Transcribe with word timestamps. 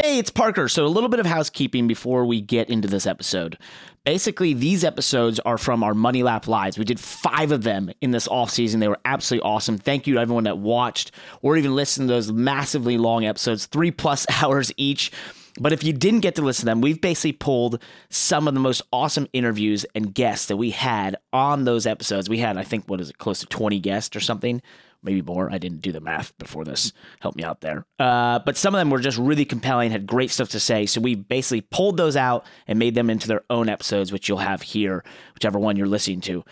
Hey, 0.00 0.20
it's 0.20 0.30
Parker. 0.30 0.68
So, 0.68 0.86
a 0.86 0.86
little 0.86 1.08
bit 1.08 1.18
of 1.18 1.26
housekeeping 1.26 1.88
before 1.88 2.24
we 2.24 2.40
get 2.40 2.70
into 2.70 2.86
this 2.86 3.04
episode. 3.04 3.58
Basically, 4.04 4.54
these 4.54 4.84
episodes 4.84 5.40
are 5.40 5.58
from 5.58 5.82
our 5.82 5.92
Money 5.92 6.22
Lap 6.22 6.46
Lives. 6.46 6.78
We 6.78 6.84
did 6.84 7.00
five 7.00 7.50
of 7.50 7.64
them 7.64 7.90
in 8.00 8.12
this 8.12 8.28
off 8.28 8.48
season. 8.48 8.78
They 8.78 8.86
were 8.86 9.00
absolutely 9.04 9.48
awesome. 9.50 9.76
Thank 9.76 10.06
you 10.06 10.14
to 10.14 10.20
everyone 10.20 10.44
that 10.44 10.58
watched 10.58 11.10
or 11.42 11.56
even 11.56 11.74
listened 11.74 12.06
to 12.08 12.14
those 12.14 12.30
massively 12.30 12.96
long 12.96 13.24
episodes, 13.24 13.66
three 13.66 13.90
plus 13.90 14.24
hours 14.40 14.70
each. 14.76 15.10
But 15.58 15.72
if 15.72 15.82
you 15.82 15.92
didn't 15.92 16.20
get 16.20 16.36
to 16.36 16.42
listen 16.42 16.62
to 16.62 16.66
them, 16.66 16.80
we've 16.80 17.00
basically 17.00 17.32
pulled 17.32 17.82
some 18.08 18.46
of 18.46 18.54
the 18.54 18.60
most 18.60 18.82
awesome 18.92 19.26
interviews 19.32 19.84
and 19.96 20.14
guests 20.14 20.46
that 20.46 20.58
we 20.58 20.70
had 20.70 21.16
on 21.32 21.64
those 21.64 21.88
episodes. 21.88 22.28
We 22.28 22.38
had, 22.38 22.56
I 22.56 22.62
think, 22.62 22.84
what 22.86 23.00
is 23.00 23.10
it, 23.10 23.18
close 23.18 23.40
to 23.40 23.46
20 23.46 23.80
guests 23.80 24.14
or 24.14 24.20
something 24.20 24.62
maybe 25.02 25.22
more. 25.22 25.50
I 25.50 25.58
didn't 25.58 25.82
do 25.82 25.92
the 25.92 26.00
math 26.00 26.36
before 26.38 26.64
this. 26.64 26.92
Help 27.20 27.36
me 27.36 27.44
out 27.44 27.60
there. 27.60 27.86
Uh, 27.98 28.40
but 28.40 28.56
some 28.56 28.74
of 28.74 28.78
them 28.78 28.90
were 28.90 29.00
just 29.00 29.18
really 29.18 29.44
compelling, 29.44 29.90
had 29.90 30.06
great 30.06 30.30
stuff 30.30 30.48
to 30.50 30.60
say. 30.60 30.86
So 30.86 31.00
we 31.00 31.14
basically 31.14 31.60
pulled 31.60 31.96
those 31.96 32.16
out 32.16 32.44
and 32.66 32.78
made 32.78 32.94
them 32.94 33.10
into 33.10 33.28
their 33.28 33.42
own 33.50 33.68
episodes, 33.68 34.12
which 34.12 34.28
you'll 34.28 34.38
have 34.38 34.62
here, 34.62 35.04
whichever 35.34 35.58
one 35.58 35.76
you're 35.76 35.86
listening 35.86 36.20
to. 36.22 36.44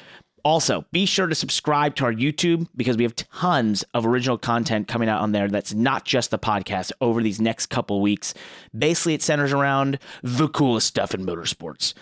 Also, 0.44 0.84
be 0.92 1.06
sure 1.06 1.26
to 1.26 1.34
subscribe 1.34 1.96
to 1.96 2.04
our 2.04 2.12
YouTube 2.12 2.68
because 2.76 2.96
we 2.96 3.02
have 3.02 3.16
tons 3.16 3.84
of 3.94 4.06
original 4.06 4.38
content 4.38 4.86
coming 4.86 5.08
out 5.08 5.20
on 5.20 5.32
there 5.32 5.48
that's 5.48 5.74
not 5.74 6.04
just 6.04 6.30
the 6.30 6.38
podcast 6.38 6.92
over 7.00 7.20
these 7.20 7.40
next 7.40 7.66
couple 7.66 8.00
weeks. 8.00 8.32
Basically, 8.76 9.14
it 9.14 9.22
centers 9.22 9.52
around 9.52 9.98
the 10.22 10.48
coolest 10.48 10.86
stuff 10.86 11.14
in 11.14 11.26
motorsports. 11.26 11.94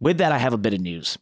With 0.00 0.16
that, 0.16 0.32
I 0.32 0.38
have 0.38 0.54
a 0.54 0.58
bit 0.58 0.72
of 0.72 0.80
news. 0.80 1.18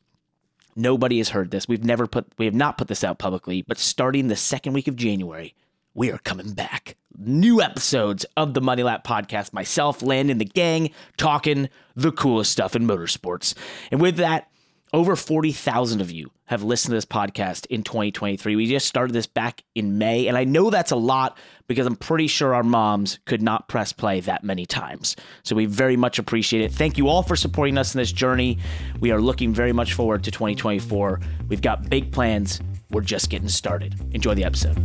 Nobody 0.79 1.19
has 1.19 1.31
heard 1.31 1.51
this. 1.51 1.67
We've 1.67 1.85
never 1.85 2.07
put 2.07 2.27
we 2.39 2.45
have 2.45 2.55
not 2.55 2.79
put 2.79 2.87
this 2.87 3.03
out 3.03 3.19
publicly, 3.19 3.63
but 3.63 3.79
starting 3.79 4.29
the 4.29 4.37
second 4.37 4.75
week 4.75 4.87
of 4.87 4.95
January, 4.95 5.57
we 5.93 6.13
are 6.13 6.19
coming 6.19 6.53
back. 6.53 6.97
New 7.19 7.61
episodes 7.61 8.25
of 8.37 8.55
the 8.55 8.61
Money 8.61 8.85
Lap 8.85 9.05
podcast. 9.05 9.53
Myself, 9.53 10.03
Landon, 10.03 10.39
the 10.39 10.45
gang, 10.45 10.91
talking 11.17 11.69
the 11.97 12.13
coolest 12.13 12.53
stuff 12.53 12.77
in 12.77 12.87
motorsports. 12.87 13.55
And 13.91 14.01
with 14.01 14.19
that, 14.19 14.49
over 14.93 15.17
40,000 15.17 16.01
of 16.01 16.11
you 16.11 16.31
have 16.47 16.63
listened 16.63 16.93
to 16.93 16.97
this 16.97 17.05
podcast 17.05 17.67
in 17.67 17.83
2023. 17.83 18.57
We 18.57 18.67
just 18.67 18.87
started 18.87 19.13
this 19.13 19.27
back 19.27 19.63
in 19.75 19.99
May, 19.99 20.29
and 20.29 20.37
I 20.37 20.45
know 20.45 20.71
that's 20.71 20.93
a 20.93 20.97
lot 20.97 21.37
because 21.67 21.87
I'm 21.87 21.97
pretty 21.97 22.27
sure 22.27 22.55
our 22.55 22.63
moms 22.63 23.19
could 23.27 23.43
not 23.43 23.69
press 23.69 23.93
play 23.93 24.21
that 24.21 24.45
many 24.45 24.65
times. 24.65 25.15
So 25.43 25.55
we 25.55 25.67
very 25.67 25.97
much 25.97 26.19
appreciate 26.19 26.63
it. 26.63 26.73
Thank 26.73 26.97
you 26.97 27.09
all 27.09 27.23
for 27.23 27.37
supporting 27.37 27.77
us 27.77 27.95
in 27.95 27.99
this 27.99 28.13
journey. 28.13 28.59
We 29.01 29.11
are 29.11 29.21
looking 29.21 29.53
very 29.53 29.73
much 29.73 29.93
forward 29.93 30.25
to 30.25 30.31
2024. 30.31 31.21
We've 31.49 31.63
got 31.63 31.91
big 31.91 32.11
plans. 32.11 32.61
We're 32.91 33.03
just 33.03 33.29
getting 33.29 33.49
started. 33.49 33.95
Enjoy 34.13 34.35
the 34.35 34.45
episode. 34.45 34.79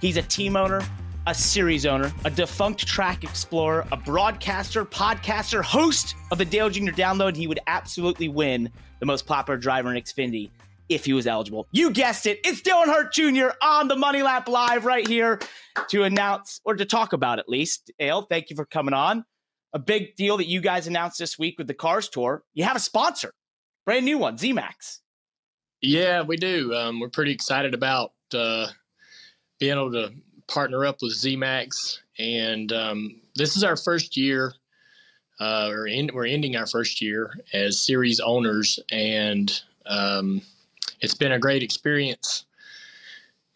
He's 0.00 0.16
a 0.16 0.22
team 0.22 0.56
owner 0.56 0.82
a 1.28 1.34
series 1.34 1.84
owner, 1.84 2.10
a 2.24 2.30
defunct 2.30 2.86
track 2.86 3.22
explorer, 3.22 3.86
a 3.92 3.96
broadcaster, 3.98 4.82
podcaster, 4.82 5.62
host 5.62 6.14
of 6.30 6.38
the 6.38 6.44
Dale 6.44 6.70
Jr. 6.70 6.90
Download. 6.92 7.36
He 7.36 7.46
would 7.46 7.60
absolutely 7.66 8.28
win 8.28 8.70
the 8.98 9.04
most 9.04 9.26
popular 9.26 9.58
driver 9.58 9.94
in 9.94 10.02
Xfinity 10.02 10.48
if 10.88 11.04
he 11.04 11.12
was 11.12 11.26
eligible. 11.26 11.66
You 11.70 11.90
guessed 11.90 12.26
it. 12.26 12.40
It's 12.44 12.62
Dale 12.62 12.76
Earnhardt 12.76 13.12
Jr. 13.12 13.54
on 13.60 13.88
the 13.88 13.96
Money 13.96 14.22
Lap 14.22 14.48
Live 14.48 14.86
right 14.86 15.06
here 15.06 15.38
to 15.90 16.04
announce 16.04 16.62
or 16.64 16.74
to 16.74 16.86
talk 16.86 17.12
about 17.12 17.38
at 17.38 17.46
least. 17.46 17.92
Dale, 17.98 18.22
thank 18.22 18.48
you 18.48 18.56
for 18.56 18.64
coming 18.64 18.94
on. 18.94 19.26
A 19.74 19.78
big 19.78 20.16
deal 20.16 20.38
that 20.38 20.46
you 20.46 20.62
guys 20.62 20.86
announced 20.86 21.18
this 21.18 21.38
week 21.38 21.56
with 21.58 21.66
the 21.66 21.74
Cars 21.74 22.08
Tour. 22.08 22.42
You 22.54 22.64
have 22.64 22.76
a 22.76 22.80
sponsor, 22.80 23.34
brand 23.84 24.06
new 24.06 24.16
one, 24.16 24.38
ZMAX. 24.38 25.00
Yeah, 25.82 26.22
we 26.22 26.38
do. 26.38 26.74
Um, 26.74 27.00
we're 27.00 27.10
pretty 27.10 27.32
excited 27.32 27.74
about 27.74 28.12
uh, 28.32 28.68
being 29.60 29.72
able 29.72 29.92
to 29.92 30.14
partner 30.48 30.84
up 30.84 31.02
with 31.02 31.12
ZMAX, 31.12 31.98
and 32.18 32.72
um, 32.72 33.20
this 33.36 33.56
is 33.56 33.62
our 33.62 33.76
first 33.76 34.16
year. 34.16 34.54
Uh, 35.40 35.68
or 35.70 35.86
in, 35.86 36.10
we're 36.12 36.26
ending 36.26 36.56
our 36.56 36.66
first 36.66 37.00
year 37.00 37.32
as 37.52 37.78
series 37.78 38.18
owners, 38.18 38.80
and 38.90 39.62
um, 39.86 40.42
it's 41.00 41.14
been 41.14 41.30
a 41.30 41.38
great 41.38 41.62
experience. 41.62 42.44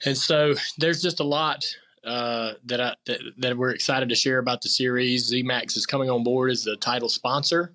And 0.04 0.16
so 0.16 0.54
there's 0.78 1.02
just 1.02 1.18
a 1.18 1.24
lot 1.24 1.64
uh, 2.04 2.52
that, 2.66 2.80
I, 2.80 2.94
that 3.06 3.20
that 3.38 3.56
we're 3.56 3.70
excited 3.70 4.08
to 4.08 4.14
share 4.14 4.38
about 4.38 4.62
the 4.62 4.68
series. 4.68 5.32
ZMAX 5.32 5.76
is 5.76 5.86
coming 5.86 6.10
on 6.10 6.22
board 6.22 6.50
as 6.50 6.64
the 6.64 6.76
title 6.76 7.08
sponsor, 7.08 7.72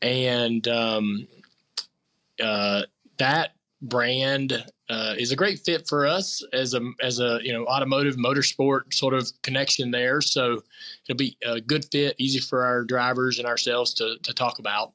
and 0.00 0.66
um, 0.68 1.26
uh, 2.42 2.82
that 3.18 3.52
brand 3.80 4.64
uh, 4.92 5.14
is 5.16 5.32
a 5.32 5.36
great 5.36 5.58
fit 5.58 5.88
for 5.88 6.06
us 6.06 6.44
as 6.52 6.74
a 6.74 6.80
as 7.02 7.18
a 7.18 7.38
you 7.42 7.50
know 7.50 7.64
automotive 7.64 8.16
motorsport 8.16 8.92
sort 8.92 9.14
of 9.14 9.30
connection 9.40 9.90
there. 9.90 10.20
So 10.20 10.62
it'll 11.08 11.16
be 11.16 11.38
a 11.42 11.62
good 11.62 11.86
fit, 11.86 12.14
easy 12.18 12.40
for 12.40 12.62
our 12.62 12.84
drivers 12.84 13.38
and 13.38 13.48
ourselves 13.48 13.94
to 13.94 14.16
to 14.22 14.34
talk 14.34 14.58
about, 14.58 14.92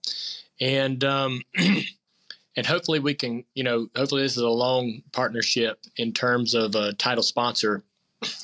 and 0.61 1.03
um, 1.03 1.41
and 1.57 2.65
hopefully 2.67 2.99
we 2.99 3.15
can 3.15 3.43
you 3.55 3.63
know 3.63 3.89
hopefully 3.95 4.21
this 4.21 4.37
is 4.37 4.43
a 4.43 4.49
long 4.49 5.01
partnership 5.13 5.79
in 5.95 6.13
terms 6.13 6.53
of 6.53 6.75
a 6.75 6.93
title 6.93 7.23
sponsor. 7.23 7.83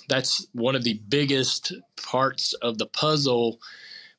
That's 0.10 0.48
one 0.54 0.76
of 0.76 0.84
the 0.84 1.00
biggest 1.08 1.72
parts 1.98 2.54
of 2.64 2.80
the 2.80 2.88
puzzle 2.88 3.60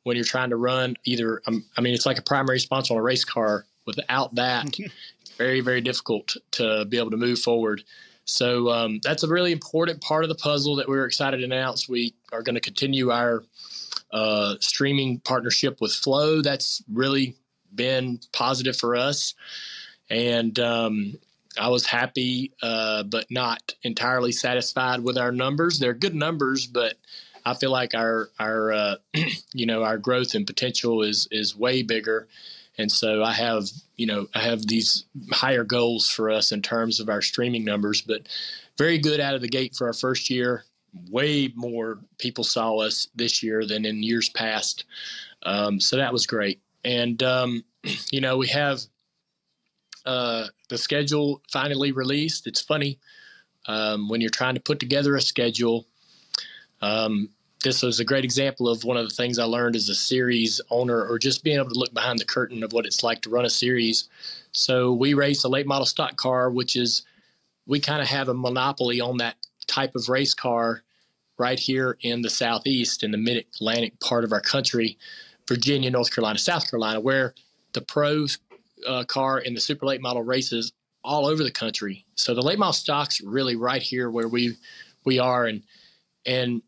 when 0.04 0.14
you're 0.14 0.24
trying 0.24 0.50
to 0.50 0.56
run 0.56 0.94
either. 1.04 1.42
Um, 1.48 1.64
I 1.76 1.80
mean, 1.80 1.94
it's 1.94 2.06
like 2.06 2.18
a 2.18 2.22
primary 2.22 2.60
sponsor 2.60 2.94
on 2.94 3.00
a 3.00 3.02
race 3.02 3.24
car. 3.24 3.66
Without 3.86 4.34
that, 4.36 4.66
very 5.36 5.60
very 5.60 5.80
difficult 5.80 6.36
to 6.52 6.84
be 6.86 6.98
able 6.98 7.10
to 7.10 7.16
move 7.16 7.38
forward. 7.38 7.82
So 8.24 8.70
um, 8.70 9.00
that's 9.02 9.22
a 9.22 9.28
really 9.28 9.52
important 9.52 10.00
part 10.00 10.24
of 10.24 10.28
the 10.28 10.34
puzzle 10.34 10.76
that 10.76 10.88
we're 10.88 11.04
excited 11.04 11.38
to 11.38 11.44
announce. 11.44 11.88
We 11.88 12.14
are 12.32 12.42
going 12.42 12.54
to 12.54 12.60
continue 12.60 13.10
our 13.10 13.44
uh, 14.12 14.54
streaming 14.60 15.20
partnership 15.20 15.80
with 15.80 15.92
Flow. 15.92 16.40
That's 16.40 16.82
really 16.90 17.36
been 17.74 18.20
positive 18.32 18.76
for 18.76 18.96
us, 18.96 19.34
and 20.08 20.58
um, 20.58 21.18
I 21.58 21.68
was 21.68 21.86
happy, 21.86 22.52
uh, 22.62 23.02
but 23.04 23.30
not 23.30 23.74
entirely 23.82 24.32
satisfied 24.32 25.00
with 25.00 25.18
our 25.18 25.32
numbers. 25.32 25.78
They're 25.78 25.94
good 25.94 26.14
numbers, 26.14 26.66
but 26.66 26.94
I 27.44 27.54
feel 27.54 27.70
like 27.70 27.94
our 27.94 28.30
our 28.38 28.72
uh, 28.72 28.94
you 29.52 29.66
know 29.66 29.82
our 29.82 29.98
growth 29.98 30.34
and 30.34 30.46
potential 30.46 31.02
is 31.02 31.28
is 31.30 31.56
way 31.56 31.82
bigger 31.82 32.28
and 32.78 32.90
so 32.90 33.22
I 33.22 33.32
have, 33.32 33.68
you 33.96 34.06
know, 34.06 34.26
I 34.34 34.40
have 34.40 34.66
these 34.66 35.04
higher 35.30 35.64
goals 35.64 36.08
for 36.10 36.30
us 36.30 36.52
in 36.52 36.62
terms 36.62 37.00
of 37.00 37.08
our 37.08 37.22
streaming 37.22 37.64
numbers, 37.64 38.02
but 38.02 38.28
very 38.76 38.98
good 38.98 39.20
out 39.20 39.34
of 39.34 39.40
the 39.40 39.48
gate 39.48 39.74
for 39.76 39.86
our 39.86 39.92
first 39.92 40.28
year. 40.28 40.64
Way 41.10 41.52
more 41.54 41.98
people 42.18 42.44
saw 42.44 42.76
us 42.78 43.08
this 43.14 43.42
year 43.42 43.64
than 43.64 43.84
in 43.84 44.02
years 44.02 44.28
past. 44.28 44.84
Um, 45.44 45.80
so 45.80 45.96
that 45.96 46.12
was 46.12 46.26
great. 46.26 46.60
And, 46.84 47.22
um, 47.22 47.64
you 48.10 48.20
know, 48.20 48.36
we 48.36 48.48
have 48.48 48.80
uh, 50.04 50.46
the 50.68 50.78
schedule 50.78 51.42
finally 51.52 51.92
released. 51.92 52.46
It's 52.46 52.60
funny 52.60 52.98
um, 53.66 54.08
when 54.08 54.20
you're 54.20 54.30
trying 54.30 54.54
to 54.54 54.60
put 54.60 54.80
together 54.80 55.16
a 55.16 55.20
schedule. 55.20 55.86
Um, 56.82 57.30
this 57.64 57.82
was 57.82 57.98
a 57.98 58.04
great 58.04 58.24
example 58.24 58.68
of 58.68 58.84
one 58.84 58.96
of 58.96 59.08
the 59.08 59.14
things 59.14 59.38
I 59.38 59.44
learned 59.44 59.74
as 59.74 59.88
a 59.88 59.94
series 59.94 60.60
owner, 60.70 61.04
or 61.04 61.18
just 61.18 61.42
being 61.42 61.56
able 61.56 61.70
to 61.70 61.78
look 61.78 61.92
behind 61.92 62.20
the 62.20 62.24
curtain 62.24 62.62
of 62.62 62.72
what 62.72 62.86
it's 62.86 63.02
like 63.02 63.22
to 63.22 63.30
run 63.30 63.44
a 63.44 63.50
series. 63.50 64.08
So 64.52 64.92
we 64.92 65.14
race 65.14 65.42
a 65.42 65.48
late 65.48 65.66
model 65.66 65.86
stock 65.86 66.16
car, 66.16 66.50
which 66.50 66.76
is 66.76 67.02
we 67.66 67.80
kind 67.80 68.00
of 68.00 68.08
have 68.08 68.28
a 68.28 68.34
monopoly 68.34 69.00
on 69.00 69.16
that 69.16 69.36
type 69.66 69.96
of 69.96 70.08
race 70.08 70.34
car 70.34 70.82
right 71.38 71.58
here 71.58 71.96
in 72.02 72.22
the 72.22 72.30
southeast, 72.30 73.02
in 73.02 73.10
the 73.10 73.18
mid 73.18 73.44
Atlantic 73.56 73.98
part 73.98 74.24
of 74.24 74.32
our 74.32 74.42
country, 74.42 74.98
Virginia, 75.48 75.90
North 75.90 76.14
Carolina, 76.14 76.38
South 76.38 76.70
Carolina, 76.70 77.00
where 77.00 77.34
the 77.72 77.80
pro 77.80 78.26
uh, 78.86 79.04
car 79.04 79.42
and 79.44 79.56
the 79.56 79.60
super 79.60 79.86
late 79.86 80.00
model 80.00 80.22
races 80.22 80.72
all 81.02 81.26
over 81.26 81.42
the 81.42 81.50
country. 81.50 82.04
So 82.14 82.34
the 82.34 82.42
late 82.42 82.58
model 82.58 82.72
stocks 82.72 83.20
really 83.20 83.56
right 83.56 83.82
here 83.82 84.10
where 84.10 84.28
we 84.28 84.56
we 85.04 85.18
are, 85.18 85.46
and 85.46 85.62
and 86.26 86.62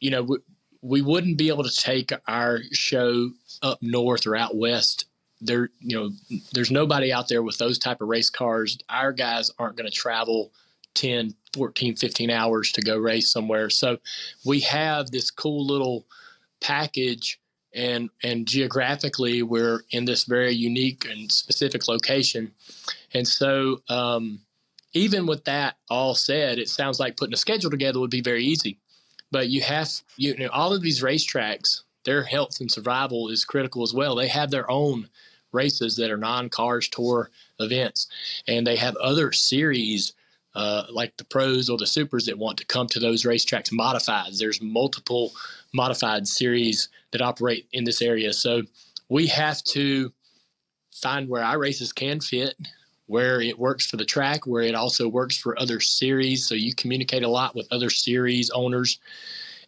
you 0.00 0.10
know, 0.10 0.22
we, 0.22 0.38
we 0.82 1.02
wouldn't 1.02 1.38
be 1.38 1.48
able 1.48 1.64
to 1.64 1.76
take 1.76 2.10
our 2.26 2.60
show 2.72 3.30
up 3.62 3.78
north 3.82 4.26
or 4.26 4.36
out 4.36 4.56
west. 4.56 5.06
There, 5.40 5.70
you 5.78 5.96
know, 5.96 6.10
there's 6.52 6.70
nobody 6.70 7.12
out 7.12 7.28
there 7.28 7.42
with 7.42 7.58
those 7.58 7.78
type 7.78 8.00
of 8.00 8.08
race 8.08 8.30
cars. 8.30 8.78
Our 8.88 9.12
guys 9.12 9.50
aren't 9.58 9.76
going 9.76 9.90
to 9.90 9.96
travel 9.96 10.52
10, 10.94 11.34
14, 11.54 11.96
15 11.96 12.30
hours 12.30 12.72
to 12.72 12.82
go 12.82 12.96
race 12.98 13.30
somewhere. 13.30 13.70
So 13.70 13.98
we 14.44 14.60
have 14.60 15.10
this 15.10 15.30
cool 15.30 15.66
little 15.66 16.06
package 16.60 17.40
and 17.72 18.10
and 18.24 18.46
geographically 18.46 19.42
we're 19.44 19.82
in 19.90 20.04
this 20.04 20.24
very 20.24 20.52
unique 20.52 21.06
and 21.08 21.30
specific 21.30 21.88
location. 21.88 22.52
And 23.14 23.26
so 23.26 23.82
um, 23.88 24.40
even 24.92 25.26
with 25.26 25.44
that 25.44 25.76
all 25.88 26.14
said, 26.14 26.58
it 26.58 26.68
sounds 26.68 26.98
like 26.98 27.16
putting 27.16 27.34
a 27.34 27.38
schedule 27.38 27.70
together 27.70 28.00
would 28.00 28.10
be 28.10 28.22
very 28.22 28.44
easy. 28.44 28.78
But 29.30 29.48
you 29.48 29.60
have 29.62 29.90
you 30.16 30.36
know 30.36 30.48
all 30.52 30.72
of 30.72 30.82
these 30.82 31.02
racetracks, 31.02 31.82
their 32.04 32.22
health 32.22 32.60
and 32.60 32.70
survival 32.70 33.28
is 33.28 33.44
critical 33.44 33.82
as 33.82 33.94
well. 33.94 34.14
They 34.14 34.28
have 34.28 34.50
their 34.50 34.70
own 34.70 35.08
races 35.52 35.96
that 35.96 36.10
are 36.10 36.16
non-cars 36.16 36.88
tour 36.88 37.30
events, 37.58 38.08
and 38.46 38.66
they 38.66 38.76
have 38.76 38.96
other 38.96 39.32
series 39.32 40.12
uh, 40.54 40.84
like 40.90 41.16
the 41.16 41.24
pros 41.24 41.68
or 41.68 41.78
the 41.78 41.86
supers 41.86 42.26
that 42.26 42.38
want 42.38 42.58
to 42.58 42.66
come 42.66 42.86
to 42.88 42.98
those 42.98 43.24
racetracks 43.24 43.72
modified. 43.72 44.32
There's 44.34 44.60
multiple 44.60 45.32
modified 45.72 46.26
series 46.26 46.88
that 47.12 47.22
operate 47.22 47.66
in 47.72 47.84
this 47.84 48.02
area. 48.02 48.32
So 48.32 48.62
we 49.08 49.26
have 49.28 49.62
to 49.64 50.12
find 50.92 51.28
where 51.28 51.44
our 51.44 51.58
races 51.58 51.92
can 51.92 52.20
fit, 52.20 52.54
where 53.10 53.40
it 53.40 53.58
works 53.58 53.86
for 53.86 53.96
the 53.96 54.04
track, 54.04 54.46
where 54.46 54.62
it 54.62 54.76
also 54.76 55.08
works 55.08 55.36
for 55.36 55.60
other 55.60 55.80
series. 55.80 56.46
So 56.46 56.54
you 56.54 56.72
communicate 56.76 57.24
a 57.24 57.28
lot 57.28 57.56
with 57.56 57.66
other 57.72 57.90
series 57.90 58.50
owners. 58.50 59.00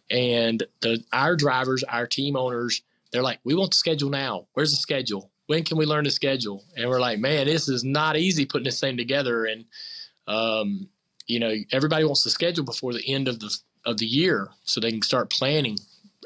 And 0.09 0.63
the 0.79 1.03
our 1.11 1.35
drivers, 1.35 1.83
our 1.83 2.07
team 2.07 2.37
owners, 2.37 2.81
they're 3.11 3.21
like, 3.21 3.39
we 3.43 3.53
want 3.53 3.71
the 3.71 3.77
schedule 3.77 4.09
now. 4.09 4.47
Where's 4.53 4.71
the 4.71 4.77
schedule? 4.77 5.29
When 5.47 5.65
can 5.65 5.77
we 5.77 5.85
learn 5.85 6.05
the 6.05 6.11
schedule? 6.11 6.63
And 6.77 6.89
we're 6.89 7.01
like, 7.01 7.19
man, 7.19 7.47
this 7.47 7.67
is 7.67 7.83
not 7.83 8.15
easy 8.15 8.45
putting 8.45 8.63
this 8.63 8.79
thing 8.79 8.95
together. 8.95 9.43
And 9.43 9.65
um, 10.25 10.87
you 11.27 11.41
know, 11.41 11.53
everybody 11.73 12.05
wants 12.05 12.23
the 12.23 12.29
schedule 12.29 12.63
before 12.63 12.93
the 12.93 13.05
end 13.05 13.27
of 13.27 13.41
the 13.41 13.53
of 13.85 13.97
the 13.97 14.05
year 14.05 14.51
so 14.63 14.79
they 14.79 14.91
can 14.91 15.01
start 15.01 15.29
planning 15.29 15.77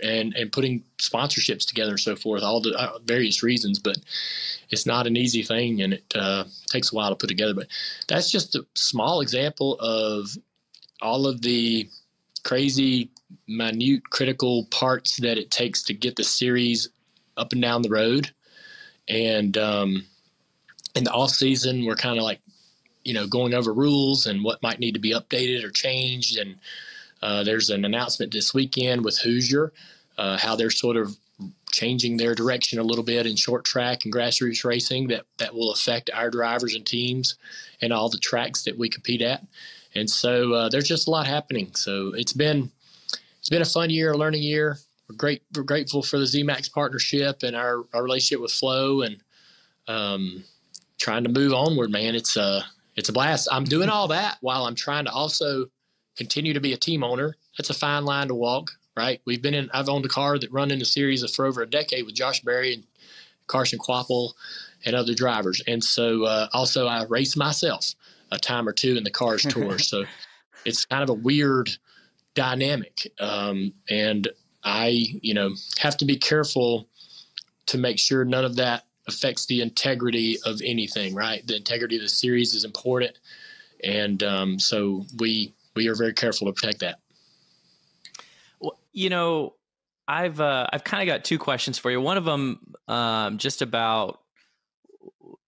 and 0.03 0.33
and 0.35 0.51
putting 0.51 0.83
sponsorships 0.97 1.65
together 1.65 1.91
and 1.91 1.99
so 1.99 2.15
forth, 2.15 2.43
all 2.43 2.61
the 2.61 2.73
uh, 2.77 2.99
various 3.05 3.43
reasons. 3.43 3.79
But 3.79 3.97
it's 4.69 4.85
not 4.85 5.07
an 5.07 5.17
easy 5.17 5.43
thing, 5.43 5.81
and 5.81 5.93
it 5.93 6.13
uh, 6.15 6.45
takes 6.69 6.91
a 6.91 6.95
while 6.95 7.09
to 7.09 7.15
put 7.15 7.27
together. 7.27 7.53
But 7.53 7.67
that's 8.07 8.31
just 8.31 8.55
a 8.55 8.65
small 8.73 9.21
example 9.21 9.77
of 9.79 10.37
all 11.01 11.27
of 11.27 11.41
the 11.41 11.89
crazy, 12.43 13.09
minute, 13.47 14.09
critical 14.09 14.65
parts 14.71 15.17
that 15.17 15.37
it 15.37 15.51
takes 15.51 15.83
to 15.83 15.93
get 15.93 16.15
the 16.15 16.23
series 16.23 16.89
up 17.35 17.51
and 17.51 17.61
down 17.61 17.81
the 17.81 17.89
road. 17.89 18.31
And 19.09 19.57
um, 19.57 20.05
in 20.95 21.03
the 21.03 21.11
off 21.11 21.31
season, 21.31 21.85
we're 21.85 21.95
kind 21.95 22.17
of 22.17 22.23
like, 22.23 22.39
you 23.03 23.13
know, 23.13 23.27
going 23.27 23.53
over 23.53 23.73
rules 23.73 24.25
and 24.25 24.43
what 24.43 24.63
might 24.63 24.79
need 24.79 24.93
to 24.93 24.99
be 24.99 25.13
updated 25.13 25.63
or 25.63 25.71
changed. 25.71 26.37
And 26.37 26.55
uh, 27.21 27.43
there's 27.43 27.69
an 27.69 27.85
announcement 27.85 28.31
this 28.31 28.53
weekend 28.53 29.03
with 29.03 29.17
Hoosier, 29.19 29.73
uh, 30.17 30.37
how 30.37 30.55
they're 30.55 30.69
sort 30.69 30.97
of 30.97 31.15
changing 31.71 32.17
their 32.17 32.33
direction 32.33 32.79
a 32.79 32.83
little 32.83 33.03
bit 33.03 33.25
in 33.25 33.35
short 33.35 33.65
track 33.65 34.05
and 34.05 34.13
grassroots 34.13 34.63
racing 34.63 35.07
that, 35.07 35.25
that 35.37 35.53
will 35.53 35.71
affect 35.71 36.09
our 36.13 36.29
drivers 36.29 36.73
and 36.75 36.85
teams 36.85 37.35
and 37.81 37.93
all 37.93 38.09
the 38.09 38.17
tracks 38.17 38.63
that 38.63 38.77
we 38.77 38.89
compete 38.89 39.21
at. 39.21 39.45
And 39.95 40.09
so 40.09 40.53
uh, 40.53 40.69
there's 40.69 40.87
just 40.87 41.07
a 41.07 41.11
lot 41.11 41.27
happening. 41.27 41.73
So 41.75 42.13
it's 42.15 42.33
been 42.33 42.71
it's 43.39 43.49
been 43.49 43.61
a 43.61 43.65
fun 43.65 43.89
year, 43.89 44.11
a 44.11 44.17
learning 44.17 44.43
year. 44.43 44.77
We're 45.09 45.15
great. 45.15 45.41
We're 45.55 45.63
grateful 45.63 46.03
for 46.03 46.19
the 46.19 46.25
ZMAX 46.25 46.71
partnership 46.71 47.43
and 47.43 47.55
our, 47.55 47.85
our 47.93 48.03
relationship 48.03 48.41
with 48.41 48.51
Flow 48.51 49.03
and 49.03 49.17
um, 49.87 50.43
trying 50.97 51.23
to 51.23 51.29
move 51.29 51.53
onward. 51.53 51.91
Man, 51.91 52.15
it's 52.15 52.35
a 52.35 52.65
it's 52.95 53.09
a 53.09 53.13
blast. 53.13 53.47
I'm 53.51 53.63
doing 53.63 53.89
all 53.89 54.07
that 54.09 54.37
while 54.41 54.65
I'm 54.65 54.75
trying 54.75 55.05
to 55.05 55.11
also 55.11 55.67
continue 56.17 56.53
to 56.53 56.59
be 56.59 56.73
a 56.73 56.77
team 56.77 57.03
owner. 57.03 57.37
That's 57.57 57.69
a 57.69 57.73
fine 57.73 58.03
line 58.03 58.27
to 58.27 58.35
walk, 58.35 58.71
right? 58.95 59.21
We've 59.25 59.41
been 59.41 59.53
in. 59.53 59.69
I've 59.73 59.89
owned 59.89 60.05
a 60.05 60.09
car 60.09 60.37
that 60.37 60.51
run 60.51 60.71
in 60.71 60.79
the 60.79 60.85
series 60.85 61.23
for 61.33 61.45
over 61.45 61.61
a 61.61 61.69
decade 61.69 62.05
with 62.05 62.15
Josh 62.15 62.41
Berry 62.41 62.73
and 62.73 62.83
Carson 63.45 63.79
Kvapil 63.79 64.33
and 64.85 64.95
other 64.95 65.13
drivers, 65.13 65.61
and 65.67 65.83
so 65.83 66.25
uh, 66.25 66.47
also 66.53 66.87
I 66.87 67.05
race 67.05 67.37
myself 67.37 67.93
a 68.31 68.37
time 68.37 68.67
or 68.67 68.73
two 68.73 68.97
in 68.97 69.03
the 69.03 69.11
cars 69.11 69.43
tour. 69.49 69.79
so 69.79 70.03
it's 70.65 70.85
kind 70.85 71.03
of 71.03 71.09
a 71.09 71.13
weird 71.13 71.69
dynamic, 72.35 73.11
um, 73.19 73.73
and 73.89 74.27
I, 74.63 75.05
you 75.21 75.33
know, 75.33 75.55
have 75.79 75.97
to 75.97 76.05
be 76.05 76.17
careful 76.17 76.89
to 77.67 77.77
make 77.77 77.99
sure 77.99 78.25
none 78.25 78.45
of 78.45 78.55
that 78.57 78.83
affects 79.07 79.45
the 79.45 79.61
integrity 79.61 80.37
of 80.45 80.61
anything. 80.63 81.15
Right, 81.15 81.45
the 81.45 81.55
integrity 81.55 81.95
of 81.95 82.01
the 82.01 82.09
series 82.09 82.53
is 82.53 82.65
important, 82.65 83.17
and 83.83 84.21
um, 84.23 84.59
so 84.59 85.05
we 85.17 85.53
we 85.77 85.87
are 85.87 85.95
very 85.95 86.13
careful 86.13 86.47
to 86.47 86.53
protect 86.53 86.79
that. 86.79 86.99
Well, 88.59 88.79
you 88.91 89.09
know, 89.09 89.53
I've 90.07 90.39
uh, 90.39 90.67
I've 90.71 90.83
kind 90.83 91.07
of 91.07 91.13
got 91.13 91.23
two 91.23 91.37
questions 91.37 91.77
for 91.77 91.91
you. 91.91 92.01
One 92.01 92.17
of 92.17 92.25
them 92.25 92.59
um, 92.87 93.37
just 93.37 93.61
about 93.61 94.21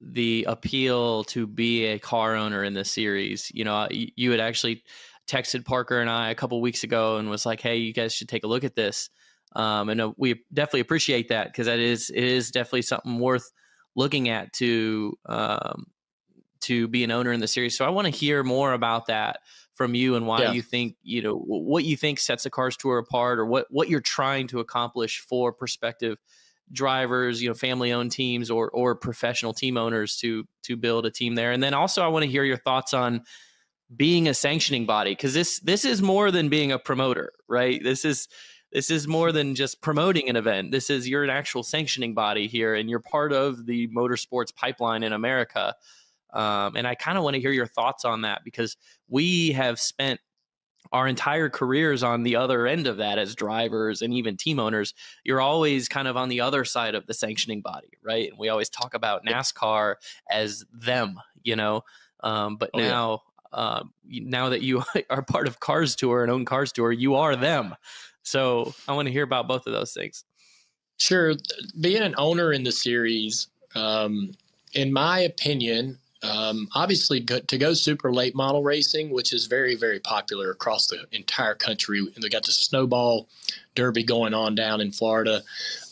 the 0.01 0.45
appeal 0.47 1.23
to 1.25 1.45
be 1.45 1.85
a 1.85 1.99
car 1.99 2.35
owner 2.35 2.63
in 2.63 2.73
the 2.73 2.85
series. 2.85 3.51
You 3.53 3.63
know, 3.63 3.87
you 3.89 4.31
had 4.31 4.39
actually 4.39 4.83
texted 5.27 5.65
Parker 5.65 5.99
and 5.99 6.09
I 6.09 6.31
a 6.31 6.35
couple 6.35 6.59
weeks 6.61 6.83
ago 6.83 7.17
and 7.17 7.29
was 7.29 7.45
like, 7.45 7.61
"Hey, 7.61 7.77
you 7.77 7.93
guys 7.93 8.13
should 8.13 8.29
take 8.29 8.43
a 8.43 8.47
look 8.47 8.63
at 8.63 8.75
this." 8.75 9.09
Um, 9.55 9.89
and 9.89 10.01
uh, 10.01 10.11
we 10.17 10.41
definitely 10.53 10.81
appreciate 10.81 11.29
that 11.29 11.47
because 11.47 11.65
that 11.67 11.79
is 11.79 12.09
it 12.09 12.23
is 12.23 12.51
definitely 12.51 12.83
something 12.83 13.19
worth 13.19 13.49
looking 13.95 14.29
at 14.29 14.53
to 14.53 15.17
um, 15.25 15.85
to 16.61 16.87
be 16.87 17.03
an 17.03 17.11
owner 17.11 17.31
in 17.31 17.39
the 17.39 17.47
series. 17.47 17.77
So 17.77 17.85
I 17.85 17.89
want 17.89 18.05
to 18.05 18.11
hear 18.11 18.43
more 18.43 18.73
about 18.73 19.07
that 19.07 19.39
from 19.79 19.95
you 19.95 20.15
and 20.15 20.27
why 20.27 20.41
yeah. 20.41 20.51
you 20.51 20.61
think 20.61 20.97
you 21.03 21.21
know 21.21 21.35
what 21.37 21.85
you 21.85 21.95
think 21.95 22.19
sets 22.19 22.43
the 22.43 22.49
cars 22.49 22.75
tour 22.75 22.97
apart 22.97 23.39
or 23.39 23.45
what 23.45 23.65
what 23.69 23.87
you're 23.87 24.01
trying 24.01 24.45
to 24.45 24.59
accomplish 24.59 25.21
for 25.21 25.53
prospective 25.53 26.17
drivers 26.73 27.41
you 27.41 27.47
know 27.47 27.53
family 27.53 27.93
owned 27.93 28.11
teams 28.11 28.51
or 28.51 28.69
or 28.71 28.93
professional 28.93 29.53
team 29.53 29.77
owners 29.77 30.17
to 30.17 30.45
to 30.63 30.75
build 30.75 31.05
a 31.05 31.09
team 31.09 31.33
there. 31.35 31.53
And 31.53 31.63
then 31.63 31.73
also 31.73 32.03
i 32.03 32.09
want 32.09 32.25
to 32.25 32.29
hear 32.29 32.43
your 32.43 32.57
thoughts 32.57 32.93
on 32.93 33.21
being 33.95 34.27
a 34.27 34.33
sanctioning 34.33 34.85
body 34.85 35.11
because 35.11 35.33
this 35.33 35.61
this 35.61 35.85
is 35.85 36.01
more 36.01 36.29
than 36.29 36.49
being 36.49 36.73
a 36.73 36.77
promoter 36.77 37.31
right? 37.47 37.81
This 37.81 38.03
is 38.03 38.27
this 38.73 38.91
is 38.91 39.07
more 39.07 39.31
than 39.31 39.55
just 39.55 39.81
promoting 39.81 40.27
an 40.27 40.35
event. 40.35 40.71
This 40.71 40.89
is 40.89 41.07
you're 41.07 41.23
an 41.23 41.29
actual 41.29 41.63
sanctioning 41.63 42.13
body 42.15 42.47
here 42.47 42.75
and 42.75 42.89
you're 42.89 42.99
part 42.99 43.31
of 43.31 43.65
the 43.65 43.87
motorsports 43.87 44.53
pipeline 44.53 45.03
in 45.03 45.13
america 45.13 45.73
um, 46.33 46.75
and 46.75 46.87
I 46.87 46.95
kind 46.95 47.17
of 47.17 47.23
want 47.23 47.35
to 47.35 47.41
hear 47.41 47.51
your 47.51 47.67
thoughts 47.67 48.05
on 48.05 48.21
that 48.21 48.43
because 48.43 48.77
we 49.07 49.51
have 49.51 49.79
spent 49.79 50.19
our 50.91 51.07
entire 51.07 51.49
careers 51.49 52.03
on 52.03 52.23
the 52.23 52.35
other 52.35 52.65
end 52.65 52.87
of 52.87 52.97
that 52.97 53.19
as 53.19 53.35
drivers 53.35 54.01
and 54.01 54.13
even 54.13 54.37
team 54.37 54.59
owners. 54.59 54.93
You're 55.23 55.41
always 55.41 55.87
kind 55.87 56.07
of 56.07 56.17
on 56.17 56.29
the 56.29 56.41
other 56.41 56.65
side 56.65 56.95
of 56.95 57.05
the 57.05 57.13
sanctioning 57.13 57.61
body, 57.61 57.91
right? 58.01 58.29
And 58.29 58.39
we 58.39 58.49
always 58.49 58.69
talk 58.69 58.93
about 58.93 59.25
NASCAR 59.25 59.95
as 60.31 60.65
them, 60.73 61.19
you 61.43 61.55
know. 61.55 61.83
Um, 62.21 62.57
but 62.57 62.71
oh, 62.73 62.79
now, 62.79 63.21
yeah. 63.51 63.59
uh, 63.59 63.83
now 64.07 64.49
that 64.49 64.61
you 64.61 64.83
are 65.09 65.21
part 65.21 65.47
of 65.47 65.59
Cars 65.59 65.95
Tour 65.95 66.23
and 66.23 66.31
own 66.31 66.45
Cars 66.45 66.71
Tour, 66.71 66.91
you 66.91 67.15
are 67.15 67.35
them. 67.35 67.75
So 68.23 68.73
I 68.87 68.93
want 68.93 69.07
to 69.07 69.11
hear 69.11 69.23
about 69.23 69.47
both 69.47 69.67
of 69.67 69.73
those 69.73 69.93
things. 69.93 70.23
Sure, 70.97 71.33
being 71.79 72.01
an 72.01 72.13
owner 72.17 72.51
in 72.51 72.63
the 72.63 72.73
series, 72.73 73.47
um, 73.75 74.31
in 74.73 74.91
my 74.91 75.19
opinion, 75.19 75.97
um, 76.21 76.67
obviously, 76.73 77.21
to 77.21 77.57
go 77.57 77.73
super 77.73 78.11
late 78.11 78.35
model 78.35 78.61
racing, 78.61 79.09
which 79.09 79.31
is 79.31 79.45
very, 79.45 79.75
very 79.75 79.99
popular 79.99 80.51
across 80.51 80.87
the 80.87 81.05
entire 81.11 81.55
country. 81.55 81.99
And 81.99 82.23
they 82.23 82.29
got 82.29 82.45
the 82.45 82.51
Snowball 82.51 83.27
Derby 83.75 84.03
going 84.03 84.33
on 84.33 84.55
down 84.55 84.81
in 84.81 84.91
Florida 84.91 85.43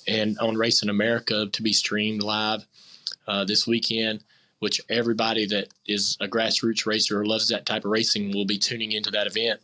and 0.08 0.38
on 0.40 0.58
Racing 0.58 0.90
America 0.90 1.48
to 1.48 1.64
be 1.64 1.72
streamed 1.72 2.24
live 2.24 2.66
uh, 3.28 3.46
this 3.46 3.66
weekend, 3.66 4.24
which 4.60 4.82
everybody 4.90 5.46
that 5.46 5.70
is 5.86 6.18
a 6.20 6.28
grassroots 6.28 6.86
racer 6.86 7.22
or 7.22 7.26
loves 7.26 7.48
that 7.48 7.66
type 7.66 7.86
of 7.86 7.92
racing 7.92 8.34
will 8.34 8.46
be 8.46 8.58
tuning 8.58 8.92
into 8.92 9.12
that 9.12 9.28
event. 9.28 9.62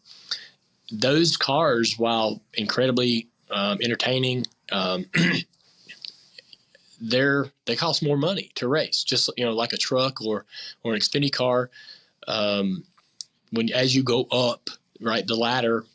Those 0.92 1.36
cars, 1.36 1.96
while 1.98 2.42
incredibly 2.54 3.28
um, 3.52 3.80
entertaining, 3.82 4.46
um, 4.72 5.06
they're 7.02 7.48
they 7.66 7.76
cost 7.76 8.04
more 8.04 8.18
money 8.18 8.52
to 8.56 8.68
race, 8.68 9.04
just 9.04 9.30
you 9.38 9.46
know, 9.46 9.54
like 9.54 9.74
a 9.74 9.78
truck 9.78 10.22
or 10.22 10.46
or 10.84 10.94
an 10.94 11.00
Xfinity 11.00 11.32
car. 11.32 11.70
Um, 12.28 12.84
when 13.52 13.72
as 13.72 13.96
you 13.96 14.04
go 14.04 14.24
up, 14.32 14.70
right, 15.02 15.26
the 15.26 15.36
ladder, 15.36 15.86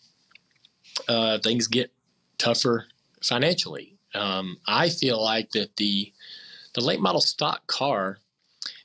uh, 1.09 1.38
things 1.38 1.67
get 1.67 1.93
tougher 2.38 2.87
financially. 3.23 3.95
Um, 4.14 4.59
I 4.67 4.88
feel 4.88 5.23
like 5.23 5.50
that 5.52 5.76
the 5.76 6.12
the 6.75 6.85
late 6.85 7.00
model 7.00 7.21
stock 7.21 7.67
car 7.67 8.19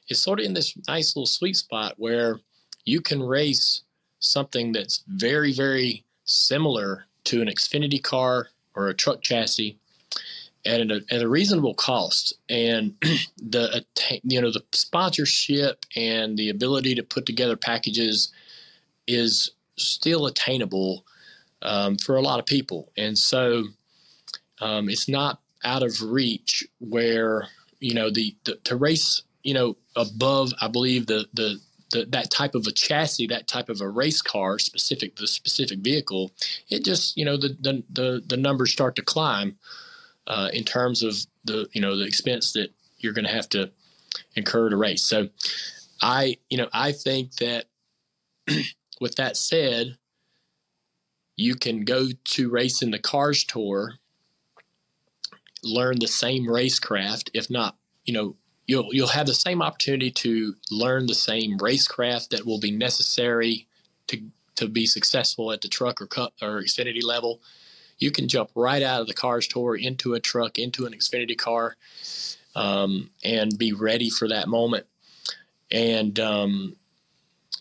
is 0.09 0.21
sort 0.21 0.39
of 0.39 0.45
in 0.45 0.53
this 0.53 0.75
nice 0.87 1.15
little 1.15 1.27
sweet 1.27 1.55
spot 1.55 1.93
where 1.97 2.39
you 2.85 3.01
can 3.01 3.21
race 3.21 3.81
something 4.19 4.71
that's 4.71 5.03
very 5.07 5.53
very 5.53 6.03
similar 6.25 7.05
to 7.25 7.41
an 7.41 7.47
Xfinity 7.47 8.01
car 8.01 8.47
or 8.75 8.87
a 8.87 8.93
truck 8.93 9.21
chassis 9.21 9.77
at 10.65 10.79
a, 10.81 11.01
at 11.09 11.21
a 11.21 11.27
reasonable 11.27 11.73
cost. 11.73 12.33
And 12.49 12.95
the 13.37 13.85
you 14.23 14.41
know 14.41 14.51
the 14.51 14.63
sponsorship 14.71 15.85
and 15.95 16.37
the 16.37 16.49
ability 16.49 16.95
to 16.95 17.03
put 17.03 17.25
together 17.25 17.55
packages 17.55 18.31
is 19.07 19.51
still 19.77 20.25
attainable 20.25 21.05
um, 21.61 21.97
for 21.97 22.15
a 22.15 22.21
lot 22.21 22.39
of 22.39 22.45
people. 22.45 22.91
And 22.97 23.17
so 23.17 23.65
um, 24.61 24.89
it's 24.89 25.09
not 25.09 25.39
out 25.63 25.83
of 25.83 26.01
reach 26.01 26.65
where 26.79 27.47
you 27.79 27.93
know 27.93 28.09
the, 28.09 28.35
the 28.45 28.55
to 28.63 28.75
race 28.75 29.21
you 29.43 29.53
know 29.53 29.77
above 29.95 30.51
i 30.61 30.67
believe 30.67 31.05
the 31.05 31.25
the 31.33 31.59
the, 31.93 32.05
that 32.09 32.31
type 32.31 32.55
of 32.55 32.65
a 32.65 32.71
chassis, 32.71 33.27
that 33.27 33.47
type 33.47 33.69
of 33.69 33.79
a 33.79 33.87
race 33.87 34.21
car, 34.21 34.57
specific 34.57 35.15
the 35.15 35.27
specific 35.27 35.79
vehicle, 35.79 36.31
it 36.69 36.83
just 36.83 37.15
you 37.15 37.23
know 37.23 37.37
the 37.37 37.55
the 37.61 37.83
the, 37.91 38.23
the 38.25 38.37
numbers 38.37 38.71
start 38.71 38.95
to 38.95 39.01
climb 39.01 39.55
uh, 40.27 40.49
in 40.53 40.63
terms 40.63 41.03
of 41.03 41.15
the 41.43 41.67
you 41.73 41.81
know 41.81 41.97
the 41.97 42.05
expense 42.05 42.53
that 42.53 42.69
you're 42.97 43.13
going 43.13 43.25
to 43.25 43.31
have 43.31 43.49
to 43.49 43.71
incur 44.35 44.69
to 44.69 44.77
race. 44.77 45.03
So 45.03 45.29
I 46.01 46.37
you 46.49 46.57
know 46.57 46.69
I 46.73 46.91
think 46.91 47.35
that 47.35 47.65
with 49.01 49.15
that 49.15 49.37
said, 49.37 49.97
you 51.35 51.55
can 51.55 51.83
go 51.83 52.07
to 52.23 52.49
race 52.49 52.81
in 52.81 52.91
the 52.91 52.99
Cars 52.99 53.43
Tour, 53.43 53.95
learn 55.63 55.97
the 55.99 56.07
same 56.07 56.45
racecraft, 56.45 57.29
if 57.33 57.49
not, 57.49 57.77
you 58.05 58.13
know, 58.13 58.35
you'll 58.67 58.93
you'll 58.93 59.07
have 59.07 59.27
the 59.27 59.33
same 59.33 59.61
opportunity 59.61 60.11
to 60.11 60.55
learn 60.71 61.05
the 61.05 61.15
same 61.15 61.57
racecraft 61.57 62.29
that 62.29 62.45
will 62.45 62.59
be 62.59 62.71
necessary 62.71 63.67
to 64.07 64.21
to 64.55 64.67
be 64.67 64.85
successful 64.85 65.51
at 65.51 65.61
the 65.61 65.67
truck 65.67 66.01
or 66.01 66.07
cup 66.07 66.33
or 66.41 66.61
Xfinity 66.61 67.03
level. 67.03 67.41
You 67.99 68.11
can 68.11 68.27
jump 68.27 68.49
right 68.55 68.81
out 68.81 69.01
of 69.01 69.07
the 69.07 69.13
Cars 69.13 69.47
Tour 69.47 69.75
into 69.75 70.13
a 70.13 70.19
truck, 70.19 70.59
into 70.59 70.85
an 70.85 70.93
Xfinity 70.93 71.37
car, 71.37 71.75
um, 72.55 73.09
and 73.23 73.57
be 73.57 73.73
ready 73.73 74.09
for 74.09 74.27
that 74.27 74.47
moment. 74.47 74.85
And 75.71 76.19
um, 76.19 76.75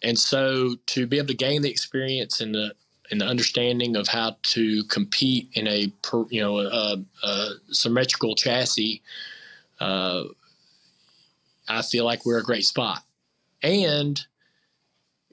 and 0.03 0.19
so 0.19 0.77
to 0.87 1.07
be 1.07 1.19
able 1.19 1.29
to 1.29 1.35
gain 1.35 1.63
the 1.63 1.71
experience 1.71 2.41
and 2.41 2.55
the 2.55 2.75
and 3.11 3.21
the 3.21 3.27
understanding 3.27 3.97
of 3.97 4.09
how 4.09 4.37
to 4.43 4.85
compete 4.85 5.49
in 5.55 5.67
a 5.67 5.93
you 6.31 6.41
know 6.41 6.59
a, 6.59 6.97
a 7.23 7.49
symmetrical 7.71 8.35
chassis, 8.35 9.03
uh, 9.81 10.25
I 11.69 11.83
feel 11.83 12.05
like 12.05 12.27
we're 12.27 12.39
a 12.39 12.45
great 12.45 12.65
spot. 12.65 13.03
And 13.63 14.25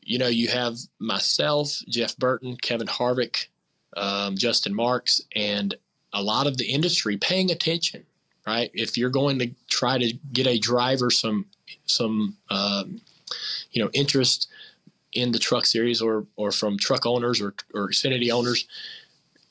you 0.10 0.18
know, 0.18 0.27
you 0.27 0.48
have 0.48 0.77
myself, 0.98 1.72
Jeff 1.88 2.18
Burton, 2.18 2.58
Kevin 2.58 2.88
Harvick, 2.88 3.46
um, 3.98 4.38
Justin 4.38 4.74
Marks, 4.74 5.22
and 5.36 5.75
a 6.13 6.22
lot 6.22 6.48
of 6.48 6.58
the 6.58 6.65
industry 6.65 7.17
paying 7.17 7.51
attention. 7.51 8.05
Right, 8.48 8.72
if 8.74 8.98
you're 8.98 9.12
going 9.12 9.38
to 9.39 9.51
try 9.69 10.00
to 10.00 10.13
get 10.34 10.48
a 10.48 10.58
driver 10.58 11.12
some 11.12 11.46
some 11.86 12.38
um, 12.50 13.01
you 13.72 13.84
know 13.84 13.89
interest 13.93 14.48
in 15.13 15.31
the 15.31 15.39
truck 15.39 15.65
series 15.65 16.01
or 16.01 16.25
or 16.36 16.51
from 16.51 16.77
truck 16.77 17.05
owners 17.05 17.41
or 17.41 17.53
or 17.74 17.89
Xfinity 17.89 18.31
owners, 18.31 18.65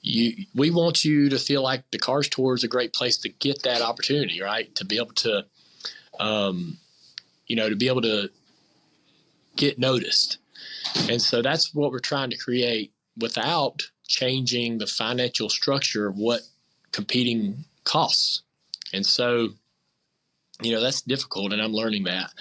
you 0.03 0.47
we 0.55 0.71
want 0.71 1.05
you 1.05 1.29
to 1.29 1.39
feel 1.39 1.63
like 1.63 1.89
the 1.91 1.99
Cars 1.99 2.29
Tour 2.29 2.55
is 2.55 2.65
a 2.65 2.69
great 2.69 2.93
place 2.93 3.17
to 3.19 3.29
get 3.29 3.63
that 3.63 3.83
opportunity, 3.83 4.41
right? 4.41 4.73
To 4.77 4.85
be 4.85 4.97
able 4.97 5.15
to, 5.15 5.45
um, 6.21 6.79
you 7.47 7.57
know, 7.57 7.69
to 7.69 7.77
be 7.77 7.89
able 7.89 8.03
to 8.03 8.31
get 9.57 9.79
noticed, 9.79 10.39
and 11.09 11.21
so 11.21 11.43
that's 11.43 11.75
what 11.75 11.91
we're 11.91 11.99
trying 11.99 12.31
to 12.31 12.37
create 12.37 12.93
without 13.19 13.91
changing 14.09 14.79
the 14.79 14.87
financial 14.87 15.49
structure 15.49 16.09
of 16.09 16.17
what 16.17 16.41
competing 16.91 17.65
costs, 17.85 18.43
and 18.93 19.07
so, 19.07 19.51
you 20.63 20.73
know, 20.73 20.81
that's 20.81 21.03
difficult, 21.03 21.53
and 21.53 21.63
I'm 21.63 21.73
learning 21.73 22.05
that. 22.05 22.33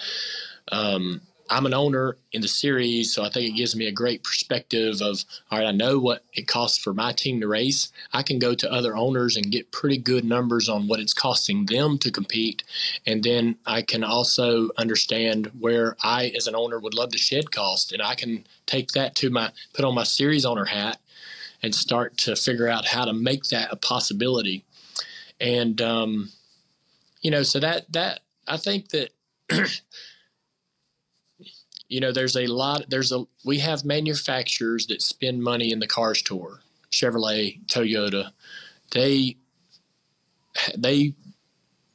Um, 0.72 1.20
I'm 1.50 1.66
an 1.66 1.74
owner 1.74 2.18
in 2.32 2.42
the 2.42 2.48
series, 2.48 3.12
so 3.12 3.24
I 3.24 3.30
think 3.30 3.48
it 3.48 3.56
gives 3.56 3.74
me 3.74 3.86
a 3.86 3.92
great 3.92 4.22
perspective 4.22 5.00
of 5.00 5.24
all 5.50 5.58
right, 5.58 5.66
I 5.66 5.72
know 5.72 5.98
what 5.98 6.24
it 6.34 6.46
costs 6.46 6.78
for 6.78 6.92
my 6.92 7.12
team 7.12 7.40
to 7.40 7.48
race. 7.48 7.90
I 8.12 8.22
can 8.22 8.38
go 8.38 8.54
to 8.54 8.72
other 8.72 8.96
owners 8.96 9.36
and 9.36 9.50
get 9.50 9.72
pretty 9.72 9.96
good 9.96 10.24
numbers 10.24 10.68
on 10.68 10.88
what 10.88 11.00
it's 11.00 11.14
costing 11.14 11.64
them 11.66 11.98
to 11.98 12.10
compete. 12.10 12.64
And 13.06 13.22
then 13.22 13.56
I 13.66 13.82
can 13.82 14.04
also 14.04 14.70
understand 14.76 15.50
where 15.58 15.96
I, 16.02 16.32
as 16.36 16.46
an 16.46 16.54
owner, 16.54 16.78
would 16.78 16.94
love 16.94 17.10
to 17.12 17.18
shed 17.18 17.50
cost. 17.50 17.92
And 17.92 18.02
I 18.02 18.14
can 18.14 18.46
take 18.66 18.92
that 18.92 19.14
to 19.16 19.30
my, 19.30 19.50
put 19.72 19.84
on 19.84 19.94
my 19.94 20.04
series 20.04 20.44
owner 20.44 20.66
hat 20.66 20.98
and 21.62 21.74
start 21.74 22.16
to 22.18 22.36
figure 22.36 22.68
out 22.68 22.86
how 22.86 23.04
to 23.04 23.12
make 23.12 23.44
that 23.44 23.72
a 23.72 23.76
possibility. 23.76 24.64
And, 25.40 25.80
um, 25.80 26.30
you 27.22 27.30
know, 27.30 27.42
so 27.42 27.60
that, 27.60 27.92
that, 27.92 28.20
I 28.46 28.56
think 28.56 28.88
that. 28.90 29.10
you 31.88 32.00
know 32.00 32.12
there's 32.12 32.36
a 32.36 32.46
lot 32.46 32.84
there's 32.88 33.12
a 33.12 33.24
we 33.44 33.58
have 33.58 33.84
manufacturers 33.84 34.86
that 34.86 35.02
spend 35.02 35.42
money 35.42 35.72
in 35.72 35.78
the 35.80 35.86
cars 35.86 36.22
tour 36.22 36.60
chevrolet 36.90 37.64
toyota 37.66 38.30
they 38.92 39.36
they 40.76 41.14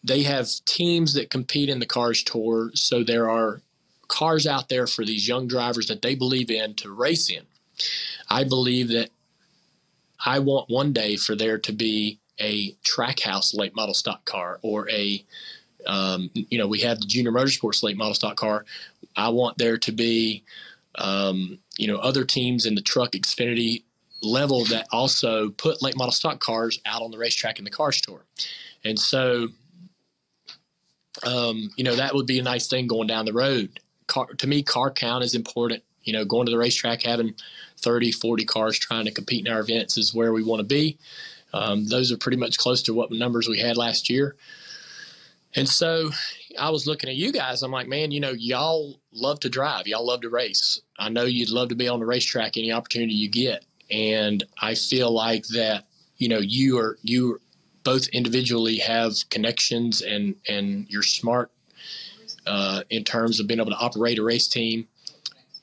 they 0.04 0.24
have 0.24 0.48
teams 0.66 1.14
that 1.14 1.30
compete 1.30 1.70
in 1.70 1.80
the 1.80 1.86
cars 1.86 2.24
tour 2.24 2.72
so 2.74 3.04
there 3.04 3.30
are 3.30 3.62
cars 4.08 4.46
out 4.46 4.70
there 4.70 4.86
for 4.86 5.06
these 5.06 5.28
young 5.28 5.48
drivers 5.48 5.88
that 5.88 6.02
they 6.02 6.16
believe 6.16 6.52
in 6.52 6.74
to 6.76 6.92
race 6.92 7.30
in 7.30 7.44
i 8.30 8.44
believe 8.44 8.90
that 8.90 9.10
i 10.26 10.40
want 10.40 10.70
one 10.70 10.94
day 10.94 11.16
for 11.16 11.36
there 11.36 11.58
to 11.58 11.72
be 11.72 12.20
a 12.40 12.74
trackhouse 12.84 13.56
late 13.56 13.76
model 13.76 13.94
stock 13.94 14.26
car 14.26 14.60
or 14.64 14.90
a 14.90 15.24
um, 15.86 16.30
you 16.34 16.58
know, 16.58 16.68
we 16.68 16.80
have 16.82 17.00
the 17.00 17.06
junior 17.06 17.32
motorsports 17.32 17.84
late 17.84 17.98
model 17.98 18.14
stock 18.14 18.36
car. 18.36 18.66
I 19.16 19.30
want 19.30 19.58
there 19.58 19.78
to 19.78 19.92
be, 19.92 20.44
um, 20.96 21.60
you 21.78 21.88
know, 21.88 21.98
other 21.98 22.24
teams 22.24 22.66
in 22.66 22.76
the 22.76 22.82
truck 22.82 23.12
Xfinity 23.12 23.84
level 24.22 24.66
that 24.66 24.88
also 24.92 25.50
put 25.52 25.82
late 25.82 25.98
model 25.98 26.12
stock 26.12 26.40
cars 26.40 26.80
out 26.86 27.02
on 27.02 27.12
the 27.12 27.18
racetrack 27.18 27.60
in 27.60 27.66
the 27.66 27.72
cars 27.72 28.00
tour. 28.02 28.26
And 28.86 28.98
so, 28.98 29.50
um, 31.26 31.70
you 31.76 31.84
know, 31.84 31.96
that 31.96 32.14
would 32.14 32.26
be 32.26 32.40
a 32.40 32.44
nice 32.44 32.68
thing 32.68 32.88
going 32.88 33.08
down 33.08 33.26
the 33.26 33.34
road. 33.34 33.80
Car, 34.08 34.28
to 34.28 34.48
me, 34.48 34.64
car 34.64 34.92
count 34.92 35.24
is 35.24 35.36
important. 35.36 35.84
You 36.04 36.14
know, 36.14 36.26
going 36.26 36.46
to 36.46 36.52
the 36.52 36.58
racetrack, 36.58 37.04
having 37.04 37.36
30, 37.78 38.12
40 38.12 38.46
cars 38.46 38.78
trying 38.80 39.06
to 39.06 39.12
compete 39.12 39.46
in 39.46 39.52
our 39.52 39.60
events 39.60 39.98
is 39.98 40.14
where 40.14 40.34
we 40.34 40.44
want 40.44 40.60
to 40.60 40.66
be. 40.66 40.98
Um, 41.54 41.86
those 41.86 42.12
are 42.12 42.18
pretty 42.18 42.38
much 42.38 42.58
close 42.58 42.82
to 42.84 42.94
what 42.94 43.12
numbers 43.12 43.48
we 43.48 43.60
had 43.60 43.78
last 43.78 44.10
year. 44.10 44.36
And 45.56 45.70
so 45.70 46.10
I 46.60 46.70
was 46.72 46.88
looking 46.88 47.10
at 47.10 47.16
you 47.16 47.32
guys. 47.32 47.62
I'm 47.62 47.72
like, 47.72 47.88
man, 47.88 48.12
you 48.12 48.20
know, 48.20 48.32
y'all 48.32 49.00
love 49.12 49.40
to 49.42 49.50
drive. 49.50 49.88
Y'all 49.88 50.06
love 50.06 50.22
to 50.22 50.30
race. 50.30 50.82
I 50.98 51.10
know 51.10 51.26
you'd 51.26 51.52
love 51.52 51.70
to 51.70 51.76
be 51.76 51.88
on 51.88 52.00
the 52.00 52.06
racetrack 52.06 52.58
any 52.58 52.72
opportunity 52.72 53.14
you 53.14 53.30
get. 53.30 53.64
And 53.92 54.44
I 54.60 54.74
feel 54.76 55.12
like 55.12 55.46
that, 55.50 55.86
you 56.18 56.28
know, 56.28 56.40
you 56.40 56.80
are 56.80 56.98
you 57.04 57.40
both 57.84 58.08
individually 58.08 58.78
have 58.78 59.14
connections 59.30 60.02
and 60.02 60.36
and 60.48 60.88
you're 60.90 61.04
smart 61.04 61.52
uh, 62.48 62.84
in 62.90 63.04
terms 63.04 63.40
of 63.40 63.48
being 63.48 63.60
able 63.60 63.72
to 63.72 63.78
operate 63.78 64.20
a 64.20 64.24
race 64.24 64.48
team. 64.48 64.88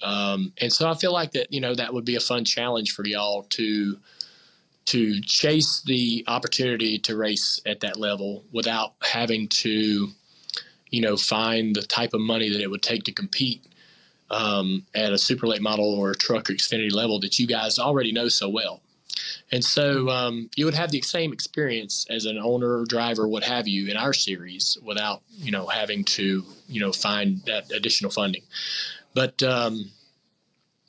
Um, 0.03 0.53
and 0.59 0.73
so 0.73 0.89
I 0.89 0.95
feel 0.95 1.13
like 1.13 1.33
that, 1.33 1.53
you 1.53 1.61
know, 1.61 1.75
that 1.75 1.93
would 1.93 2.05
be 2.05 2.17
a 2.17 2.21
fun 2.21 2.45
challenge 2.45 2.93
for 2.93 3.07
y'all 3.07 3.45
to 3.51 3.99
to 4.87 5.21
chase 5.21 5.83
the 5.83 6.25
opportunity 6.27 6.99
to 6.99 7.17
race 7.17 7.61
at 7.65 7.81
that 7.81 7.97
level 7.97 8.43
without 8.51 8.95
having 9.03 9.47
to, 9.47 10.09
you 10.89 11.01
know, 11.01 11.17
find 11.17 11.77
the 11.77 11.83
type 11.83 12.13
of 12.13 12.21
money 12.21 12.49
that 12.49 12.61
it 12.61 12.71
would 12.71 12.83
take 12.83 13.05
to 13.05 13.13
compete 13.13 13.65
um, 14.31 14.85
at 14.95 15.13
a 15.13 15.19
super 15.19 15.47
late 15.47 15.63
model 15.63 15.95
or 15.95 16.11
a 16.11 16.17
truck 16.17 16.51
or 16.51 16.55
Xfinity 16.55 16.93
level 16.93 17.21
that 17.21 17.39
you 17.39 17.47
guys 17.47 17.79
already 17.79 18.11
know 18.11 18.29
so 18.29 18.49
well. 18.49 18.81
And 19.53 19.65
so 19.65 20.09
um, 20.09 20.51
you 20.57 20.65
would 20.65 20.75
have 20.75 20.91
the 20.91 21.03
same 21.03 21.33
experience 21.33 22.07
as 22.09 22.25
an 22.25 22.39
owner 22.39 22.79
or 22.79 22.85
driver, 22.85 23.29
what 23.29 23.43
have 23.43 23.67
you, 23.67 23.89
in 23.89 23.97
our 23.97 24.13
series 24.13 24.79
without, 24.83 25.23
you 25.31 25.51
know, 25.51 25.67
having 25.67 26.05
to, 26.05 26.45
you 26.69 26.81
know, 26.81 26.93
find 26.93 27.43
that 27.47 27.71
additional 27.73 28.11
funding. 28.11 28.43
But 29.15 29.43
um, 29.43 29.91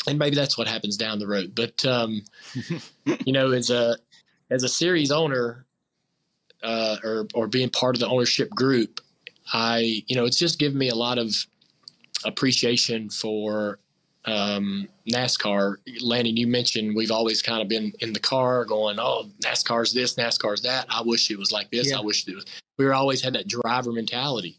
and 0.08 0.18
maybe 0.18 0.36
that's 0.36 0.58
what 0.58 0.68
happens 0.68 0.98
down 0.98 1.20
the 1.20 1.28
road. 1.28 1.54
But 1.56 1.86
um, 1.86 2.24
you 3.26 3.34
know, 3.34 3.52
as 3.52 3.70
a 3.70 3.98
as 4.50 4.64
a 4.64 4.70
series 4.70 5.12
owner, 5.12 5.66
uh, 6.64 6.98
or 7.04 7.28
or 7.34 7.48
being 7.48 7.70
part 7.70 7.96
of 7.96 8.00
the 8.00 8.08
ownership 8.08 8.50
group, 8.50 9.02
I 9.54 10.04
you 10.08 10.16
know 10.16 10.26
it's 10.26 10.38
just 10.38 10.60
given 10.60 10.78
me 10.78 10.90
a 10.90 10.96
lot 10.96 11.18
of 11.18 11.34
appreciation 12.26 13.10
for 13.10 13.80
um, 14.26 14.88
NASCAR. 15.12 15.78
Landon, 16.02 16.38
you 16.38 16.48
mentioned 16.48 16.96
we've 16.96 17.12
always 17.12 17.42
kind 17.42 17.62
of 17.62 17.68
been 17.68 17.94
in 18.00 18.14
the 18.14 18.20
car 18.20 18.66
going, 18.66 19.00
"Oh, 19.00 19.30
NASCAR's 19.44 19.94
this, 19.94 20.16
NASCAR's 20.16 20.62
that." 20.62 20.86
I 20.90 21.02
wish 21.04 21.32
it 21.32 21.40
was 21.40 21.52
like 21.52 21.72
this. 21.72 21.90
Yeah. 21.90 21.98
I 21.98 22.02
wish 22.02 22.28
it 22.28 22.36
was. 22.36 22.46
We 22.78 22.86
were 22.86 22.94
always 22.94 23.22
had 23.22 23.34
that 23.34 23.48
driver 23.48 23.92
mentality. 23.92 24.58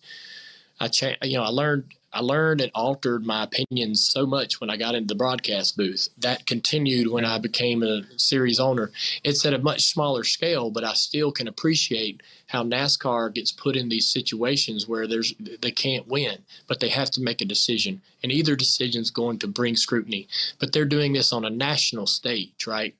I 0.81 0.88
cha- 0.88 1.14
you 1.23 1.37
know, 1.37 1.45
I 1.45 1.49
learned 1.49 1.85
I 2.12 2.21
learned 2.21 2.61
and 2.61 2.71
altered 2.75 3.25
my 3.25 3.45
opinions 3.45 4.04
so 4.04 4.26
much 4.26 4.61
when 4.61 4.69
I 4.69 4.76
got 4.76 4.95
into 4.95 5.09
the 5.09 5.14
broadcast 5.14 5.76
booth. 5.76 6.09
That 6.19 6.47
continued 6.47 7.11
when 7.11 7.25
I 7.25 7.38
became 7.38 7.83
a 7.83 8.02
series 8.16 8.61
owner. 8.61 8.90
It's 9.25 9.45
at 9.47 9.54
a 9.54 9.59
much 9.59 9.87
smaller 9.87 10.23
scale, 10.23 10.71
but 10.71 10.85
I 10.85 10.92
still 10.92 11.33
can 11.33 11.49
appreciate 11.49 12.23
how 12.49 12.64
NASCAR 12.64 13.33
gets 13.33 13.50
put 13.50 13.76
in 13.76 13.88
these 13.88 14.07
situations 14.07 14.87
where 14.87 15.07
there's 15.07 15.35
they 15.38 15.71
can't 15.71 16.07
win, 16.07 16.38
but 16.66 16.81
they 16.81 16.90
have 16.90 17.11
to 17.12 17.23
make 17.23 17.40
a 17.40 17.47
decision, 17.47 18.02
and 18.23 18.31
either 18.31 18.57
decision 18.57 19.00
is 19.00 19.11
going 19.11 19.38
to 19.38 19.47
bring 19.47 19.75
scrutiny. 19.75 20.28
But 20.59 20.73
they're 20.73 20.85
doing 20.85 21.14
this 21.14 21.33
on 21.33 21.45
a 21.45 21.50
national 21.50 22.07
stage, 22.07 22.66
right? 22.66 22.95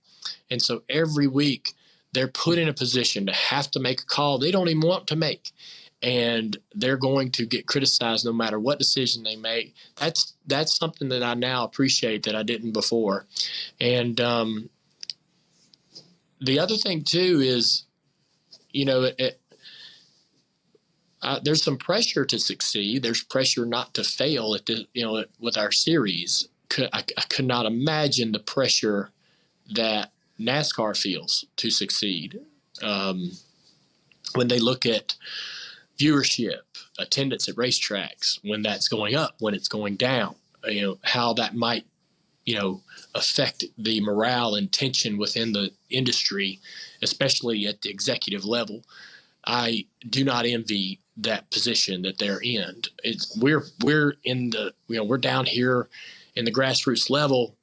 And 0.50 0.62
so 0.62 0.83
every 0.88 1.26
week 1.26 1.75
they're 2.12 2.28
put 2.28 2.59
in 2.59 2.69
a 2.69 2.75
position 2.75 3.26
to 3.26 3.33
have 3.33 3.71
to 3.73 3.81
make 3.81 4.00
a 4.00 4.07
call 4.07 4.38
they 4.38 4.50
don't 4.50 4.69
even 4.69 4.87
want 4.87 5.07
to 5.09 5.16
make 5.16 5.52
and 6.02 6.56
they're 6.75 6.97
going 6.97 7.30
to 7.30 7.47
get 7.47 7.66
criticized 7.66 8.25
no 8.25 8.32
matter 8.32 8.59
what 8.59 8.78
decision 8.78 9.23
they 9.23 9.37
make. 9.37 9.75
That's 9.97 10.35
that's 10.47 10.76
something 10.76 11.09
that 11.11 11.23
I 11.23 11.35
now 11.35 11.64
appreciate 11.64 12.25
that 12.25 12.35
I 12.35 12.42
didn't 12.42 12.73
before. 12.73 13.26
And 13.80 14.21
um, 14.21 14.71
the 16.40 16.59
other 16.59 16.76
thing 16.76 17.04
too 17.04 17.40
is, 17.42 17.85
you 18.71 18.85
know, 18.85 19.02
it, 19.02 19.14
it, 19.18 19.40
uh, 21.23 21.38
there's 21.44 21.62
some 21.62 21.76
pressure 21.76 22.25
to 22.25 22.38
succeed. 22.38 23.02
There's 23.02 23.23
pressure 23.23 23.64
not 23.64 23.94
to 23.94 24.02
fail 24.02 24.54
at 24.54 24.66
the 24.66 24.87
you 24.92 25.04
know 25.04 25.25
with 25.38 25.56
our 25.56 25.71
series 25.71 26.49
could 26.73 26.88
I, 26.92 27.04
I 27.18 27.23
could 27.28 27.44
not 27.44 27.66
imagine 27.66 28.32
the 28.32 28.38
pressure 28.38 29.11
that 29.75 30.11
NASCAR 30.40 30.97
feels 30.97 31.44
to 31.56 31.71
succeed 31.71 32.40
um, 32.82 33.32
when 34.35 34.49
they 34.49 34.59
look 34.59 34.87
at 34.87 35.14
viewership, 35.99 36.61
attendance 36.99 37.49
at 37.49 37.56
racetracks, 37.56 38.38
when 38.42 38.62
that's 38.62 38.88
going 38.88 39.14
up, 39.14 39.37
when 39.40 39.54
it's 39.54 39.68
going 39.68 39.96
down, 39.96 40.34
you 40.66 40.82
know, 40.82 40.99
how 41.02 41.32
that 41.34 41.54
might, 41.54 41.84
you 42.44 42.58
know, 42.58 42.80
affect 43.14 43.64
the 43.78 44.00
morale 44.00 44.54
and 44.54 44.72
tension 44.72 45.18
within 45.18 45.52
the 45.52 45.70
industry, 45.90 46.61
especially 47.02 47.66
at 47.66 47.82
the 47.82 47.90
executive 47.90 48.44
level. 48.44 48.82
I 49.44 49.87
do 50.08 50.25
not 50.25 50.46
envy 50.46 51.00
that 51.18 51.50
position 51.50 52.02
that 52.02 52.18
they're 52.18 52.40
in. 52.40 52.82
It's 53.04 53.37
we're 53.38 53.64
we're 53.82 54.14
in 54.25 54.50
the 54.50 54.72
you 54.88 54.96
know 54.96 55.04
we're 55.04 55.18
down 55.18 55.46
here 55.46 55.88
in 56.37 56.44
the 56.44 56.52
grassroots 56.52 57.11
level 57.11 57.56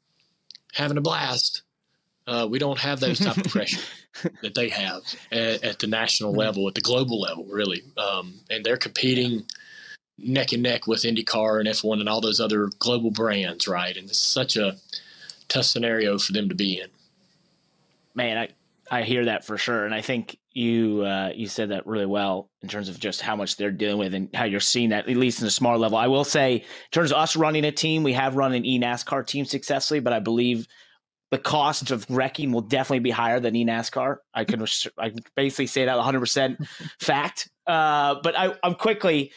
having 0.74 0.98
a 0.98 1.01
blast. 1.01 1.63
Uh, 2.27 2.48
we 2.50 2.59
don't 2.59 2.77
have 2.77 3.00
those 3.00 3.19
type 3.19 3.38
of 3.38 3.43
pressure 3.51 3.81
that 4.42 4.56
they 4.56 4.70
have 4.70 5.02
at, 5.32 5.64
at, 5.64 5.80
the 5.80 5.88
national 5.88 6.32
mm-hmm. 6.32 6.40
level, 6.40 6.68
at 6.68 6.76
the 6.76 6.82
global 6.82 7.20
level, 7.20 7.46
really. 7.46 7.82
Um, 7.98 8.40
and 8.50 8.64
they're 8.64 8.78
competing 8.78 9.44
neck 10.18 10.52
and 10.52 10.64
neck 10.64 10.88
with 10.88 11.04
IndyCar 11.04 11.60
and 11.60 11.68
F1 11.68 12.00
and 12.00 12.10
all 12.10 12.22
those 12.22 12.40
other 12.40 12.70
global 12.80 13.12
brands, 13.12 13.68
right? 13.68 13.96
And 13.96 14.10
it's 14.10 14.20
such 14.20 14.56
a 14.56 14.76
tough 15.48 15.66
scenario 15.66 16.18
for 16.18 16.34
them 16.34 16.50
to 16.50 16.56
be 16.56 16.80
in. 16.80 16.90
Man, 18.16 18.38
I 18.38 18.50
I 18.92 19.04
hear 19.04 19.26
that 19.26 19.46
for 19.46 19.58
sure, 19.58 19.86
and 19.86 19.94
I 19.94 20.02
think 20.02 20.38
you 20.52 21.04
uh, 21.04 21.32
you 21.36 21.48
said 21.48 21.70
that 21.70 21.86
really 21.86 22.08
well 22.08 22.50
in 22.62 22.70
terms 22.70 22.90
of 22.90 23.00
just 23.00 23.22
how 23.22 23.36
much 23.36 23.56
they're 23.56 23.72
dealing 23.72 24.00
with 24.00 24.14
and 24.16 24.30
how 24.34 24.46
you're 24.46 24.60
seeing 24.60 24.90
that 24.90 25.08
at 25.08 25.16
least 25.16 25.42
in 25.42 25.48
a 25.48 25.52
small 25.52 25.78
level. 25.78 25.98
I 25.98 26.08
will 26.08 26.24
say, 26.24 26.56
in 26.56 26.92
terms 26.92 27.12
of 27.12 27.20
us 27.20 27.36
running 27.36 27.66
a 27.66 27.72
team, 27.72 28.02
we 28.02 28.14
have 28.14 28.36
run 28.36 28.54
an 28.54 28.64
eNASCAR 28.64 29.26
team 29.28 29.46
successfully, 29.46 30.00
but 30.00 30.12
I 30.12 30.20
believe 30.20 30.68
the 31.31 31.38
cost 31.38 31.91
of 31.91 32.09
wrecking 32.09 32.51
will 32.51 32.62
definitely 32.62 33.00
be 33.00 33.12
higher 33.12 33.39
than 33.39 33.53
eNASCAR. 33.53 34.17
I 34.33 34.45
can 34.45 34.65
I 34.98 35.09
can 35.09 35.19
basically 35.36 35.67
say 35.67 35.86
that 35.86 35.95
100 35.95 36.19
percent 36.19 36.59
fact. 37.00 37.50
Uh, 37.67 38.15
but 38.24 38.38
I, 38.38 38.55
I'm 38.63 38.75
quickly, 38.75 39.31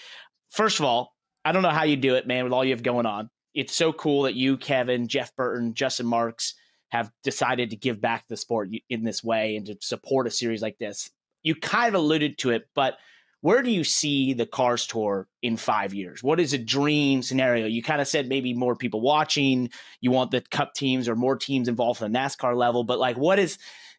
first 0.50 0.78
of 0.78 0.86
all, 0.86 1.14
I 1.44 1.52
don't 1.52 1.62
know 1.62 1.70
how 1.70 1.84
you 1.84 1.96
do 1.96 2.14
it, 2.14 2.26
man, 2.26 2.44
with 2.44 2.52
all 2.52 2.64
you 2.64 2.72
have 2.72 2.82
going 2.82 3.06
on. 3.06 3.28
It's 3.54 3.76
so 3.76 3.92
cool 3.92 4.22
that 4.22 4.34
you, 4.34 4.56
Kevin, 4.56 5.08
Jeff 5.08 5.34
Burton, 5.36 5.74
Justin 5.74 6.06
Marks 6.06 6.54
have 6.90 7.10
decided 7.22 7.70
to 7.70 7.76
give 7.76 8.00
back 8.00 8.24
the 8.28 8.36
sport 8.36 8.70
in 8.88 9.02
this 9.02 9.22
way 9.22 9.56
and 9.56 9.66
to 9.66 9.76
support 9.80 10.26
a 10.26 10.30
series 10.30 10.62
like 10.62 10.78
this. 10.78 11.10
You 11.42 11.54
kind 11.54 11.88
of 11.88 12.00
alluded 12.00 12.38
to 12.38 12.50
it, 12.50 12.68
but 12.74 12.96
where 13.42 13.60
do 13.60 13.70
you 13.70 13.82
see 13.82 14.34
the 14.34 14.46
Cars 14.46 14.86
Tour 14.86 15.28
in 15.42 15.56
five 15.56 15.92
years? 15.92 16.22
What 16.22 16.38
is 16.38 16.52
a 16.52 16.58
dream 16.58 17.22
scenario? 17.22 17.66
You 17.66 17.82
kind 17.82 18.00
of 18.00 18.06
said 18.06 18.28
maybe 18.28 18.54
more 18.54 18.76
people 18.76 19.00
watching. 19.00 19.68
You 20.00 20.12
want 20.12 20.30
the 20.30 20.40
Cup 20.40 20.74
teams 20.74 21.08
or 21.08 21.16
more 21.16 21.36
teams 21.36 21.66
involved 21.68 22.00
in 22.00 22.12
the 22.12 22.18
NASCAR 22.18 22.56
level, 22.56 22.84
but 22.84 23.00
like, 23.00 23.16
what 23.16 23.40
is 23.40 23.58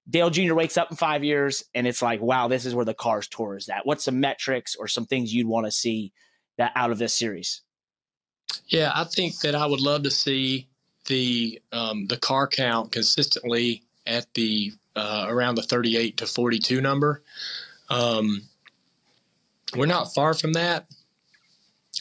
Dale 0.10 0.30
Jr. 0.30 0.54
wakes 0.54 0.78
up 0.78 0.92
in 0.92 0.98
five 0.98 1.26
years 1.26 1.64
and 1.76 1.86
it's 1.86 2.02
like, 2.02 2.22
wow, 2.22 2.48
this 2.48 2.66
is 2.66 2.74
where 2.74 2.86
the 2.86 2.94
Cars 2.94 3.28
Tour 3.28 3.58
is 3.58 3.68
at. 3.68 3.86
What's 3.86 4.06
some 4.06 4.22
metrics 4.22 4.76
or 4.76 4.88
some 4.88 5.06
things 5.06 5.34
you'd 5.34 5.48
want 5.48 5.66
to 5.66 5.72
see 5.72 6.14
that 6.58 6.72
out 6.76 6.92
of 6.92 6.98
this 6.98 7.14
series? 7.14 7.62
Yeah, 8.68 8.92
I 8.96 9.04
think 9.04 9.40
that 9.42 9.56
I 9.56 9.66
would 9.66 9.82
love 9.82 10.04
to 10.04 10.12
see 10.12 10.70
the 11.08 11.62
um, 11.74 12.08
the 12.08 12.18
car 12.18 12.48
count 12.48 12.94
consistently 12.94 13.84
at 14.08 14.34
the 14.36 14.72
uh, 14.96 15.26
around 15.28 15.56
the 15.56 15.64
38 15.64 16.18
to 16.18 16.28
42 16.28 16.80
number. 16.80 17.24
Um, 17.90 18.44
we're 19.76 19.86
not 19.86 20.14
far 20.14 20.34
from 20.34 20.54
that, 20.54 20.88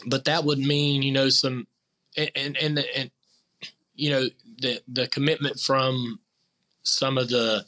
but 0.07 0.25
that 0.25 0.45
would 0.45 0.59
mean 0.59 1.03
you 1.03 1.13
know 1.13 1.29
some 1.29 1.67
and 2.17 2.57
and 2.57 2.85
and, 2.97 3.11
you 3.95 4.11
know 4.11 4.29
the 4.61 4.81
the 4.89 5.07
commitment 5.09 5.59
from 5.59 6.19
some 6.83 7.19
of 7.19 7.29
the 7.29 7.65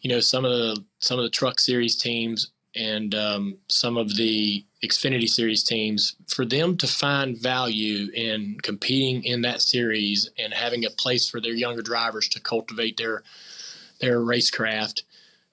you 0.00 0.10
know 0.10 0.20
some 0.20 0.44
of 0.44 0.50
the 0.50 0.84
some 0.98 1.18
of 1.18 1.24
the 1.24 1.30
truck 1.30 1.60
series 1.60 1.96
teams 1.96 2.50
and 2.76 3.14
um, 3.14 3.58
some 3.68 3.96
of 3.96 4.16
the 4.16 4.64
Xfinity 4.84 5.28
Series 5.28 5.64
teams 5.64 6.16
for 6.28 6.44
them 6.44 6.76
to 6.76 6.86
find 6.86 7.36
value 7.36 8.10
in 8.14 8.56
competing 8.62 9.24
in 9.24 9.42
that 9.42 9.60
series 9.60 10.30
and 10.38 10.54
having 10.54 10.84
a 10.84 10.90
place 10.90 11.28
for 11.28 11.40
their 11.40 11.52
younger 11.52 11.82
drivers 11.82 12.28
to 12.28 12.40
cultivate 12.40 12.96
their 12.96 13.22
their 14.00 14.20
racecraft. 14.20 15.02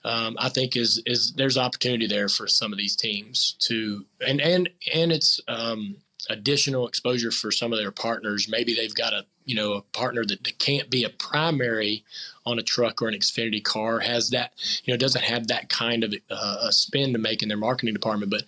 Um, 0.08 0.38
I 0.39 0.48
think 0.48 0.78
is 0.78 1.02
is 1.06 1.34
there's 1.34 1.58
opportunity 1.58 2.08
there 2.08 2.30
for 2.30 2.48
some 2.48 2.72
of 2.72 2.78
these 2.78 2.96
teams 2.96 3.56
to 3.60 4.06
and 4.26 4.39
and 4.39 4.70
and 4.93 5.12
it's 5.12 5.41
um, 5.50 5.98
additional 6.30 6.88
exposure 6.88 7.30
for 7.30 7.52
some 7.52 7.74
of 7.74 7.80
their 7.80 7.91
partners. 7.91 8.48
Maybe 8.50 8.74
they've 8.74 8.96
got 8.96 9.12
a 9.12 9.26
you 9.43 9.56
know 9.56 9.74
a 9.74 9.82
partner 9.82 10.24
that 10.24 10.60
can't 10.60 10.89
be 10.89 11.04
a 11.04 11.10
primary 11.10 12.06
on 12.46 12.58
a 12.58 12.63
truck 12.63 13.02
or 13.02 13.10
an 13.10 13.15
Xfinity 13.15 13.62
car 13.62 14.00
has 14.00 14.30
that 14.30 14.54
you 14.86 14.93
know 14.93 14.98
doesn't 14.98 15.24
have 15.24 15.48
that 15.48 15.67
kind 15.67 16.06
of 16.06 16.13
uh, 16.32 16.58
a 16.62 16.72
spin 16.72 17.12
to 17.12 17.20
make 17.20 17.43
in 17.43 17.50
their 17.50 17.58
marketing 17.58 17.93
department, 17.93 18.32
but 18.32 18.43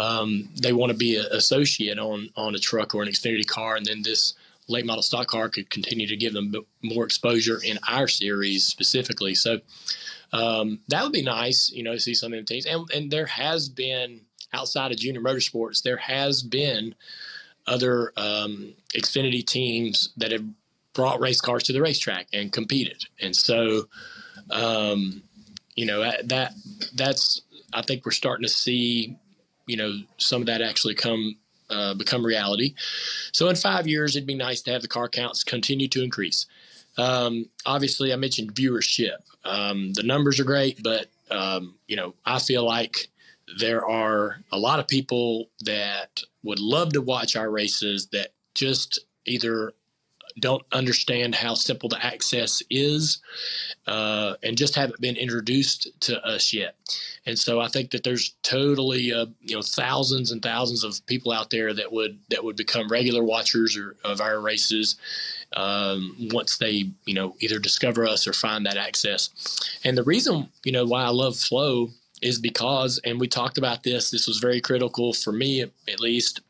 um, 0.00 0.48
they 0.62 0.72
want 0.72 0.92
to 0.92 0.98
be 0.98 1.16
an 1.16 1.26
associate 1.32 1.98
on 1.98 2.30
on 2.36 2.54
a 2.54 2.58
truck 2.58 2.94
or 2.94 3.02
an 3.02 3.08
Xfinity 3.08 3.46
car, 3.46 3.74
and 3.74 3.84
then 3.84 4.02
this 4.02 4.34
late 4.68 4.86
model 4.86 5.02
stock 5.02 5.26
car 5.26 5.48
could 5.48 5.68
continue 5.70 6.06
to 6.06 6.16
give 6.16 6.32
them 6.32 6.54
more 6.82 7.04
exposure 7.04 7.60
in 7.64 7.80
our 7.88 8.06
series 8.06 8.64
specifically. 8.64 9.34
So 9.34 9.58
um, 10.32 10.80
that 10.88 11.02
would 11.02 11.12
be 11.12 11.22
nice, 11.22 11.70
you 11.70 11.82
know, 11.82 11.94
to 11.94 12.00
see 12.00 12.14
some 12.14 12.32
of 12.32 12.38
them 12.38 12.46
teams. 12.46 12.66
And, 12.66 12.88
and 12.94 13.10
there 13.10 13.26
has 13.26 13.68
been 13.68 14.22
outside 14.52 14.92
of 14.92 14.98
junior 14.98 15.20
motorsports, 15.20 15.82
there 15.82 15.96
has 15.96 16.42
been 16.42 16.94
other 17.66 18.12
um, 18.16 18.74
Xfinity 18.94 19.46
teams 19.46 20.12
that 20.16 20.32
have 20.32 20.44
brought 20.92 21.20
race 21.20 21.40
cars 21.40 21.62
to 21.64 21.72
the 21.72 21.80
racetrack 21.80 22.26
and 22.32 22.52
competed. 22.52 23.04
And 23.20 23.34
so, 23.34 23.84
um, 24.50 25.22
you 25.76 25.86
know, 25.86 26.00
that 26.24 26.52
that's 26.94 27.42
I 27.72 27.82
think 27.82 28.04
we're 28.04 28.12
starting 28.12 28.44
to 28.44 28.52
see, 28.52 29.16
you 29.66 29.76
know, 29.76 29.94
some 30.18 30.42
of 30.42 30.46
that 30.46 30.62
actually 30.62 30.94
come 30.94 31.36
uh, 31.70 31.94
become 31.94 32.26
reality. 32.26 32.74
So 33.32 33.48
in 33.48 33.56
five 33.56 33.86
years, 33.86 34.16
it'd 34.16 34.26
be 34.26 34.34
nice 34.34 34.62
to 34.62 34.72
have 34.72 34.82
the 34.82 34.88
car 34.88 35.08
counts 35.08 35.44
continue 35.44 35.86
to 35.88 36.02
increase. 36.02 36.46
Um, 37.00 37.46
obviously, 37.64 38.12
I 38.12 38.16
mentioned 38.16 38.54
viewership. 38.54 39.16
Um, 39.44 39.92
the 39.94 40.02
numbers 40.02 40.38
are 40.38 40.44
great, 40.44 40.82
but 40.82 41.06
um, 41.30 41.74
you 41.86 41.96
know, 41.96 42.14
I 42.26 42.38
feel 42.38 42.64
like 42.64 43.08
there 43.58 43.86
are 43.86 44.38
a 44.52 44.58
lot 44.58 44.78
of 44.78 44.86
people 44.86 45.48
that 45.64 46.22
would 46.42 46.60
love 46.60 46.92
to 46.92 47.00
watch 47.00 47.36
our 47.36 47.50
races 47.50 48.08
that 48.12 48.28
just 48.54 49.00
either 49.24 49.72
don't 50.38 50.62
understand 50.72 51.34
how 51.34 51.54
simple 51.54 51.88
the 51.88 52.04
access 52.04 52.62
is 52.70 53.20
uh, 53.86 54.34
and 54.42 54.56
just 54.56 54.74
haven't 54.74 55.00
been 55.00 55.16
introduced 55.16 55.88
to 56.00 56.24
us 56.24 56.52
yet 56.52 56.76
and 57.26 57.38
so 57.38 57.60
i 57.60 57.68
think 57.68 57.90
that 57.90 58.04
there's 58.04 58.34
totally 58.42 59.12
uh, 59.12 59.26
you 59.40 59.56
know 59.56 59.62
thousands 59.62 60.30
and 60.30 60.42
thousands 60.42 60.84
of 60.84 61.04
people 61.06 61.32
out 61.32 61.50
there 61.50 61.74
that 61.74 61.92
would 61.92 62.18
that 62.30 62.44
would 62.44 62.56
become 62.56 62.88
regular 62.88 63.24
watchers 63.24 63.76
or, 63.76 63.96
of 64.04 64.20
our 64.20 64.40
races 64.40 64.96
um, 65.56 66.16
once 66.32 66.58
they 66.58 66.90
you 67.04 67.14
know 67.14 67.34
either 67.40 67.58
discover 67.58 68.06
us 68.06 68.26
or 68.26 68.32
find 68.32 68.64
that 68.64 68.76
access 68.76 69.30
and 69.84 69.96
the 69.98 70.04
reason 70.04 70.48
you 70.64 70.72
know 70.72 70.84
why 70.84 71.02
i 71.02 71.08
love 71.08 71.36
flow 71.36 71.88
is 72.22 72.38
because, 72.38 73.00
and 73.04 73.18
we 73.18 73.28
talked 73.28 73.58
about 73.58 73.82
this, 73.82 74.10
this 74.10 74.26
was 74.26 74.38
very 74.38 74.60
critical 74.60 75.12
for 75.12 75.32
me 75.32 75.62
at 75.62 76.00
least. 76.00 76.40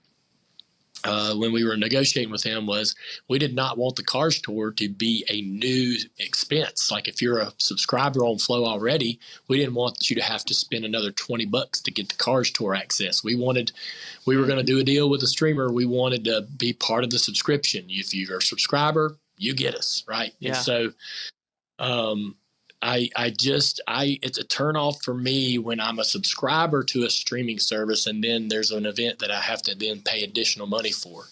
Uh, 1.04 1.34
when 1.34 1.52
we 1.52 1.64
were 1.64 1.76
negotiating 1.76 2.30
with 2.30 2.42
him 2.42 2.66
was 2.66 2.94
we 3.28 3.38
did 3.38 3.54
not 3.54 3.78
want 3.78 3.96
the 3.96 4.02
cars 4.02 4.40
tour 4.40 4.70
to 4.72 4.88
be 4.88 5.24
a 5.30 5.40
new 5.42 5.96
expense. 6.18 6.90
Like 6.90 7.08
if 7.08 7.22
you're 7.22 7.38
a 7.38 7.52
subscriber 7.58 8.20
on 8.20 8.38
flow 8.38 8.64
already 8.64 9.18
we 9.48 9.58
didn't 9.58 9.74
want 9.74 10.10
you 10.10 10.16
to 10.16 10.22
have 10.22 10.44
to 10.44 10.54
spend 10.54 10.84
another 10.84 11.10
20 11.10 11.46
bucks 11.46 11.80
to 11.80 11.90
get 11.90 12.08
the 12.08 12.16
cars 12.16 12.50
tour 12.50 12.74
access. 12.74 13.24
We 13.24 13.34
wanted 13.34 13.72
we 14.26 14.36
were 14.36 14.46
going 14.46 14.58
to 14.58 14.64
do 14.64 14.78
a 14.78 14.84
deal 14.84 15.08
with 15.08 15.22
a 15.22 15.26
streamer. 15.26 15.72
We 15.72 15.86
wanted 15.86 16.24
to 16.24 16.46
be 16.56 16.72
part 16.72 17.04
of 17.04 17.10
the 17.10 17.18
subscription. 17.18 17.86
If 17.88 18.14
you're 18.14 18.38
a 18.38 18.42
subscriber 18.42 19.16
you 19.38 19.54
get 19.54 19.74
us 19.74 20.04
right? 20.06 20.32
Yeah. 20.38 20.50
and 20.50 20.56
so 20.58 20.92
um, 21.78 22.36
I 22.82 23.10
I 23.16 23.30
just 23.30 23.80
I 23.86 24.18
it's 24.22 24.38
a 24.38 24.44
turnoff 24.44 25.02
for 25.02 25.14
me 25.14 25.58
when 25.58 25.80
I'm 25.80 25.98
a 25.98 26.04
subscriber 26.04 26.82
to 26.84 27.04
a 27.04 27.10
streaming 27.10 27.58
service 27.58 28.06
and 28.06 28.22
then 28.22 28.48
there's 28.48 28.70
an 28.70 28.86
event 28.86 29.18
that 29.18 29.30
I 29.30 29.40
have 29.40 29.62
to 29.62 29.74
then 29.74 30.02
pay 30.02 30.22
additional 30.22 30.66
money 30.66 30.92
for. 30.92 31.24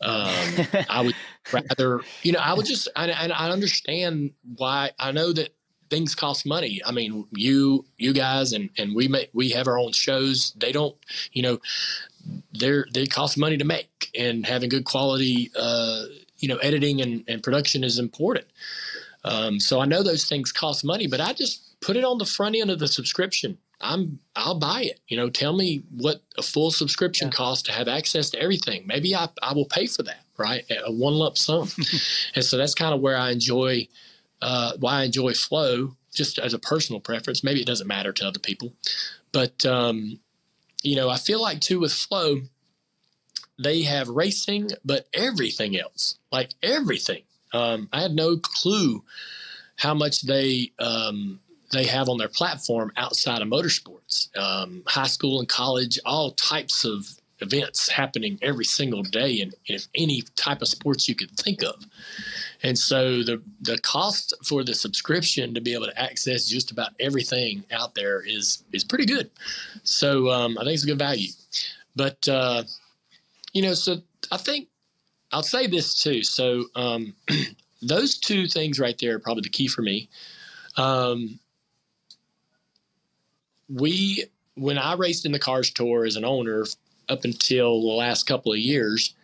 Um, 0.00 0.66
I 0.90 1.02
would 1.04 1.14
rather 1.52 2.00
you 2.22 2.32
know 2.32 2.40
I 2.40 2.54
would 2.54 2.66
just 2.66 2.88
I, 2.96 3.10
I 3.10 3.50
understand 3.50 4.32
why 4.56 4.90
I 4.98 5.12
know 5.12 5.32
that 5.32 5.54
things 5.90 6.14
cost 6.14 6.46
money. 6.46 6.80
I 6.84 6.90
mean 6.90 7.26
you 7.30 7.84
you 7.98 8.12
guys 8.12 8.52
and 8.52 8.70
and 8.78 8.94
we 8.94 9.06
make 9.08 9.30
we 9.32 9.50
have 9.50 9.68
our 9.68 9.78
own 9.78 9.92
shows. 9.92 10.52
They 10.56 10.72
don't 10.72 10.96
you 11.32 11.42
know 11.42 11.60
they're 12.52 12.86
they 12.92 13.06
cost 13.06 13.38
money 13.38 13.56
to 13.56 13.64
make 13.64 14.10
and 14.18 14.44
having 14.46 14.68
good 14.68 14.84
quality 14.84 15.50
uh, 15.56 16.04
you 16.38 16.48
know 16.48 16.56
editing 16.56 17.00
and, 17.00 17.24
and 17.28 17.42
production 17.42 17.84
is 17.84 17.98
important. 17.98 18.46
Um, 19.24 19.60
so 19.60 19.80
I 19.80 19.84
know 19.84 20.02
those 20.02 20.24
things 20.24 20.52
cost 20.52 20.84
money, 20.84 21.06
but 21.06 21.20
I 21.20 21.32
just 21.32 21.80
put 21.80 21.96
it 21.96 22.04
on 22.04 22.18
the 22.18 22.26
front 22.26 22.56
end 22.56 22.70
of 22.70 22.78
the 22.78 22.88
subscription. 22.88 23.58
I'm 23.80 24.20
I'll 24.36 24.58
buy 24.58 24.82
it. 24.82 25.00
You 25.08 25.16
know, 25.16 25.30
tell 25.30 25.56
me 25.56 25.84
what 25.96 26.22
a 26.38 26.42
full 26.42 26.70
subscription 26.70 27.28
yeah. 27.28 27.32
costs 27.32 27.64
to 27.64 27.72
have 27.72 27.88
access 27.88 28.30
to 28.30 28.40
everything. 28.40 28.84
Maybe 28.86 29.14
I, 29.14 29.28
I 29.42 29.54
will 29.54 29.66
pay 29.66 29.86
for 29.86 30.02
that. 30.04 30.24
right? 30.38 30.64
A 30.84 30.92
one 30.92 31.14
lump 31.14 31.38
sum. 31.38 31.68
and 32.34 32.44
so 32.44 32.56
that's 32.56 32.74
kind 32.74 32.94
of 32.94 33.00
where 33.00 33.16
I 33.16 33.30
enjoy, 33.30 33.88
uh, 34.40 34.72
why 34.78 35.00
I 35.00 35.04
enjoy 35.04 35.34
flow 35.34 35.96
just 36.12 36.38
as 36.38 36.54
a 36.54 36.58
personal 36.58 37.00
preference. 37.00 37.42
Maybe 37.44 37.60
it 37.60 37.66
doesn't 37.66 37.86
matter 37.86 38.12
to 38.12 38.26
other 38.26 38.38
people, 38.38 38.72
but, 39.32 39.64
um, 39.64 40.20
you 40.82 40.96
know, 40.96 41.08
I 41.08 41.16
feel 41.16 41.40
like 41.40 41.60
too 41.60 41.80
with 41.80 41.92
flow, 41.92 42.40
they 43.62 43.82
have 43.82 44.08
racing, 44.08 44.70
but 44.84 45.06
everything 45.14 45.78
else, 45.78 46.18
like 46.30 46.54
everything. 46.62 47.22
Um, 47.52 47.88
I 47.92 48.00
had 48.00 48.12
no 48.12 48.36
clue 48.36 49.02
how 49.76 49.94
much 49.94 50.22
they 50.22 50.72
um, 50.78 51.40
they 51.72 51.84
have 51.84 52.08
on 52.08 52.18
their 52.18 52.28
platform 52.28 52.92
outside 52.96 53.42
of 53.42 53.48
motorsports, 53.48 54.36
um, 54.36 54.82
high 54.86 55.06
school 55.06 55.40
and 55.40 55.48
college, 55.48 55.98
all 56.04 56.32
types 56.32 56.84
of 56.84 57.06
events 57.42 57.88
happening 57.88 58.38
every 58.40 58.64
single 58.64 59.02
day 59.02 59.32
in, 59.32 59.52
in 59.66 59.78
any 59.96 60.22
type 60.36 60.62
of 60.62 60.68
sports 60.68 61.08
you 61.08 61.14
could 61.14 61.30
think 61.32 61.62
of. 61.62 61.84
And 62.62 62.78
so 62.78 63.22
the 63.22 63.42
the 63.60 63.78
cost 63.78 64.34
for 64.44 64.62
the 64.62 64.74
subscription 64.74 65.52
to 65.54 65.60
be 65.60 65.74
able 65.74 65.86
to 65.86 66.00
access 66.00 66.46
just 66.46 66.70
about 66.70 66.90
everything 67.00 67.64
out 67.72 67.94
there 67.94 68.22
is 68.24 68.62
is 68.72 68.84
pretty 68.84 69.06
good. 69.06 69.30
So 69.82 70.30
um, 70.30 70.56
I 70.58 70.62
think 70.62 70.74
it's 70.74 70.84
a 70.84 70.86
good 70.86 70.98
value. 70.98 71.30
But 71.96 72.26
uh, 72.28 72.62
you 73.52 73.62
know, 73.62 73.74
so 73.74 73.96
I 74.30 74.36
think 74.36 74.68
I'll 75.32 75.42
say 75.42 75.66
this 75.66 76.02
too. 76.02 76.22
So 76.22 76.64
um, 76.74 77.14
those 77.82 78.18
two 78.18 78.46
things 78.46 78.78
right 78.78 78.96
there 78.98 79.16
are 79.16 79.20
probably 79.20 79.42
the 79.42 79.48
key 79.48 79.68
for 79.68 79.82
me. 79.82 80.08
Um, 80.76 81.38
we 83.68 84.24
when 84.54 84.78
I 84.78 84.94
raced 84.94 85.24
in 85.24 85.32
the 85.32 85.38
Cars 85.38 85.70
Tour 85.70 86.04
as 86.04 86.16
an 86.16 86.24
owner 86.24 86.64
up 87.08 87.24
until 87.24 87.80
the 87.80 87.88
last 87.88 88.24
couple 88.24 88.52
of 88.52 88.58
years, 88.58 89.14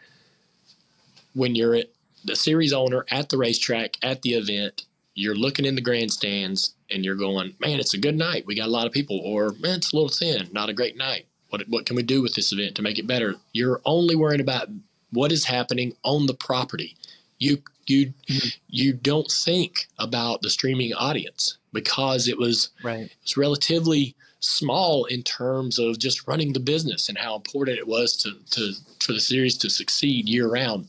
when 1.35 1.55
you're 1.55 1.75
at 1.75 1.91
the 2.25 2.37
series 2.37 2.73
owner 2.73 3.05
at 3.11 3.29
the 3.29 3.39
racetrack 3.39 3.97
at 4.03 4.23
the 4.23 4.35
event, 4.35 4.85
you're 5.15 5.35
looking 5.35 5.65
in 5.65 5.75
the 5.75 5.81
grandstands 5.81 6.75
and 6.91 7.05
you're 7.05 7.15
going, 7.15 7.55
man, 7.61 7.79
it's 7.79 7.95
a 7.95 7.99
good 7.99 8.17
night. 8.17 8.47
We 8.47 8.55
got 8.55 8.69
a 8.69 8.73
lot 8.73 8.87
of 8.87 8.93
people, 8.93 9.21
or 9.23 9.53
man, 9.61 9.77
it's 9.77 9.93
a 9.93 9.97
little 9.97 10.09
thin, 10.09 10.49
not 10.53 10.69
a 10.69 10.75
great 10.75 10.97
night. 10.97 11.27
What 11.51 11.63
what 11.69 11.87
can 11.87 11.97
we 11.97 12.03
do 12.03 12.23
with 12.23 12.35
this 12.35 12.53
event 12.53 12.75
to 12.77 12.83
make 12.83 12.99
it 12.99 13.07
better? 13.07 13.35
You're 13.53 13.81
only 13.85 14.17
worrying 14.17 14.41
about 14.41 14.69
what 15.11 15.33
is 15.33 15.45
happening 15.45 15.95
on 16.05 16.27
the 16.27 16.35
property. 16.35 16.97
You 17.39 17.63
you 17.87 18.13
mm-hmm. 18.29 18.49
you 18.69 18.93
don't 18.93 19.31
think 19.31 19.87
about 19.99 20.43
the 20.43 20.51
streaming 20.51 20.93
audience 20.95 21.59
because 21.73 22.29
it 22.29 22.39
was 22.39 22.71
right. 22.83 23.01
It 23.01 23.17
was 23.23 23.37
relatively 23.37 24.15
small 24.41 25.05
in 25.07 25.23
terms 25.23 25.79
of 25.79 25.99
just 25.99 26.29
running 26.29 26.53
the 26.53 26.61
business 26.61 27.09
and 27.09 27.19
how 27.19 27.35
important 27.35 27.79
it 27.79 27.89
was 27.89 28.17
to, 28.17 28.33
to 28.51 28.73
for 29.01 29.13
the 29.13 29.21
series 29.21 29.57
to 29.59 29.71
succeed 29.71 30.29
year 30.29 30.49
round. 30.49 30.89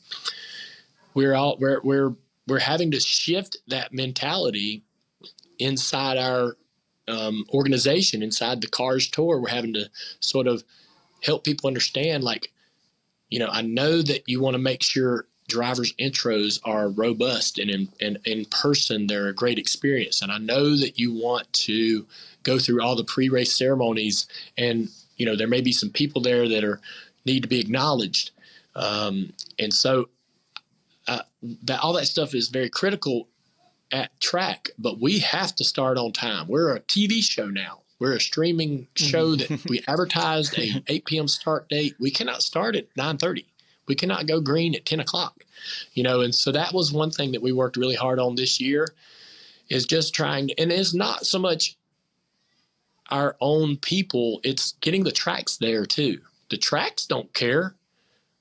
We're 1.13 1.35
all 1.35 1.57
we're 1.59 1.81
we're 1.83 2.15
we're 2.47 2.59
having 2.59 2.91
to 2.91 2.99
shift 2.99 3.57
that 3.67 3.93
mentality 3.93 4.83
inside 5.59 6.17
our 6.17 6.57
um, 7.07 7.45
organization, 7.53 8.23
inside 8.23 8.61
the 8.61 8.67
Cars 8.67 9.07
Tour. 9.07 9.39
We're 9.39 9.49
having 9.49 9.73
to 9.73 9.89
sort 10.19 10.47
of 10.47 10.63
help 11.21 11.43
people 11.43 11.67
understand, 11.67 12.23
like, 12.23 12.51
you 13.29 13.39
know, 13.39 13.49
I 13.51 13.61
know 13.61 14.01
that 14.01 14.27
you 14.27 14.41
want 14.41 14.55
to 14.55 14.59
make 14.59 14.83
sure 14.83 15.25
drivers' 15.47 15.93
intros 15.93 16.59
are 16.63 16.89
robust 16.89 17.59
and 17.59 17.69
in, 17.69 17.89
and 17.99 18.19
in 18.25 18.45
person 18.45 19.07
they're 19.07 19.27
a 19.27 19.33
great 19.33 19.57
experience. 19.57 20.21
And 20.21 20.31
I 20.31 20.37
know 20.37 20.77
that 20.77 20.97
you 20.99 21.13
want 21.13 21.51
to 21.53 22.05
go 22.43 22.57
through 22.59 22.81
all 22.81 22.95
the 22.95 23.03
pre-race 23.03 23.55
ceremonies 23.55 24.27
and 24.57 24.87
you 25.17 25.25
know 25.25 25.35
there 25.35 25.47
may 25.47 25.59
be 25.59 25.73
some 25.73 25.89
people 25.89 26.21
there 26.21 26.47
that 26.47 26.63
are 26.63 26.79
need 27.25 27.41
to 27.41 27.49
be 27.49 27.59
acknowledged. 27.59 28.31
Um, 28.75 29.33
and 29.57 29.73
so 29.73 30.09
uh, 31.07 31.23
that 31.63 31.81
all 31.81 31.93
that 31.93 32.05
stuff 32.05 32.33
is 32.33 32.49
very 32.49 32.69
critical 32.69 33.27
at 33.91 34.17
track 34.21 34.69
but 34.77 34.99
we 34.99 35.19
have 35.19 35.55
to 35.55 35.63
start 35.63 35.97
on 35.97 36.11
time. 36.11 36.47
We're 36.47 36.75
a 36.75 36.79
tv 36.79 37.23
show 37.23 37.47
now 37.47 37.81
we're 37.99 38.15
a 38.15 38.21
streaming 38.21 38.87
show 38.95 39.35
mm-hmm. 39.35 39.55
that 39.55 39.69
we 39.69 39.83
advertised 39.87 40.57
a 40.57 40.83
8 40.87 41.05
p.m 41.05 41.27
start 41.27 41.69
date 41.69 41.95
we 41.99 42.11
cannot 42.11 42.41
start 42.41 42.75
at 42.75 42.93
9.30 42.95 43.45
we 43.87 43.95
cannot 43.95 44.27
go 44.27 44.39
green 44.39 44.75
at 44.75 44.85
10 44.85 44.99
o'clock 44.99 45.43
you 45.93 46.03
know 46.03 46.21
and 46.21 46.33
so 46.33 46.51
that 46.51 46.73
was 46.73 46.91
one 46.91 47.11
thing 47.11 47.31
that 47.31 47.41
we 47.41 47.51
worked 47.51 47.77
really 47.77 47.95
hard 47.95 48.19
on 48.19 48.35
this 48.35 48.59
year 48.59 48.87
is 49.69 49.85
just 49.85 50.13
trying 50.13 50.49
and 50.57 50.71
it's 50.71 50.93
not 50.93 51.25
so 51.25 51.37
much 51.37 51.75
our 53.09 53.35
own 53.41 53.77
people, 53.77 54.39
it's 54.43 54.73
getting 54.81 55.03
the 55.03 55.11
tracks 55.11 55.57
there 55.57 55.85
too. 55.85 56.21
The 56.49 56.57
tracks 56.57 57.05
don't 57.05 57.31
care. 57.33 57.75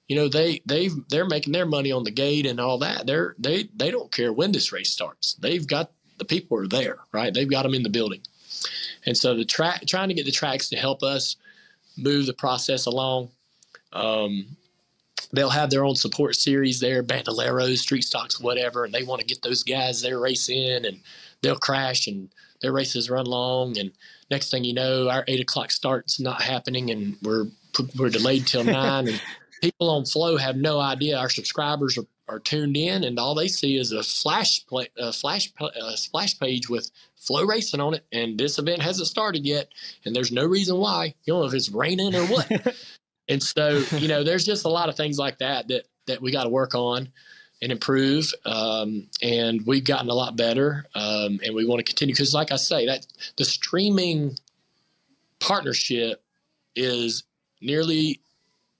You 0.08 0.16
know, 0.16 0.28
they 0.28 0.62
they 0.64 0.90
they're 1.10 1.26
making 1.26 1.52
their 1.52 1.66
money 1.66 1.92
on 1.92 2.04
the 2.04 2.10
gate 2.10 2.46
and 2.46 2.60
all 2.60 2.78
that. 2.78 3.06
They're 3.06 3.34
they 3.38 3.68
they 3.74 3.90
don't 3.90 4.12
care 4.12 4.32
when 4.32 4.52
this 4.52 4.72
race 4.72 4.90
starts. 4.90 5.34
They've 5.34 5.66
got 5.66 5.92
the 6.18 6.24
people 6.24 6.58
are 6.58 6.66
there, 6.66 6.98
right? 7.12 7.32
They've 7.32 7.50
got 7.50 7.62
them 7.62 7.74
in 7.74 7.82
the 7.82 7.90
building. 7.90 8.20
And 9.06 9.16
so 9.16 9.34
the 9.34 9.44
track 9.44 9.86
trying 9.86 10.08
to 10.08 10.14
get 10.14 10.26
the 10.26 10.32
tracks 10.32 10.68
to 10.70 10.76
help 10.76 11.02
us 11.02 11.36
move 11.96 12.26
the 12.26 12.34
process 12.34 12.86
along. 12.86 13.30
Um, 13.92 14.56
they'll 15.32 15.50
have 15.50 15.70
their 15.70 15.84
own 15.84 15.96
support 15.96 16.36
series 16.36 16.80
there, 16.80 17.02
bandoleros, 17.02 17.78
street 17.78 18.04
stocks, 18.04 18.40
whatever, 18.40 18.84
and 18.84 18.94
they 18.94 19.02
want 19.02 19.20
to 19.20 19.26
get 19.26 19.42
those 19.42 19.62
guys 19.62 20.00
their 20.00 20.18
race 20.18 20.48
in, 20.48 20.84
and 20.84 21.00
they'll 21.42 21.56
crash 21.58 22.06
and 22.06 22.28
their 22.60 22.72
races 22.72 23.10
run 23.10 23.26
long, 23.26 23.78
and 23.78 23.92
next 24.30 24.50
thing 24.50 24.64
you 24.64 24.74
know, 24.74 25.08
our 25.08 25.24
eight 25.28 25.40
o'clock 25.40 25.70
start's 25.70 26.18
not 26.18 26.42
happening, 26.42 26.90
and 26.90 27.16
we're 27.22 27.46
we're 27.96 28.10
delayed 28.10 28.46
till 28.46 28.64
nine, 28.64 29.08
and 29.08 29.22
people 29.60 29.90
on 29.90 30.04
Flow 30.04 30.36
have 30.36 30.56
no 30.56 30.80
idea. 30.80 31.16
Our 31.16 31.30
subscribers 31.30 31.96
are, 31.98 32.06
are 32.28 32.40
tuned 32.40 32.76
in, 32.76 33.04
and 33.04 33.18
all 33.18 33.34
they 33.34 33.48
see 33.48 33.76
is 33.76 33.92
a 33.92 34.02
flash 34.02 34.66
play, 34.66 34.88
a 34.98 35.12
flash 35.12 35.52
a 35.60 35.96
splash 35.96 36.38
page 36.38 36.68
with 36.68 36.90
Flow 37.28 37.44
Racing 37.44 37.78
on 37.78 37.92
it, 37.92 38.06
and 38.10 38.38
this 38.38 38.58
event 38.58 38.80
hasn't 38.80 39.06
started 39.06 39.44
yet, 39.44 39.68
and 40.06 40.16
there's 40.16 40.32
no 40.32 40.46
reason 40.46 40.78
why. 40.78 41.14
You 41.24 41.34
don't 41.34 41.42
know 41.42 41.46
if 41.46 41.52
it's 41.52 41.68
raining 41.68 42.14
or 42.14 42.24
what. 42.24 42.74
and 43.28 43.42
so, 43.42 43.84
you 43.98 44.08
know, 44.08 44.24
there's 44.24 44.46
just 44.46 44.64
a 44.64 44.70
lot 44.70 44.88
of 44.88 44.96
things 44.96 45.18
like 45.18 45.38
that 45.40 45.68
that 45.68 45.84
that 46.06 46.22
we 46.22 46.32
got 46.32 46.44
to 46.44 46.48
work 46.48 46.74
on 46.74 47.10
and 47.60 47.70
improve. 47.70 48.32
Um, 48.46 49.08
and 49.20 49.60
we've 49.66 49.84
gotten 49.84 50.08
a 50.08 50.14
lot 50.14 50.36
better, 50.36 50.86
um, 50.94 51.38
and 51.44 51.54
we 51.54 51.66
want 51.66 51.80
to 51.80 51.84
continue 51.84 52.14
because, 52.14 52.32
like 52.32 52.50
I 52.50 52.56
say, 52.56 52.86
that 52.86 53.06
the 53.36 53.44
streaming 53.44 54.34
partnership 55.38 56.24
is 56.74 57.24
nearly 57.60 58.22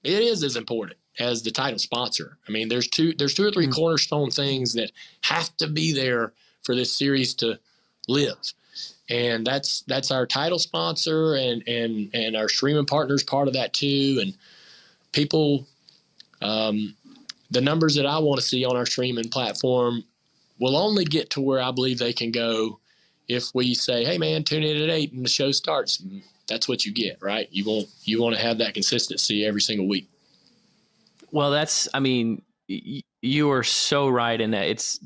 it 0.03 0.23
is 0.23 0.43
as 0.43 0.55
important 0.55 0.97
as 1.19 1.43
the 1.43 1.51
title 1.51 1.77
sponsor. 1.77 2.39
I 2.47 2.51
mean, 2.51 2.67
there's 2.67 2.87
two 2.87 3.13
there's 3.13 3.35
two 3.35 3.45
or 3.45 3.51
3 3.51 3.65
mm-hmm. 3.65 3.73
cornerstone 3.73 4.31
things 4.31 4.73
that 4.73 4.91
have 5.21 5.55
to 5.57 5.67
be 5.67 5.93
there 5.93 6.33
for 6.63 6.73
this 6.73 6.97
series 6.97 7.35
to 7.35 7.59
live. 8.09 8.53
And 9.09 9.45
that's 9.45 9.81
that's 9.87 10.11
our 10.11 10.25
title 10.25 10.59
sponsor 10.59 11.35
and 11.35 11.67
and 11.67 12.09
and 12.13 12.35
our 12.35 12.49
streaming 12.49 12.85
partners 12.85 13.23
part 13.23 13.47
of 13.47 13.53
that 13.55 13.73
too. 13.73 14.19
And 14.21 14.35
people 15.11 15.67
um, 16.41 16.95
the 17.51 17.61
numbers 17.61 17.95
that 17.95 18.05
I 18.05 18.19
want 18.19 18.39
to 18.39 18.45
see 18.45 18.65
on 18.65 18.75
our 18.75 18.85
streaming 18.85 19.29
platform 19.29 20.03
will 20.59 20.77
only 20.77 21.05
get 21.05 21.29
to 21.31 21.41
where 21.41 21.61
I 21.61 21.71
believe 21.71 21.99
they 21.99 22.13
can 22.13 22.31
go 22.31 22.79
if 23.27 23.53
we 23.53 23.73
say, 23.73 24.03
"Hey, 24.05 24.17
man, 24.17 24.43
tune 24.43 24.63
in 24.63 24.81
at 24.81 24.89
eight 24.89 25.13
and 25.13 25.25
the 25.25 25.29
show 25.29 25.51
starts." 25.51 26.03
That's 26.47 26.67
what 26.67 26.85
you 26.85 26.91
get, 26.91 27.17
right? 27.21 27.47
You 27.51 27.65
want 27.65 27.87
you 28.03 28.21
want 28.21 28.35
to 28.35 28.41
have 28.41 28.57
that 28.59 28.73
consistency 28.73 29.45
every 29.45 29.61
single 29.61 29.87
week. 29.87 30.09
Well, 31.31 31.51
that's 31.51 31.87
I 31.93 31.99
mean, 31.99 32.41
you 33.21 33.51
are 33.51 33.63
so 33.63 34.07
right 34.07 34.39
in 34.39 34.51
that. 34.51 34.67
It's 34.67 34.99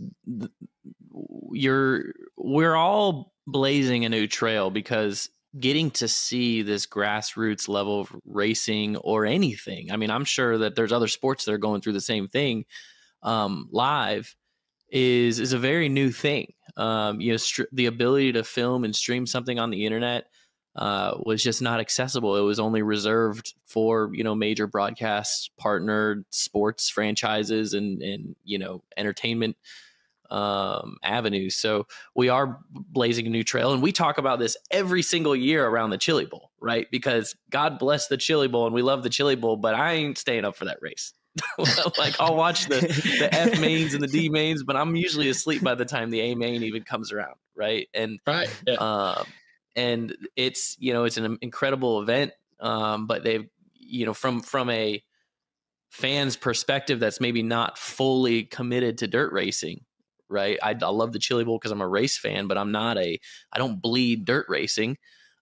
you're 1.51 2.13
we're 2.43 2.75
all 2.75 3.33
blazing 3.47 4.05
a 4.05 4.09
new 4.09 4.27
trail 4.27 4.69
because 4.69 5.29
getting 5.59 5.89
to 5.91 6.07
see 6.07 6.61
this 6.61 6.85
grassroots 6.85 7.67
level 7.67 8.01
of 8.01 8.15
racing 8.25 8.97
or 8.97 9.25
anything. 9.25 9.91
I 9.91 9.97
mean, 9.97 10.11
I'm 10.11 10.25
sure 10.25 10.57
that 10.59 10.75
there's 10.75 10.91
other 10.91 11.07
sports 11.07 11.45
that 11.45 11.53
are 11.53 11.59
going 11.59 11.81
through 11.81 11.93
the 11.93 12.01
same 12.01 12.27
thing 12.27 12.65
um, 13.21 13.69
live 13.71 14.35
is 14.89 15.39
is 15.39 15.53
a 15.53 15.59
very 15.59 15.89
new 15.89 16.11
thing. 16.11 16.53
Um, 16.75 17.21
you 17.21 17.31
know, 17.31 17.37
str- 17.37 17.63
the 17.71 17.85
ability 17.85 18.33
to 18.33 18.43
film 18.43 18.83
and 18.83 18.95
stream 18.95 19.25
something 19.25 19.57
on 19.57 19.69
the 19.69 19.85
internet 19.85 20.25
uh, 20.75 21.17
was 21.23 21.43
just 21.43 21.61
not 21.61 21.79
accessible. 21.79 22.35
It 22.35 22.41
was 22.41 22.59
only 22.59 22.81
reserved 22.81 23.53
for 23.65 24.09
you 24.13 24.23
know 24.23 24.35
major 24.35 24.67
broadcast 24.67 25.51
partner 25.57 26.25
sports 26.31 26.89
franchises 26.89 27.73
and 27.73 28.01
and 28.01 28.35
you 28.43 28.59
know 28.59 28.83
entertainment 28.97 29.55
um, 30.33 30.97
avenues. 31.03 31.55
So 31.55 31.85
we 32.15 32.27
are 32.27 32.59
blazing 32.71 33.27
a 33.27 33.29
new 33.29 33.43
trail, 33.43 33.71
and 33.71 33.83
we 33.83 33.91
talk 33.91 34.17
about 34.17 34.39
this 34.39 34.57
every 34.71 35.03
single 35.03 35.35
year 35.35 35.65
around 35.65 35.91
the 35.91 35.97
Chili 35.97 36.25
Bowl, 36.25 36.49
right? 36.59 36.87
Because 36.91 37.35
God 37.51 37.77
bless 37.77 38.07
the 38.07 38.17
Chili 38.17 38.47
Bowl, 38.47 38.65
and 38.65 38.73
we 38.73 38.81
love 38.81 39.03
the 39.03 39.09
Chili 39.09 39.35
Bowl, 39.35 39.57
but 39.57 39.75
I 39.75 39.93
ain't 39.93 40.17
staying 40.17 40.43
up 40.43 40.55
for 40.55 40.65
that 40.65 40.79
race. 40.81 41.13
like 41.97 42.19
I'll 42.19 42.35
watch 42.35 42.65
the 42.65 42.79
the 43.19 43.29
F 43.33 43.59
mains 43.59 43.93
and 43.93 44.03
the 44.03 44.07
D 44.07 44.29
mains, 44.29 44.63
but 44.63 44.75
I'm 44.75 44.95
usually 44.95 45.29
asleep 45.29 45.63
by 45.63 45.75
the 45.75 45.85
time 45.85 46.09
the 46.09 46.19
A 46.21 46.35
main 46.35 46.63
even 46.63 46.83
comes 46.83 47.11
around, 47.11 47.35
right? 47.55 47.87
And 47.93 48.19
right, 48.25 48.49
yeah. 48.67 48.75
um, 48.75 49.25
and 49.75 50.15
it's 50.35 50.75
you 50.79 50.93
know 50.93 51.05
it's 51.05 51.17
an 51.17 51.37
incredible 51.41 52.01
event, 52.01 52.33
um, 52.59 53.07
but 53.07 53.23
they've 53.23 53.47
you 53.73 54.05
know 54.05 54.13
from 54.13 54.41
from 54.41 54.69
a 54.69 55.03
fan's 55.89 56.35
perspective 56.35 56.99
that's 56.99 57.19
maybe 57.19 57.43
not 57.43 57.77
fully 57.77 58.43
committed 58.43 58.99
to 58.99 59.07
dirt 59.07 59.31
racing 59.31 59.83
right 60.29 60.57
i, 60.63 60.71
I 60.71 60.89
love 60.89 61.11
the 61.13 61.19
chili 61.19 61.43
bowl 61.43 61.57
because 61.59 61.71
i'm 61.71 61.81
a 61.81 61.87
race 61.87 62.17
fan 62.17 62.47
but 62.47 62.57
i'm 62.57 62.71
not 62.71 62.97
a 62.97 63.19
i 63.51 63.57
don't 63.57 63.81
bleed 63.81 64.25
dirt 64.25 64.45
racing 64.49 64.97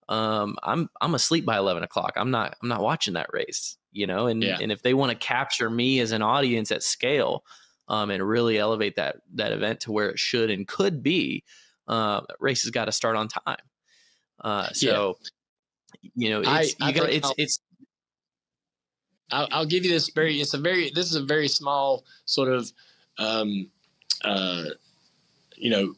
um, 0.09 0.57
i'm 0.63 0.89
i'm 0.99 1.15
asleep 1.15 1.45
by 1.45 1.57
11 1.57 1.83
o'clock 1.83 2.13
i'm 2.17 2.31
not 2.31 2.57
i'm 2.61 2.67
not 2.69 2.81
watching 2.81 3.13
that 3.13 3.29
race 3.31 3.77
you 3.91 4.05
know 4.07 4.27
and 4.27 4.43
Yeah. 4.43 4.57
and 4.59 4.71
if 4.71 4.81
they 4.81 4.93
want 4.93 5.11
to 5.11 5.17
capture 5.17 5.69
me 5.69 5.99
as 5.99 6.11
an 6.11 6.21
audience 6.21 6.71
at 6.71 6.83
scale 6.83 7.43
um, 7.87 8.09
and 8.09 8.27
really 8.27 8.57
elevate 8.57 8.95
that 8.97 9.17
that 9.35 9.51
event 9.51 9.81
to 9.81 9.91
where 9.91 10.09
it 10.09 10.19
should 10.19 10.49
and 10.49 10.67
could 10.67 11.01
be 11.03 11.43
uh, 11.87 12.21
race 12.39 12.63
has 12.63 12.71
got 12.71 12.85
to 12.85 12.91
start 12.91 13.15
on 13.15 13.27
time 13.27 13.57
uh, 14.43 14.67
so 14.73 15.17
you 16.15 16.29
know 16.29 16.41
it's 16.41 16.75
I 16.81 16.87
you 16.87 16.93
got 16.93 17.03
think 17.05 17.13
it's 17.17 17.27
I'll- 17.27 17.35
it's 17.37 17.59
I'll, 19.31 19.47
I'll 19.51 19.65
give 19.65 19.85
you 19.85 19.91
this 19.91 20.09
very. 20.09 20.41
It's 20.41 20.53
a 20.53 20.57
very. 20.57 20.91
This 20.93 21.05
is 21.05 21.15
a 21.15 21.23
very 21.23 21.47
small 21.47 22.03
sort 22.25 22.49
of, 22.51 22.71
um, 23.17 23.69
uh, 24.23 24.65
you 25.57 25.69
know, 25.69 25.95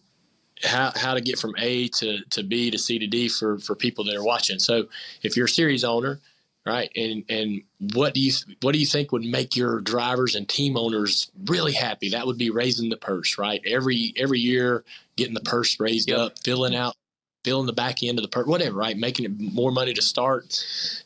how 0.63 0.91
how 0.95 1.13
to 1.13 1.21
get 1.21 1.39
from 1.39 1.55
A 1.59 1.87
to 1.89 2.19
to 2.31 2.43
B 2.43 2.71
to 2.71 2.77
C 2.77 2.99
to 2.99 3.07
D 3.07 3.29
for 3.29 3.59
for 3.59 3.75
people 3.75 4.05
that 4.05 4.15
are 4.15 4.23
watching. 4.23 4.59
So 4.59 4.87
if 5.23 5.37
you're 5.37 5.45
a 5.47 5.49
series 5.49 5.83
owner, 5.83 6.19
right, 6.65 6.91
and 6.95 7.23
and 7.29 7.63
what 7.93 8.13
do 8.13 8.21
you 8.21 8.33
what 8.61 8.73
do 8.73 8.79
you 8.79 8.85
think 8.85 9.11
would 9.11 9.23
make 9.25 9.55
your 9.55 9.81
drivers 9.81 10.35
and 10.35 10.47
team 10.47 10.77
owners 10.77 11.31
really 11.45 11.73
happy? 11.73 12.09
That 12.09 12.27
would 12.27 12.37
be 12.37 12.49
raising 12.49 12.89
the 12.89 12.97
purse, 12.97 13.37
right? 13.37 13.61
Every 13.65 14.13
every 14.17 14.39
year, 14.39 14.83
getting 15.17 15.33
the 15.35 15.41
purse 15.41 15.79
raised 15.79 16.09
Yep. 16.09 16.19
up, 16.19 16.39
filling 16.39 16.75
out. 16.75 16.95
Filling 17.45 17.67
the 17.67 17.73
back 17.73 18.03
end 18.03 18.19
of 18.19 18.23
the 18.23 18.29
purse, 18.29 18.47
whatever, 18.47 18.77
right? 18.77 18.97
Making 18.97 19.25
it 19.25 19.39
more 19.39 19.71
money 19.71 19.93
to 19.95 20.01
start, 20.01 20.65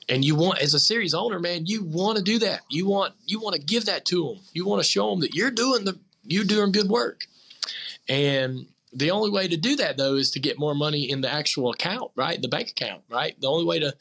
and 0.09 0.23
you 0.25 0.35
want 0.35 0.59
as 0.59 0.73
a 0.73 0.79
series 0.79 1.13
owner 1.13 1.39
man 1.39 1.65
you 1.65 1.83
want 1.83 2.17
to 2.17 2.23
do 2.23 2.39
that 2.39 2.61
you 2.69 2.87
want 2.87 3.13
you 3.25 3.39
want 3.39 3.55
to 3.55 3.61
give 3.61 3.85
that 3.85 4.05
to 4.05 4.27
them 4.27 4.39
you 4.53 4.65
want 4.65 4.81
to 4.83 4.87
show 4.89 5.09
them 5.09 5.19
that 5.21 5.33
you're 5.35 5.51
doing 5.51 5.85
the 5.85 5.97
you're 6.27 6.45
doing 6.45 6.71
good 6.71 6.89
work. 6.89 7.25
And 8.09 8.67
the 8.93 9.11
only 9.11 9.29
way 9.29 9.47
to 9.47 9.57
do 9.57 9.75
that 9.77 9.97
though 9.97 10.15
is 10.15 10.31
to 10.31 10.39
get 10.39 10.57
more 10.57 10.73
money 10.73 11.09
in 11.09 11.21
the 11.21 11.31
actual 11.31 11.71
account 11.71 12.11
right? 12.15 12.41
The 12.41 12.47
bank 12.47 12.69
account 12.69 13.03
right? 13.09 13.39
The 13.39 13.47
only 13.47 13.65
way 13.65 13.79
to 13.79 13.95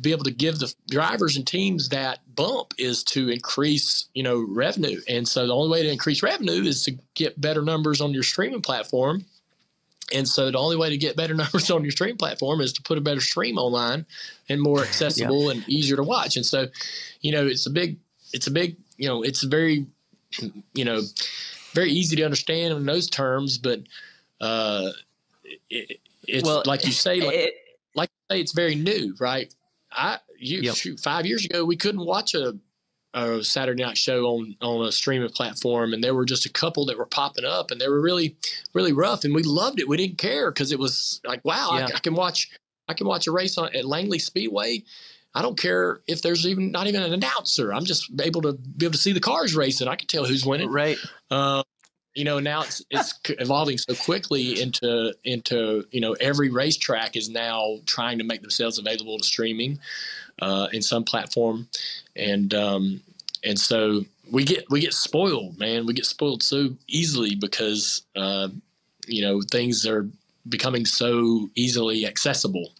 be 0.00 0.12
able 0.12 0.24
to 0.24 0.30
give 0.30 0.58
the 0.58 0.72
drivers 0.88 1.36
and 1.36 1.46
teams 1.46 1.88
that 1.88 2.20
bump 2.34 2.74
is 2.78 3.02
to 3.02 3.30
increase 3.30 4.06
you 4.14 4.22
know 4.22 4.44
revenue. 4.48 5.00
And 5.08 5.26
so 5.26 5.46
the 5.46 5.54
only 5.54 5.70
way 5.70 5.82
to 5.82 5.90
increase 5.90 6.22
revenue 6.22 6.62
is 6.64 6.84
to 6.84 6.96
get 7.14 7.40
better 7.40 7.62
numbers 7.62 8.00
on 8.00 8.12
your 8.12 8.22
streaming 8.22 8.62
platform. 8.62 9.24
And 10.12 10.26
so 10.26 10.50
the 10.50 10.58
only 10.58 10.76
way 10.76 10.90
to 10.90 10.96
get 10.96 11.16
better 11.16 11.34
numbers 11.42 11.70
on 11.70 11.82
your 11.82 11.90
stream 11.90 12.16
platform 12.16 12.60
is 12.60 12.72
to 12.74 12.82
put 12.82 12.98
a 12.98 13.02
better 13.02 13.20
stream 13.20 13.58
online 13.58 14.06
and 14.48 14.60
more 14.60 14.82
accessible 14.82 15.50
and 15.50 15.68
easier 15.68 15.96
to 15.96 16.02
watch. 16.02 16.36
And 16.36 16.46
so, 16.46 16.68
you 17.20 17.32
know, 17.32 17.46
it's 17.46 17.66
a 17.66 17.70
big, 17.70 17.98
it's 18.32 18.46
a 18.46 18.50
big, 18.50 18.76
you 18.96 19.08
know, 19.08 19.22
it's 19.22 19.42
very, 19.42 19.86
you 20.74 20.84
know, 20.84 21.00
very 21.74 21.90
easy 21.90 22.16
to 22.16 22.22
understand 22.24 22.74
in 22.74 22.86
those 22.86 23.08
terms, 23.08 23.58
but 23.58 23.80
uh, 24.40 24.90
it, 25.70 26.00
it's 26.26 26.44
Well, 26.46 26.62
like 26.66 26.84
you 26.84 26.92
say, 26.92 27.20
like, 27.20 27.34
it- 27.34 27.54
like 27.94 28.10
you 28.30 28.36
say, 28.36 28.40
it's 28.40 28.52
very 28.52 28.74
new, 28.74 29.14
right? 29.18 29.52
I 29.90 30.18
you 30.38 30.60
Yep. 30.60 30.76
shoot 30.76 31.00
five 31.00 31.24
years 31.26 31.44
ago 31.46 31.64
we 31.64 31.74
couldn't 31.76 32.04
watch 32.04 32.34
a, 32.34 32.54
a 33.14 33.42
Saturday 33.42 33.82
night 33.82 33.96
show 33.96 34.26
on 34.26 34.54
on 34.60 34.86
a 34.86 34.92
streaming 34.92 35.30
platform, 35.30 35.94
and 35.94 36.04
there 36.04 36.14
were 36.14 36.26
just 36.26 36.44
a 36.46 36.50
couple 36.50 36.84
that 36.86 36.98
were 36.98 37.06
popping 37.06 37.44
up, 37.46 37.70
and 37.70 37.80
they 37.80 37.88
were 37.88 38.00
really 38.00 38.36
really 38.74 38.92
rough, 38.92 39.24
and 39.24 39.34
we 39.34 39.42
loved 39.42 39.80
it. 39.80 39.88
We 39.88 39.96
didn't 39.96 40.18
care 40.18 40.50
because 40.50 40.72
it 40.72 40.78
was 40.78 41.20
like, 41.24 41.42
wow, 41.44 41.70
Yeah. 41.72 41.88
I, 41.92 41.96
I 41.96 42.00
can 42.00 42.14
watch 42.14 42.50
I 42.88 42.94
can 42.94 43.06
watch 43.06 43.26
a 43.26 43.32
race 43.32 43.56
on 43.58 43.74
at 43.74 43.84
Langley 43.86 44.18
Speedway. 44.18 44.84
I 45.34 45.42
don't 45.42 45.58
care 45.58 46.00
if 46.06 46.22
there's 46.22 46.46
even 46.46 46.72
not 46.72 46.86
even 46.86 47.02
an 47.02 47.12
announcer. 47.12 47.72
I'm 47.72 47.84
just 47.84 48.10
able 48.20 48.42
to 48.42 48.54
be 48.54 48.86
able 48.86 48.94
to 48.94 48.98
see 48.98 49.12
the 49.12 49.20
cars 49.20 49.54
racing. 49.54 49.88
I 49.88 49.96
can 49.96 50.06
tell 50.06 50.24
who's 50.24 50.44
winning. 50.44 50.70
right 50.70 50.98
Uh, 51.30 51.62
you 52.14 52.24
know, 52.24 52.40
now 52.40 52.62
it's 52.62 52.84
it's 52.90 53.14
evolving 53.28 53.78
so 53.78 53.94
quickly 53.94 54.60
into 54.60 55.14
into 55.24 55.84
you 55.92 56.00
know 56.00 56.14
every 56.14 56.50
racetrack 56.50 57.16
is 57.16 57.28
now 57.28 57.76
trying 57.86 58.18
to 58.18 58.24
make 58.24 58.40
themselves 58.40 58.78
available 58.78 59.18
to 59.18 59.24
streaming 59.24 59.78
uh, 60.42 60.68
in 60.72 60.82
some 60.82 61.04
platform, 61.04 61.68
and 62.16 62.52
um, 62.54 63.00
and 63.44 63.58
so 63.58 64.04
we 64.32 64.44
get 64.44 64.68
we 64.68 64.80
get 64.80 64.94
spoiled, 64.94 65.58
man. 65.58 65.86
We 65.86 65.94
get 65.94 66.06
spoiled 66.06 66.42
so 66.42 66.70
easily 66.88 67.36
because 67.36 68.02
uh, 68.16 68.48
you 69.06 69.22
know 69.22 69.40
things 69.40 69.86
are 69.86 70.08
becoming 70.48 70.86
so 70.86 71.48
easily 71.54 72.04
accessible. 72.04 72.72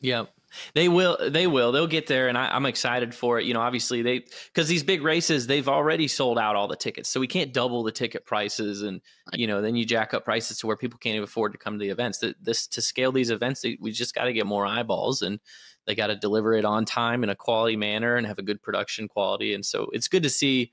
Yeah. 0.00 0.26
They 0.74 0.88
will. 0.88 1.16
They 1.30 1.46
will. 1.46 1.72
They'll 1.72 1.86
get 1.86 2.06
there, 2.06 2.28
and 2.28 2.36
I, 2.36 2.48
I'm 2.48 2.66
excited 2.66 3.14
for 3.14 3.38
it. 3.38 3.46
You 3.46 3.54
know, 3.54 3.60
obviously 3.60 4.02
they 4.02 4.24
because 4.52 4.68
these 4.68 4.82
big 4.82 5.02
races 5.02 5.46
they've 5.46 5.68
already 5.68 6.08
sold 6.08 6.38
out 6.38 6.56
all 6.56 6.68
the 6.68 6.76
tickets, 6.76 7.08
so 7.08 7.20
we 7.20 7.26
can't 7.26 7.52
double 7.52 7.82
the 7.82 7.92
ticket 7.92 8.26
prices, 8.26 8.82
and 8.82 9.00
you 9.32 9.46
know 9.46 9.62
then 9.62 9.76
you 9.76 9.84
jack 9.84 10.14
up 10.14 10.24
prices 10.24 10.58
to 10.58 10.66
where 10.66 10.76
people 10.76 10.98
can't 10.98 11.14
even 11.14 11.24
afford 11.24 11.52
to 11.52 11.58
come 11.58 11.74
to 11.74 11.82
the 11.82 11.90
events. 11.90 12.18
That 12.18 12.42
this 12.42 12.66
to 12.68 12.82
scale 12.82 13.12
these 13.12 13.30
events, 13.30 13.60
they, 13.60 13.78
we 13.80 13.92
just 13.92 14.14
got 14.14 14.24
to 14.24 14.32
get 14.32 14.46
more 14.46 14.66
eyeballs, 14.66 15.22
and 15.22 15.40
they 15.86 15.94
got 15.94 16.08
to 16.08 16.16
deliver 16.16 16.54
it 16.54 16.64
on 16.64 16.84
time 16.84 17.22
in 17.24 17.30
a 17.30 17.36
quality 17.36 17.76
manner 17.76 18.16
and 18.16 18.26
have 18.26 18.38
a 18.38 18.42
good 18.42 18.62
production 18.62 19.08
quality. 19.08 19.54
And 19.54 19.64
so 19.64 19.88
it's 19.92 20.08
good 20.08 20.22
to 20.22 20.30
see, 20.30 20.72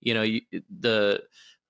you 0.00 0.14
know, 0.14 0.22
you, 0.22 0.40
the 0.80 1.22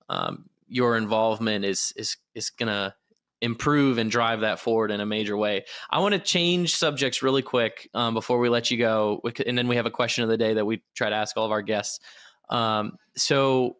um, 0.09 0.49
your 0.67 0.97
involvement 0.97 1.65
is 1.65 1.93
is 1.95 2.17
is 2.35 2.49
gonna 2.49 2.95
improve 3.41 3.97
and 3.97 4.11
drive 4.11 4.41
that 4.41 4.59
forward 4.59 4.91
in 4.91 4.99
a 4.99 5.05
major 5.05 5.37
way. 5.37 5.65
I 5.89 5.99
want 5.99 6.13
to 6.13 6.19
change 6.19 6.75
subjects 6.75 7.23
really 7.23 7.41
quick 7.41 7.89
um, 7.93 8.13
before 8.13 8.39
we 8.39 8.49
let 8.49 8.69
you 8.69 8.77
go, 8.77 9.21
and 9.45 9.57
then 9.57 9.67
we 9.67 9.77
have 9.77 9.85
a 9.85 9.91
question 9.91 10.23
of 10.23 10.29
the 10.29 10.37
day 10.37 10.53
that 10.53 10.65
we 10.65 10.83
try 10.95 11.09
to 11.09 11.15
ask 11.15 11.37
all 11.37 11.45
of 11.45 11.51
our 11.51 11.61
guests. 11.61 11.99
Um, 12.49 12.97
so, 13.15 13.77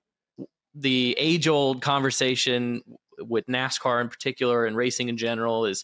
the 0.76 1.16
age-old 1.18 1.82
conversation 1.82 2.82
with 3.20 3.46
NASCAR 3.48 4.02
in 4.02 4.08
particular 4.08 4.66
and 4.66 4.78
racing 4.78 5.10
in 5.10 5.18
general 5.18 5.66
is, 5.66 5.84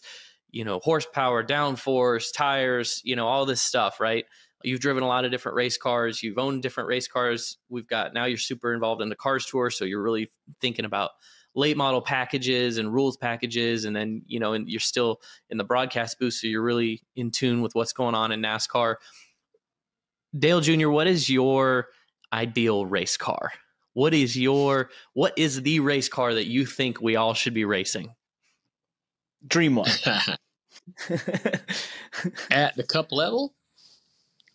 you 0.50 0.64
know, 0.64 0.78
horsepower, 0.82 1.44
downforce, 1.44 2.26
tires, 2.34 3.02
you 3.04 3.16
know, 3.16 3.26
all 3.26 3.44
this 3.44 3.60
stuff, 3.60 4.00
right? 4.00 4.24
You've 4.62 4.80
driven 4.80 5.02
a 5.02 5.06
lot 5.06 5.24
of 5.24 5.30
different 5.30 5.56
race 5.56 5.76
cars. 5.76 6.22
You've 6.22 6.38
owned 6.38 6.62
different 6.62 6.88
race 6.88 7.08
cars. 7.08 7.58
We've 7.68 7.86
got 7.86 8.14
now 8.14 8.24
you're 8.24 8.38
super 8.38 8.72
involved 8.72 9.02
in 9.02 9.08
the 9.08 9.16
cars 9.16 9.44
tour, 9.44 9.70
so 9.70 9.84
you're 9.84 10.02
really 10.02 10.30
thinking 10.60 10.84
about 10.84 11.10
late 11.56 11.76
model 11.76 12.00
packages 12.00 12.78
and 12.78 12.92
rules 12.92 13.16
packages 13.16 13.84
and 13.84 13.96
then 13.96 14.22
you 14.26 14.38
know 14.38 14.52
and 14.52 14.68
you're 14.68 14.78
still 14.78 15.20
in 15.50 15.58
the 15.58 15.64
broadcast 15.64 16.18
booth 16.20 16.34
so 16.34 16.46
you're 16.46 16.62
really 16.62 17.02
in 17.16 17.30
tune 17.30 17.62
with 17.62 17.74
what's 17.74 17.92
going 17.92 18.14
on 18.14 18.30
in 18.30 18.40
nascar 18.40 18.96
dale 20.38 20.60
jr 20.60 20.88
what 20.88 21.08
is 21.08 21.28
your 21.28 21.88
ideal 22.32 22.86
race 22.86 23.16
car 23.16 23.52
what 23.94 24.14
is 24.14 24.36
your 24.36 24.90
what 25.14 25.32
is 25.36 25.62
the 25.62 25.80
race 25.80 26.08
car 26.08 26.34
that 26.34 26.46
you 26.46 26.64
think 26.64 27.00
we 27.00 27.16
all 27.16 27.34
should 27.34 27.54
be 27.54 27.64
racing 27.64 28.14
Dream 29.46 29.76
one. 29.76 29.88
At 32.50 32.76
the 32.76 32.84
cup 32.88 33.12
level, 33.12 33.54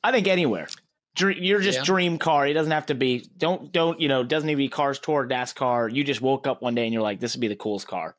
I 0.03 0.11
think 0.11 0.27
anywhere. 0.27 0.67
Dr- 1.15 1.37
You're 1.37 1.61
just 1.61 1.79
Yeah. 1.79 1.83
dream 1.83 2.17
car. 2.17 2.47
It 2.47 2.53
doesn't 2.53 2.71
have 2.71 2.85
to 2.87 2.95
be. 2.95 3.25
Don't 3.37 3.71
don't 3.71 3.99
you 3.99 4.07
know? 4.07 4.23
Doesn't 4.23 4.49
even 4.49 4.57
be 4.57 4.69
cars 4.69 4.99
tour 4.99 5.27
NASCAR. 5.27 5.93
You 5.93 6.03
just 6.03 6.21
woke 6.21 6.47
up 6.47 6.61
one 6.61 6.75
day 6.75 6.85
and 6.85 6.93
you're 6.93 7.01
like, 7.01 7.19
this 7.19 7.35
would 7.35 7.41
be 7.41 7.47
the 7.49 7.55
coolest 7.55 7.87
car 7.87 8.15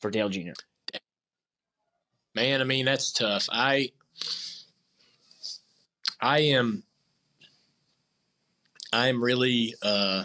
for 0.00 0.10
Dale 0.10 0.28
Jr. 0.28 0.52
man, 2.34 2.60
I 2.60 2.64
mean 2.64 2.84
that's 2.86 3.12
tough. 3.12 3.48
I 3.52 3.90
I 6.20 6.40
am 6.40 6.82
I 8.92 9.08
am 9.08 9.22
really 9.22 9.74
uh 9.82 10.24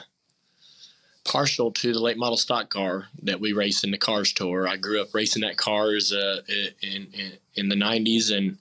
partial 1.26 1.72
to 1.72 1.94
the 1.94 2.00
late 2.00 2.18
model 2.18 2.38
stock 2.38 2.70
car 2.70 3.08
that 3.24 3.40
we 3.40 3.54
race 3.54 3.84
in 3.84 3.92
the 3.92 3.98
cars 3.98 4.34
tour. 4.34 4.68
I 4.68 4.78
grew 4.78 5.02
up 5.02 5.14
racing 5.14 5.44
that 5.44 5.58
cars 5.58 6.12
uh, 6.12 6.42
in, 6.82 7.08
in 7.14 7.34
in 7.56 7.70
the 7.70 7.76
90s 7.76 8.36
and 8.36 8.58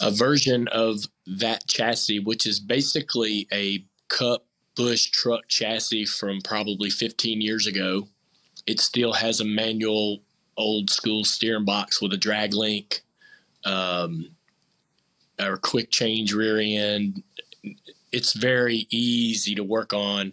a 0.00 0.10
version 0.10 0.68
of 0.68 1.04
that 1.26 1.66
chassis 1.66 2.20
which 2.20 2.46
is 2.46 2.60
basically 2.60 3.46
a 3.52 3.84
cup 4.08 4.44
Busch 4.76 5.10
truck 5.10 5.46
chassis 5.48 6.04
from 6.04 6.40
probably 6.40 6.90
15 6.90 7.40
years 7.40 7.66
ago. 7.66 8.08
It 8.66 8.80
still 8.80 9.12
has 9.12 9.40
a 9.40 9.44
manual 9.44 10.20
old 10.56 10.90
school 10.90 11.24
steering 11.24 11.64
box 11.64 12.00
with 12.00 12.12
a 12.12 12.16
drag 12.16 12.54
link 12.54 13.02
um, 13.64 14.30
or 15.40 15.56
quick 15.56 15.90
change 15.90 16.32
rear 16.32 16.58
end. 16.58 17.22
It's 18.12 18.32
very 18.32 18.86
easy 18.90 19.54
to 19.54 19.64
work 19.64 19.92
on, 19.92 20.32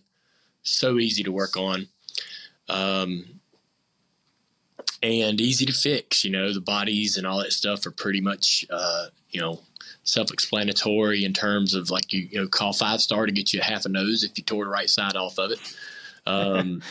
so 0.64 1.00
easy 1.00 1.24
to 1.24 1.32
work 1.32 1.58
on, 1.58 1.88
um, 2.70 3.26
and 5.02 5.42
easy 5.42 5.66
to 5.66 5.74
fix. 5.74 6.24
You 6.24 6.32
know, 6.32 6.54
the 6.54 6.62
bodies 6.62 7.18
and 7.18 7.26
all 7.26 7.40
that 7.40 7.54
stuff 7.54 7.86
are 7.86 7.92
pretty 7.92 8.22
much, 8.22 8.66
uh, 8.70 9.08
you 9.32 9.42
know, 9.42 9.60
self-explanatory 10.04 11.26
in 11.26 11.34
terms 11.34 11.74
of 11.74 11.90
like 11.90 12.14
you, 12.14 12.28
you 12.32 12.40
know, 12.40 12.48
call 12.48 12.74
five 12.74 13.02
star 13.02 13.26
to 13.26 13.32
get 13.32 13.54
you 13.54 13.60
a 13.60 13.64
half 13.64 13.86
a 13.86 13.90
nose 13.90 14.24
if 14.24 14.38
you 14.38 14.44
tore 14.44 14.66
the 14.66 14.72
right 14.72 14.90
side 14.90 15.16
off 15.16 15.38
of 15.38 15.52
it. 15.52 15.60
Um, 16.26 16.82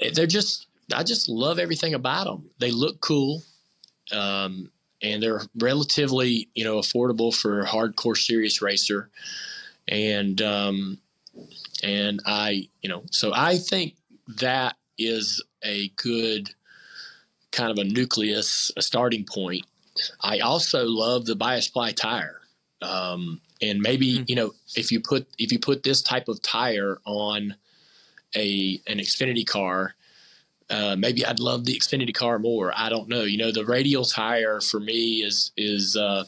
they're 0.14 0.26
just 0.26 0.66
I 0.94 1.02
just 1.02 1.28
love 1.28 1.58
everything 1.58 1.94
about 1.94 2.24
them. 2.26 2.50
They 2.58 2.70
look 2.70 3.00
cool, 3.00 3.42
um, 4.12 4.70
and 5.02 5.22
they're 5.22 5.42
relatively 5.58 6.48
you 6.54 6.64
know 6.64 6.78
affordable 6.78 7.34
for 7.34 7.60
a 7.60 7.66
hardcore 7.66 8.16
serious 8.16 8.62
racer. 8.62 9.10
and 9.88 10.40
um, 10.42 10.98
and 11.82 12.20
I, 12.26 12.68
you 12.82 12.88
know, 12.88 13.02
so 13.10 13.32
I 13.34 13.58
think 13.58 13.96
that 14.40 14.76
is 14.98 15.42
a 15.62 15.88
good 15.96 16.50
kind 17.52 17.70
of 17.70 17.78
a 17.78 17.84
nucleus, 17.84 18.70
a 18.76 18.82
starting 18.82 19.24
point. 19.24 19.64
I 20.20 20.40
also 20.40 20.84
love 20.84 21.26
the 21.26 21.36
bias 21.36 21.68
ply 21.68 21.92
tire. 21.92 22.40
Um, 22.82 23.40
and 23.62 23.80
maybe, 23.80 24.14
mm-hmm. 24.14 24.24
you 24.28 24.36
know, 24.36 24.52
if 24.74 24.92
you 24.92 25.00
put 25.00 25.26
if 25.38 25.52
you 25.52 25.58
put 25.58 25.82
this 25.82 26.02
type 26.02 26.28
of 26.28 26.42
tire 26.42 26.98
on 27.04 27.54
a 28.34 28.80
an 28.86 28.98
Xfinity 28.98 29.46
car, 29.46 29.94
uh, 30.68 30.96
maybe 30.98 31.24
I'd 31.24 31.40
love 31.40 31.64
the 31.64 31.74
Xfinity 31.74 32.14
car 32.14 32.38
more. 32.38 32.72
I 32.76 32.88
don't 32.88 33.08
know. 33.08 33.22
You 33.22 33.38
know, 33.38 33.52
the 33.52 33.64
radial 33.64 34.04
tire 34.04 34.60
for 34.60 34.80
me 34.80 35.22
is 35.22 35.52
is 35.56 35.96
uh, 35.96 36.24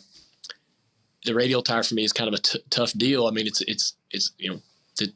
the 1.25 1.35
radial 1.35 1.63
tire 1.63 1.83
for 1.83 1.95
me 1.95 2.05
is 2.05 2.13
kind 2.13 2.29
of 2.29 2.35
a 2.35 2.43
t- 2.43 2.63
tough 2.71 2.93
deal. 2.93 3.27
I 3.27 3.31
mean, 3.31 3.47
it's 3.47 3.61
it's 3.63 3.95
it's 4.11 4.33
you 4.39 4.51
know, 4.51 4.63
the, 4.97 5.13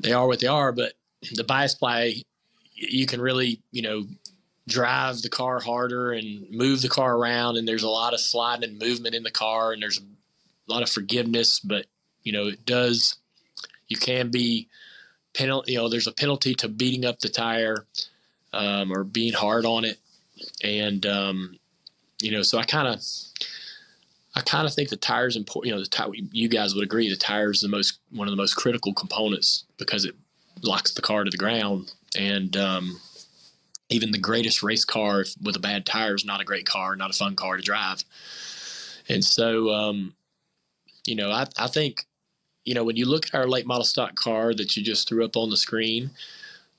they 0.00 0.12
are 0.12 0.26
what 0.26 0.40
they 0.40 0.46
are, 0.46 0.72
but 0.72 0.94
the 1.34 1.44
bias 1.44 1.74
ply, 1.74 2.22
you 2.74 3.06
can 3.06 3.20
really 3.20 3.60
you 3.72 3.82
know 3.82 4.04
drive 4.66 5.20
the 5.22 5.28
car 5.28 5.60
harder 5.60 6.12
and 6.12 6.50
move 6.50 6.82
the 6.82 6.88
car 6.88 7.16
around, 7.16 7.56
and 7.56 7.68
there's 7.68 7.82
a 7.82 7.88
lot 7.88 8.14
of 8.14 8.20
sliding 8.20 8.70
and 8.70 8.78
movement 8.78 9.14
in 9.14 9.22
the 9.22 9.30
car, 9.30 9.72
and 9.72 9.82
there's 9.82 9.98
a 9.98 10.72
lot 10.72 10.82
of 10.82 10.90
forgiveness, 10.90 11.60
but 11.60 11.86
you 12.22 12.32
know, 12.32 12.46
it 12.46 12.64
does. 12.64 13.16
You 13.88 13.96
can 13.96 14.30
be 14.30 14.68
penalty. 15.34 15.72
You 15.72 15.78
know, 15.78 15.88
there's 15.88 16.06
a 16.06 16.12
penalty 16.12 16.54
to 16.56 16.68
beating 16.68 17.04
up 17.04 17.20
the 17.20 17.28
tire 17.28 17.86
um, 18.52 18.92
or 18.92 19.04
being 19.04 19.34
hard 19.34 19.66
on 19.66 19.84
it, 19.84 19.98
and 20.62 21.04
um, 21.04 21.58
you 22.22 22.30
know, 22.30 22.42
so 22.42 22.58
I 22.58 22.64
kind 22.64 22.88
of, 22.88 23.02
I 24.34 24.40
kind 24.40 24.66
of 24.66 24.72
think 24.72 24.88
the 24.88 24.96
tire's 24.96 25.36
important. 25.36 25.68
You 25.68 25.74
know, 25.74 25.82
the 25.82 25.88
tire. 25.88 26.08
You 26.14 26.48
guys 26.48 26.74
would 26.74 26.84
agree 26.84 27.10
the 27.10 27.16
tires 27.16 27.60
the 27.60 27.68
most 27.68 27.98
one 28.10 28.26
of 28.26 28.32
the 28.32 28.40
most 28.40 28.54
critical 28.54 28.94
components 28.94 29.64
because 29.76 30.06
it 30.06 30.14
locks 30.62 30.94
the 30.94 31.02
car 31.02 31.24
to 31.24 31.30
the 31.30 31.36
ground, 31.36 31.92
and 32.16 32.56
um, 32.56 32.98
even 33.94 34.10
the 34.10 34.18
greatest 34.18 34.62
race 34.62 34.84
car 34.84 35.24
with 35.42 35.56
a 35.56 35.60
bad 35.60 35.86
tire 35.86 36.14
is 36.14 36.24
not 36.24 36.40
a 36.40 36.44
great 36.44 36.66
car, 36.66 36.96
not 36.96 37.10
a 37.10 37.14
fun 37.14 37.36
car 37.36 37.56
to 37.56 37.62
drive. 37.62 38.04
And 39.08 39.24
so, 39.24 39.70
um, 39.70 40.14
you 41.06 41.14
know, 41.14 41.30
I, 41.30 41.46
I 41.58 41.68
think 41.68 42.06
you 42.64 42.74
know, 42.74 42.84
when 42.84 42.96
you 42.96 43.06
look 43.06 43.26
at 43.26 43.34
our 43.34 43.46
late 43.46 43.66
model 43.66 43.84
stock 43.84 44.16
car 44.16 44.54
that 44.54 44.76
you 44.76 44.82
just 44.82 45.08
threw 45.08 45.24
up 45.24 45.36
on 45.36 45.50
the 45.50 45.56
screen, 45.56 46.10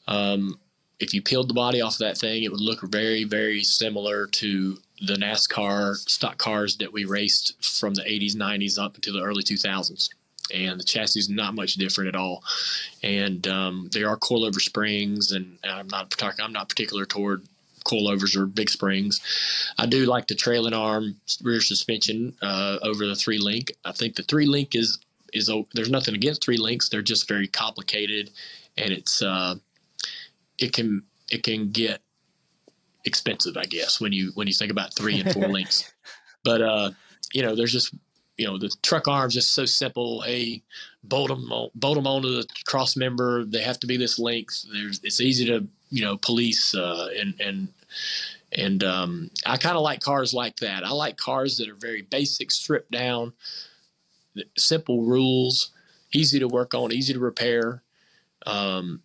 um, 0.08 0.60
if 1.00 1.14
you 1.14 1.22
peeled 1.22 1.50
the 1.50 1.54
body 1.54 1.82
off 1.82 1.94
of 1.94 2.00
that 2.00 2.18
thing, 2.18 2.44
it 2.44 2.52
would 2.52 2.62
look 2.62 2.82
very, 2.82 3.24
very 3.24 3.64
similar 3.64 4.28
to 4.28 4.78
the 5.06 5.14
NASCAR 5.14 5.96
stock 6.10 6.38
cars 6.38 6.78
that 6.78 6.92
we 6.92 7.06
raced 7.06 7.64
from 7.64 7.94
the 7.94 8.02
80s, 8.02 8.36
90s 8.36 8.82
up 8.82 8.96
until 8.96 9.14
the 9.14 9.22
early 9.22 9.44
2000s. 9.44 10.10
And 10.54 10.80
the 10.80 10.84
chassis 10.84 11.20
is 11.20 11.30
not 11.30 11.56
much 11.56 11.74
different 11.74 12.08
at 12.08 12.16
all. 12.16 12.44
And 13.02 13.48
um, 13.48 13.90
there 13.92 14.08
are 14.10 14.18
coilover 14.18 14.62
springs, 14.62 15.32
and 15.32 15.58
I'm 15.64 15.88
not 15.88 16.14
I'm 16.40 16.54
not 16.54 16.70
particular 16.70 17.06
toward 17.06 17.44
coilovers 17.86 18.36
or 18.36 18.46
big 18.46 18.70
springs. 18.70 19.22
I 19.78 19.86
do 19.86 20.06
like 20.06 20.28
the 20.28 20.36
trailing 20.36 20.74
arm 20.74 21.16
rear 21.44 21.62
suspension 21.62 22.36
uh, 22.42 22.78
over 22.82 23.06
the 23.06 23.16
three 23.16 23.38
link. 23.38 23.72
I 23.86 23.92
think 23.92 24.16
the 24.16 24.24
three 24.24 24.46
link 24.46 24.76
is 24.76 25.00
is 25.34 25.52
there's 25.74 25.90
nothing 25.90 26.16
against 26.16 26.44
three 26.44 26.58
links. 26.58 26.90
They're 26.90 27.02
just 27.02 27.28
very 27.28 27.48
complicated, 27.48 28.32
and 28.78 28.92
it's 28.92 29.22
uh, 29.22 29.56
it 30.58 30.74
can 30.74 31.04
it 31.32 31.44
can 31.44 31.72
get 31.72 32.02
expensive, 33.06 33.58
I 33.58 33.66
guess, 33.66 34.02
when 34.02 34.12
you 34.12 34.32
when 34.36 34.48
you 34.48 34.54
think 34.54 34.72
about 34.72 34.94
three 34.94 35.20
and 35.20 35.32
four 35.32 35.48
links. 35.48 35.94
But 36.44 36.62
uh, 36.62 36.92
you 37.34 37.42
know, 37.42 37.56
there's 37.56 37.72
just 37.72 37.94
you 38.38 38.46
know 38.46 38.58
the 38.58 38.74
truck 38.84 39.08
arms 39.08 39.34
just 39.34 39.54
so 39.54 39.66
simple. 39.66 40.22
Hey, 40.22 40.62
bolt 41.04 41.30
them 41.30 41.52
on, 41.52 41.70
bolt 41.76 41.96
them 41.96 42.08
onto 42.08 42.30
the 42.30 42.48
cross 42.66 42.96
member. 42.96 43.46
They 43.46 43.62
have 43.62 43.80
to 43.80 43.88
be 43.88 43.98
this 43.98 44.20
length. 44.20 44.66
There's 44.72 45.00
it's 45.04 45.22
easy 45.22 45.46
to 45.48 45.68
you 45.90 46.04
know 46.04 46.18
police 46.18 46.76
uh, 46.76 47.10
and 47.18 47.34
and 47.40 47.68
and 48.52 48.84
um, 48.84 49.32
I 49.46 49.58
kind 49.58 49.76
of 49.76 49.84
like 49.84 50.02
cars 50.02 50.34
like 50.34 50.58
that. 50.58 50.86
I 50.86 50.92
like 50.92 51.18
cars 51.18 51.58
that 51.58 51.70
are 51.70 51.76
very 51.76 52.04
basic, 52.04 52.52
stripped 52.52 52.92
down 52.92 53.34
simple 54.58 55.02
rules, 55.04 55.72
easy 56.14 56.40
to 56.40 56.48
work 56.48 56.74
on, 56.74 56.92
easy 56.92 57.14
to 57.14 57.20
repair. 57.20 57.82
Um, 58.46 59.02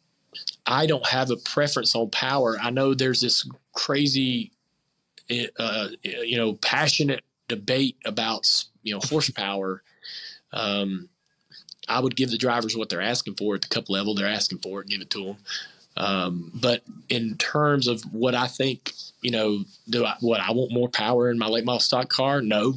I 0.66 0.86
don't 0.86 1.06
have 1.06 1.30
a 1.30 1.36
preference 1.36 1.94
on 1.94 2.10
power. 2.10 2.58
I 2.60 2.70
know 2.70 2.94
there's 2.94 3.20
this 3.20 3.48
crazy, 3.74 4.52
eh, 5.28 5.46
uh, 5.58 5.88
you 6.02 6.36
know, 6.36 6.54
passionate 6.54 7.22
debate 7.48 7.96
about 8.04 8.46
you 8.82 8.94
know 8.94 9.00
horsepower. 9.02 9.82
Um, 10.52 11.08
I 11.88 12.00
would 12.00 12.16
give 12.16 12.30
the 12.30 12.38
drivers 12.38 12.76
what 12.76 12.88
they're 12.88 13.00
asking 13.00 13.34
for 13.34 13.54
at 13.54 13.62
the 13.62 13.68
cup 13.68 13.90
level. 13.90 14.14
They're 14.14 14.26
asking 14.26 14.58
for 14.58 14.80
it, 14.80 14.88
give 14.88 15.00
it 15.00 15.10
to 15.10 15.24
them. 15.24 15.36
Um, 15.96 16.52
but 16.54 16.82
in 17.08 17.36
terms 17.36 17.88
of 17.88 18.02
what 18.12 18.34
I 18.34 18.46
think, 18.46 18.92
you 19.22 19.30
know, 19.30 19.64
do 19.88 20.04
I 20.04 20.16
what 20.20 20.40
I 20.40 20.52
want 20.52 20.72
more 20.72 20.88
power 20.88 21.30
in 21.30 21.38
my 21.38 21.48
late 21.48 21.64
model 21.64 21.80
stock 21.80 22.08
car? 22.08 22.40
No, 22.42 22.74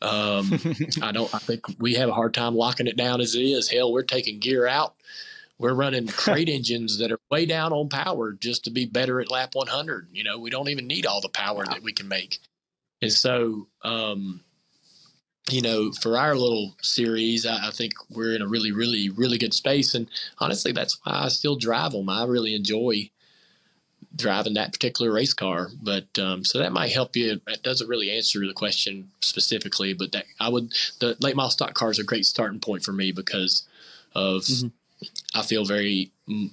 um, 0.00 0.58
I 1.02 1.12
don't. 1.12 1.32
I 1.34 1.38
think 1.38 1.66
we 1.78 1.94
have 1.94 2.08
a 2.08 2.14
hard 2.14 2.34
time 2.34 2.54
locking 2.54 2.86
it 2.86 2.96
down 2.96 3.20
as 3.20 3.34
it 3.34 3.42
is. 3.42 3.70
Hell, 3.70 3.92
we're 3.92 4.02
taking 4.02 4.38
gear 4.38 4.66
out. 4.66 4.94
We're 5.58 5.74
running 5.74 6.06
crate 6.08 6.48
engines 6.48 6.98
that 6.98 7.12
are 7.12 7.20
way 7.30 7.46
down 7.46 7.72
on 7.72 7.88
power 7.88 8.32
just 8.32 8.64
to 8.64 8.70
be 8.70 8.86
better 8.86 9.20
at 9.20 9.30
lap 9.30 9.50
100. 9.54 10.08
You 10.12 10.24
know, 10.24 10.38
we 10.38 10.50
don't 10.50 10.68
even 10.68 10.86
need 10.86 11.06
all 11.06 11.20
the 11.20 11.28
power 11.28 11.64
wow. 11.66 11.72
that 11.72 11.82
we 11.82 11.92
can 11.92 12.08
make. 12.08 12.38
And 13.02 13.12
so, 13.12 13.68
um, 13.82 14.40
you 15.48 15.62
know, 15.62 15.92
for 15.92 16.16
our 16.16 16.34
little 16.34 16.74
series, 16.82 17.46
I, 17.46 17.68
I, 17.68 17.70
think 17.70 17.92
we're 18.10 18.34
in 18.34 18.42
a 18.42 18.46
really, 18.46 18.72
really, 18.72 19.08
really 19.08 19.38
good 19.38 19.54
space. 19.54 19.94
And 19.94 20.08
honestly, 20.38 20.72
that's 20.72 20.98
why 21.02 21.24
I 21.24 21.28
still 21.28 21.56
drive 21.56 21.92
them. 21.92 22.08
I 22.08 22.24
really 22.24 22.54
enjoy 22.54 23.10
driving 24.14 24.54
that 24.54 24.72
particular 24.72 25.12
race 25.12 25.32
car. 25.32 25.68
But 25.82 26.18
um, 26.18 26.44
so 26.44 26.58
that 26.58 26.72
might 26.72 26.92
help 26.92 27.16
you. 27.16 27.40
It 27.46 27.62
doesn't 27.62 27.88
really 27.88 28.10
answer 28.10 28.40
the 28.46 28.52
question 28.52 29.10
specifically, 29.20 29.94
but 29.94 30.12
that 30.12 30.24
I 30.40 30.48
would 30.48 30.72
the 31.00 31.16
late 31.20 31.36
model 31.36 31.50
stock 31.50 31.74
car 31.74 31.90
is 31.90 31.98
a 31.98 32.04
great 32.04 32.26
starting 32.26 32.60
point 32.60 32.84
for 32.84 32.92
me 32.92 33.12
because 33.12 33.66
of 34.14 34.42
mm-hmm. 34.42 34.68
I 35.34 35.42
feel 35.42 35.64
very 35.64 36.10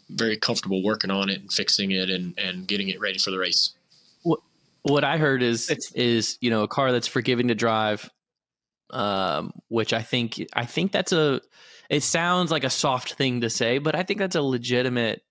very 0.09 0.37
comfortable 0.37 0.83
working 0.83 1.11
on 1.11 1.29
it 1.29 1.41
and 1.41 1.51
fixing 1.51 1.91
it 1.91 2.09
and 2.09 2.37
and 2.37 2.67
getting 2.67 2.89
it 2.89 2.99
ready 2.99 3.17
for 3.17 3.31
the 3.31 3.39
race. 3.39 3.73
What 4.23 4.39
what 4.83 5.03
I 5.03 5.17
heard 5.17 5.41
is 5.41 5.69
it's, 5.69 5.91
is 5.93 6.37
you 6.41 6.49
know 6.49 6.63
a 6.63 6.67
car 6.67 6.91
that's 6.91 7.07
forgiving 7.07 7.47
to 7.47 7.55
drive, 7.55 8.09
um, 8.95 9.51
which 9.67 9.91
I 9.91 10.01
think 10.01 10.43
I 10.53 10.65
think 10.65 10.93
that's 10.93 11.11
a 11.11 11.41
it 11.89 12.01
sounds 12.01 12.49
like 12.49 12.63
a 12.63 12.69
soft 12.69 13.13
thing 13.13 13.41
to 13.41 13.49
say, 13.49 13.77
but 13.77 13.93
I 13.93 14.03
think 14.03 14.19
that's 14.19 14.37
a 14.37 14.41
legitimate 14.41 15.21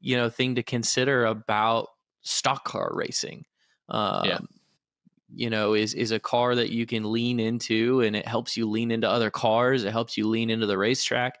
you 0.00 0.16
know 0.16 0.28
thing 0.28 0.56
to 0.56 0.62
consider 0.62 1.24
about 1.24 1.88
stock 2.20 2.64
car 2.64 2.92
racing. 2.94 3.44
Um, 3.88 4.24
yeah. 4.24 4.38
You 5.34 5.48
know, 5.48 5.72
is 5.72 5.94
is 5.94 6.12
a 6.12 6.20
car 6.20 6.54
that 6.54 6.70
you 6.70 6.84
can 6.84 7.10
lean 7.10 7.40
into, 7.40 8.02
and 8.02 8.14
it 8.14 8.28
helps 8.28 8.58
you 8.58 8.68
lean 8.68 8.90
into 8.90 9.08
other 9.08 9.30
cars. 9.30 9.84
It 9.84 9.92
helps 9.92 10.18
you 10.18 10.28
lean 10.28 10.50
into 10.50 10.66
the 10.66 10.76
racetrack. 10.76 11.38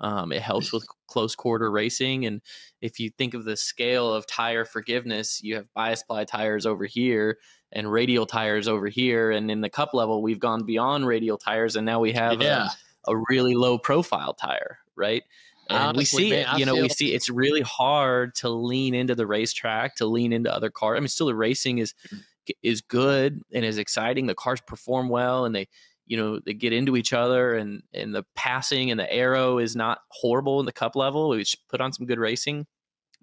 Um, 0.00 0.32
it 0.32 0.42
helps 0.42 0.72
with 0.72 0.86
close 1.06 1.34
quarter 1.34 1.70
racing, 1.70 2.26
and 2.26 2.40
if 2.80 2.98
you 2.98 3.10
think 3.10 3.34
of 3.34 3.44
the 3.44 3.56
scale 3.56 4.12
of 4.12 4.26
tire 4.26 4.64
forgiveness, 4.64 5.40
you 5.42 5.56
have 5.56 5.72
bias 5.74 6.02
ply 6.02 6.24
tires 6.24 6.66
over 6.66 6.84
here 6.84 7.38
and 7.72 7.90
radial 7.90 8.26
tires 8.26 8.68
over 8.68 8.88
here, 8.88 9.30
and 9.30 9.50
in 9.50 9.60
the 9.60 9.70
cup 9.70 9.94
level, 9.94 10.22
we've 10.22 10.40
gone 10.40 10.64
beyond 10.64 11.06
radial 11.06 11.38
tires, 11.38 11.76
and 11.76 11.86
now 11.86 12.00
we 12.00 12.12
have 12.12 12.40
yeah. 12.42 12.68
a, 13.06 13.12
a 13.12 13.22
really 13.28 13.54
low 13.54 13.78
profile 13.78 14.34
tire, 14.34 14.78
right? 14.96 15.22
and 15.68 15.78
Honestly, 15.78 16.24
we 16.24 16.30
see 16.30 16.36
man, 16.36 16.54
it. 16.54 16.58
You 16.58 16.66
know, 16.66 16.74
we 16.74 16.88
see 16.88 17.14
it's 17.14 17.30
really 17.30 17.62
hard 17.62 18.34
to 18.36 18.48
lean 18.48 18.94
into 18.94 19.14
the 19.14 19.26
racetrack, 19.26 19.96
to 19.96 20.06
lean 20.06 20.32
into 20.32 20.52
other 20.52 20.70
cars. 20.70 20.96
I 20.96 21.00
mean, 21.00 21.08
still 21.08 21.26
the 21.26 21.34
racing 21.34 21.78
is 21.78 21.94
mm-hmm. 22.06 22.50
is 22.62 22.80
good 22.82 23.40
and 23.52 23.64
is 23.64 23.78
exciting. 23.78 24.26
The 24.26 24.34
cars 24.34 24.60
perform 24.60 25.08
well, 25.08 25.44
and 25.44 25.54
they 25.54 25.68
you 26.06 26.16
know 26.16 26.38
they 26.38 26.54
get 26.54 26.72
into 26.72 26.96
each 26.96 27.12
other, 27.12 27.54
and 27.54 27.82
and 27.92 28.14
the 28.14 28.24
passing 28.34 28.90
and 28.90 28.98
the 28.98 29.12
aero 29.12 29.58
is 29.58 29.74
not 29.74 30.00
horrible 30.08 30.60
in 30.60 30.66
the 30.66 30.72
cup 30.72 30.96
level. 30.96 31.30
We 31.30 31.44
should 31.44 31.60
put 31.68 31.80
on 31.80 31.92
some 31.92 32.06
good 32.06 32.18
racing, 32.18 32.66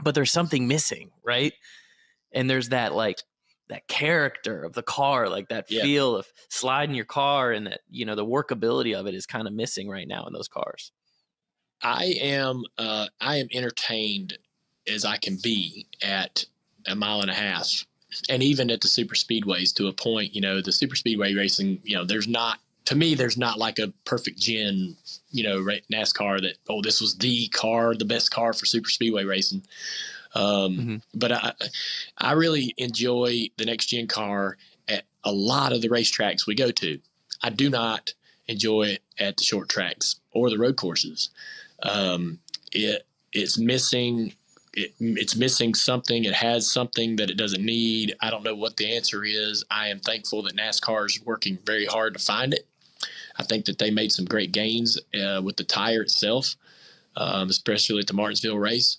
but 0.01 0.15
there's 0.15 0.31
something 0.31 0.67
missing, 0.67 1.11
right? 1.23 1.53
And 2.31 2.49
there's 2.49 2.69
that 2.69 2.93
like 2.93 3.19
that 3.69 3.87
character 3.87 4.63
of 4.63 4.73
the 4.73 4.83
car, 4.83 5.29
like 5.29 5.49
that 5.49 5.71
yeah. 5.71 5.81
feel 5.81 6.15
of 6.15 6.27
sliding 6.49 6.95
your 6.95 7.05
car, 7.05 7.51
and 7.51 7.67
that 7.67 7.81
you 7.89 8.05
know 8.05 8.15
the 8.15 8.25
workability 8.25 8.97
of 8.97 9.07
it 9.07 9.15
is 9.15 9.25
kind 9.25 9.47
of 9.47 9.53
missing 9.53 9.89
right 9.89 10.07
now 10.07 10.25
in 10.25 10.33
those 10.33 10.47
cars. 10.47 10.91
I 11.81 12.15
am 12.21 12.63
uh, 12.77 13.07
I 13.19 13.37
am 13.37 13.47
entertained 13.53 14.37
as 14.87 15.05
I 15.05 15.17
can 15.17 15.37
be 15.41 15.87
at 16.01 16.45
a 16.87 16.95
mile 16.95 17.21
and 17.21 17.31
a 17.31 17.35
half, 17.35 17.85
and 18.29 18.43
even 18.43 18.69
at 18.69 18.81
the 18.81 18.87
super 18.87 19.15
speedways 19.15 19.73
to 19.75 19.87
a 19.87 19.93
point. 19.93 20.35
You 20.35 20.41
know, 20.41 20.61
the 20.61 20.71
super 20.71 20.95
speedway 20.95 21.33
racing. 21.33 21.79
You 21.83 21.97
know, 21.97 22.05
there's 22.05 22.27
not 22.27 22.59
to 22.85 22.95
me 22.95 23.15
there's 23.15 23.37
not 23.37 23.57
like 23.57 23.79
a 23.79 23.93
perfect 24.05 24.39
gen. 24.39 24.95
You 25.31 25.43
know, 25.43 25.59
NASCAR 25.91 26.41
that 26.41 26.57
oh 26.69 26.81
this 26.81 27.01
was 27.01 27.17
the 27.17 27.47
car, 27.49 27.95
the 27.95 28.05
best 28.05 28.31
car 28.31 28.53
for 28.53 28.65
super 28.65 28.89
speedway 28.89 29.23
racing. 29.23 29.63
Um, 30.33 30.43
mm-hmm. 30.43 30.95
But 31.13 31.31
I 31.31 31.53
I 32.17 32.31
really 32.33 32.73
enjoy 32.77 33.49
the 33.57 33.65
next 33.65 33.87
gen 33.87 34.07
car 34.07 34.57
at 34.87 35.03
a 35.23 35.31
lot 35.31 35.73
of 35.73 35.81
the 35.81 35.89
racetracks 35.89 36.47
we 36.47 36.55
go 36.55 36.71
to. 36.71 36.99
I 37.41 37.49
do 37.49 37.69
not 37.69 38.13
enjoy 38.47 38.83
it 38.83 39.03
at 39.17 39.37
the 39.37 39.43
short 39.43 39.69
tracks 39.69 40.19
or 40.31 40.49
the 40.49 40.57
road 40.57 40.75
courses. 40.75 41.29
Um, 41.83 42.39
it 42.71 43.05
it's 43.33 43.57
missing 43.57 44.33
it, 44.73 44.93
it's 44.99 45.35
missing 45.35 45.73
something. 45.73 46.23
It 46.23 46.33
has 46.33 46.71
something 46.71 47.17
that 47.17 47.29
it 47.29 47.37
doesn't 47.37 47.63
need. 47.63 48.15
I 48.21 48.29
don't 48.29 48.43
know 48.43 48.55
what 48.55 48.77
the 48.77 48.95
answer 48.95 49.23
is. 49.23 49.63
I 49.69 49.87
am 49.87 49.99
thankful 49.99 50.43
that 50.43 50.55
NASCAR 50.55 51.05
is 51.07 51.21
working 51.25 51.57
very 51.65 51.85
hard 51.85 52.13
to 52.13 52.19
find 52.19 52.53
it. 52.53 52.67
I 53.37 53.43
think 53.43 53.65
that 53.65 53.77
they 53.77 53.91
made 53.91 54.11
some 54.11 54.25
great 54.25 54.51
gains 54.51 54.99
uh, 55.13 55.41
with 55.43 55.57
the 55.57 55.63
tire 55.63 56.01
itself, 56.01 56.55
um, 57.15 57.49
especially 57.49 57.99
at 57.99 58.07
the 58.07 58.13
Martinsville 58.13 58.59
race. 58.59 58.97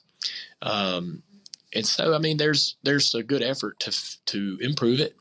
Um, 0.63 1.23
and 1.75 1.87
so, 1.87 2.15
I 2.15 2.19
mean, 2.19 2.37
there's 2.37 2.77
there's 2.83 3.15
a 3.15 3.23
good 3.23 3.43
effort 3.43 3.81
to 3.81 3.93
to 4.27 4.59
improve 4.61 5.01
it, 5.01 5.17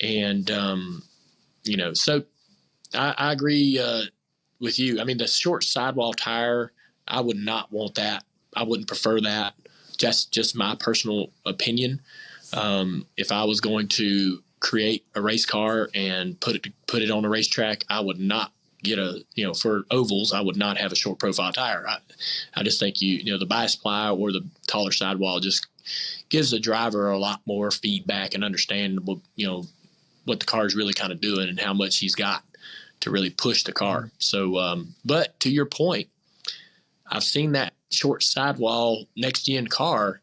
and 0.00 0.50
um, 0.50 1.02
you 1.64 1.76
know, 1.76 1.94
so 1.94 2.22
I, 2.94 3.14
I 3.16 3.32
agree 3.32 3.78
uh, 3.78 4.02
with 4.60 4.78
you. 4.78 5.00
I 5.00 5.04
mean, 5.04 5.18
the 5.18 5.26
short 5.26 5.64
sidewall 5.64 6.12
tire, 6.12 6.72
I 7.08 7.20
would 7.20 7.38
not 7.38 7.72
want 7.72 7.94
that. 7.96 8.24
I 8.54 8.62
wouldn't 8.62 8.88
prefer 8.88 9.20
that. 9.22 9.54
Just 9.96 10.32
just 10.32 10.56
my 10.56 10.76
personal 10.78 11.30
opinion. 11.46 12.00
Um, 12.52 13.06
if 13.16 13.30
I 13.32 13.44
was 13.44 13.60
going 13.60 13.88
to 13.88 14.42
create 14.60 15.04
a 15.14 15.22
race 15.22 15.46
car 15.46 15.88
and 15.94 16.38
put 16.40 16.56
it 16.56 16.66
put 16.86 17.02
it 17.02 17.10
on 17.10 17.24
a 17.24 17.28
racetrack, 17.28 17.84
I 17.88 18.00
would 18.00 18.20
not 18.20 18.52
get 18.82 18.98
a 18.98 19.24
you 19.34 19.46
know 19.46 19.52
for 19.52 19.84
ovals 19.90 20.32
I 20.32 20.40
would 20.40 20.56
not 20.56 20.78
have 20.78 20.92
a 20.92 20.96
short 20.96 21.18
profile 21.18 21.52
tire. 21.52 21.86
I, 21.88 21.98
I 22.54 22.62
just 22.62 22.78
think 22.78 23.00
you 23.00 23.16
you 23.16 23.32
know 23.32 23.38
the 23.38 23.46
bias 23.46 23.76
ply 23.76 24.10
or 24.10 24.32
the 24.32 24.46
taller 24.66 24.92
sidewall 24.92 25.40
just 25.40 25.66
gives 26.28 26.50
the 26.50 26.60
driver 26.60 27.10
a 27.10 27.18
lot 27.18 27.40
more 27.46 27.70
feedback 27.70 28.34
and 28.34 28.44
understand 28.44 29.06
what 29.06 29.18
you 29.36 29.46
know 29.46 29.64
what 30.24 30.40
the 30.40 30.46
car 30.46 30.66
is 30.66 30.76
really 30.76 30.94
kind 30.94 31.12
of 31.12 31.20
doing 31.20 31.48
and 31.48 31.60
how 31.60 31.72
much 31.72 31.98
he's 31.98 32.14
got 32.14 32.44
to 33.00 33.10
really 33.10 33.30
push 33.30 33.64
the 33.64 33.72
car. 33.72 34.10
So, 34.18 34.58
um, 34.58 34.94
but 35.04 35.38
to 35.40 35.50
your 35.50 35.66
point, 35.66 36.08
I've 37.10 37.24
seen 37.24 37.52
that 37.52 37.72
short 37.90 38.22
sidewall 38.22 39.06
next 39.16 39.44
gen 39.44 39.66
car 39.66 40.20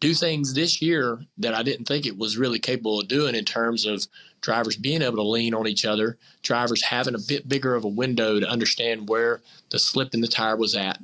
do 0.00 0.14
things 0.14 0.54
this 0.54 0.80
year 0.80 1.20
that 1.38 1.54
I 1.54 1.62
didn't 1.62 1.86
think 1.86 2.06
it 2.06 2.16
was 2.16 2.38
really 2.38 2.58
capable 2.58 3.00
of 3.00 3.08
doing 3.08 3.34
in 3.34 3.44
terms 3.44 3.84
of 3.84 4.06
drivers 4.40 4.76
being 4.76 5.02
able 5.02 5.16
to 5.16 5.22
lean 5.22 5.54
on 5.54 5.68
each 5.68 5.84
other, 5.84 6.16
drivers 6.42 6.82
having 6.82 7.14
a 7.14 7.20
bit 7.28 7.48
bigger 7.48 7.74
of 7.74 7.84
a 7.84 7.88
window 7.88 8.40
to 8.40 8.48
understand 8.48 9.08
where 9.08 9.42
the 9.68 9.78
slip 9.78 10.14
in 10.14 10.22
the 10.22 10.26
tire 10.26 10.56
was 10.56 10.74
at, 10.74 10.98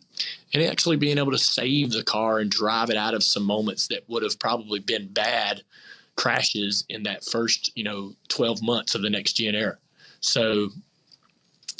and 0.54 0.62
actually 0.62 0.96
being 0.96 1.18
able 1.18 1.30
to 1.30 1.38
save 1.38 1.92
the 1.92 2.02
car 2.02 2.38
and 2.38 2.50
drive 2.50 2.88
it 2.88 2.96
out 2.96 3.14
of 3.14 3.22
some 3.22 3.44
moments 3.44 3.88
that 3.88 4.08
would 4.08 4.22
have 4.22 4.38
probably 4.38 4.80
been 4.80 5.06
bad 5.08 5.62
crashes 6.16 6.84
in 6.88 7.02
that 7.02 7.22
first, 7.22 7.70
you 7.74 7.84
know, 7.84 8.14
12 8.28 8.62
months 8.62 8.94
of 8.94 9.02
the 9.02 9.10
next 9.10 9.34
gen 9.34 9.54
era. 9.54 9.76
So 10.20 10.70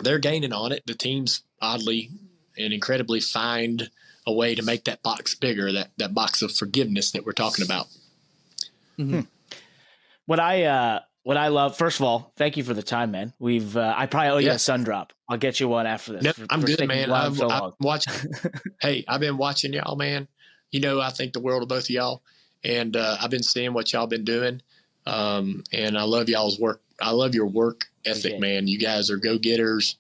they're 0.02 0.18
gaining 0.18 0.52
on 0.52 0.72
it. 0.72 0.82
The 0.86 0.94
teams 0.94 1.42
oddly 1.62 2.10
and 2.58 2.74
incredibly 2.74 3.20
find 3.20 3.90
a 4.26 4.32
way 4.32 4.54
to 4.54 4.62
make 4.62 4.84
that 4.84 5.02
box 5.02 5.34
bigger, 5.34 5.72
that 5.72 5.90
that 5.98 6.14
box 6.14 6.42
of 6.42 6.52
forgiveness 6.52 7.12
that 7.12 7.24
we're 7.24 7.32
talking 7.32 7.64
about. 7.64 7.86
Mm-hmm. 8.98 9.20
What 10.26 10.40
I 10.40 10.64
uh 10.64 11.00
what 11.26 11.36
I 11.36 11.48
love, 11.48 11.76
first 11.76 11.98
of 11.98 12.06
all, 12.06 12.32
thank 12.36 12.56
you 12.56 12.62
for 12.62 12.72
the 12.72 12.84
time, 12.84 13.10
man. 13.10 13.32
We've 13.40 13.76
uh, 13.76 13.94
I 13.96 14.06
probably 14.06 14.30
owe 14.30 14.38
you 14.38 14.52
a 14.52 14.58
sun 14.58 14.84
drop. 14.84 15.12
I'll 15.28 15.36
get 15.36 15.58
you 15.58 15.68
one 15.68 15.86
after 15.86 16.12
this. 16.12 16.22
No, 16.22 16.32
for, 16.32 16.46
I'm 16.50 16.60
for 16.60 16.66
good, 16.68 16.86
man. 16.86 17.10
I'm, 17.10 17.34
so 17.34 17.50
I'm 17.50 17.72
watching. 17.80 18.32
hey, 18.80 19.04
I've 19.08 19.20
been 19.20 19.36
watching 19.36 19.72
y'all, 19.72 19.96
man. 19.96 20.28
You 20.70 20.78
know, 20.78 21.00
I 21.00 21.10
think 21.10 21.32
the 21.32 21.40
world 21.40 21.62
of 21.62 21.68
both 21.68 21.84
of 21.84 21.90
y'all, 21.90 22.22
and 22.62 22.96
uh, 22.96 23.16
I've 23.20 23.30
been 23.30 23.42
seeing 23.42 23.72
what 23.72 23.92
y'all 23.92 24.06
been 24.06 24.24
doing, 24.24 24.62
um, 25.04 25.64
and 25.72 25.98
I 25.98 26.04
love 26.04 26.28
y'all's 26.28 26.60
work. 26.60 26.80
I 27.00 27.10
love 27.10 27.34
your 27.34 27.46
work 27.46 27.86
ethic, 28.04 28.38
man. 28.38 28.68
You 28.68 28.78
guys 28.78 29.10
are 29.10 29.16
go 29.16 29.36
getters 29.36 29.96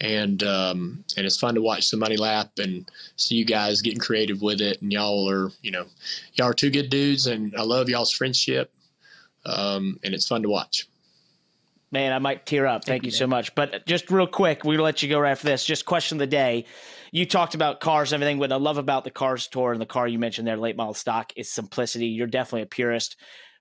and 0.00 0.42
um, 0.42 1.04
and 1.16 1.26
it's 1.26 1.38
fun 1.38 1.54
to 1.54 1.62
watch 1.62 1.90
the 1.90 1.96
money 1.96 2.16
lap 2.16 2.50
and 2.58 2.90
see 3.16 3.34
you 3.34 3.44
guys 3.44 3.82
getting 3.82 3.98
creative 3.98 4.42
with 4.42 4.60
it. 4.60 4.80
And 4.82 4.92
y'all 4.92 5.28
are, 5.28 5.50
you 5.62 5.70
know, 5.70 5.86
y'all 6.34 6.48
are 6.48 6.54
two 6.54 6.70
good 6.70 6.90
dudes, 6.90 7.26
and 7.26 7.54
I 7.56 7.62
love 7.62 7.88
y'all's 7.88 8.12
friendship. 8.12 8.72
Um, 9.44 9.98
and 10.04 10.14
it's 10.14 10.26
fun 10.26 10.42
to 10.42 10.48
watch. 10.48 10.88
Man, 11.90 12.12
I 12.12 12.18
might 12.18 12.44
tear 12.44 12.66
up. 12.66 12.84
Thank, 12.84 13.02
Thank 13.02 13.04
you, 13.04 13.10
so 13.10 13.26
much. 13.26 13.54
But 13.54 13.86
just 13.86 14.10
real 14.10 14.26
quick, 14.26 14.62
we're 14.62 14.74
gonna 14.74 14.82
let 14.82 15.02
you 15.02 15.08
go 15.08 15.18
right 15.18 15.30
after 15.30 15.46
this. 15.46 15.64
Just 15.64 15.86
question 15.86 16.16
of 16.16 16.20
the 16.20 16.26
day. 16.26 16.66
You 17.10 17.24
talked 17.24 17.54
about 17.54 17.80
cars 17.80 18.12
and 18.12 18.22
everything. 18.22 18.38
What 18.38 18.52
I 18.52 18.56
love 18.56 18.76
about 18.76 19.04
the 19.04 19.10
cars 19.10 19.46
tour 19.46 19.72
and 19.72 19.80
the 19.80 19.86
car 19.86 20.06
you 20.06 20.18
mentioned 20.18 20.46
there, 20.46 20.58
late 20.58 20.76
model 20.76 20.92
stock, 20.92 21.32
is 21.36 21.50
simplicity. 21.50 22.08
You're 22.08 22.26
definitely 22.26 22.62
a 22.62 22.66
purist 22.66 23.16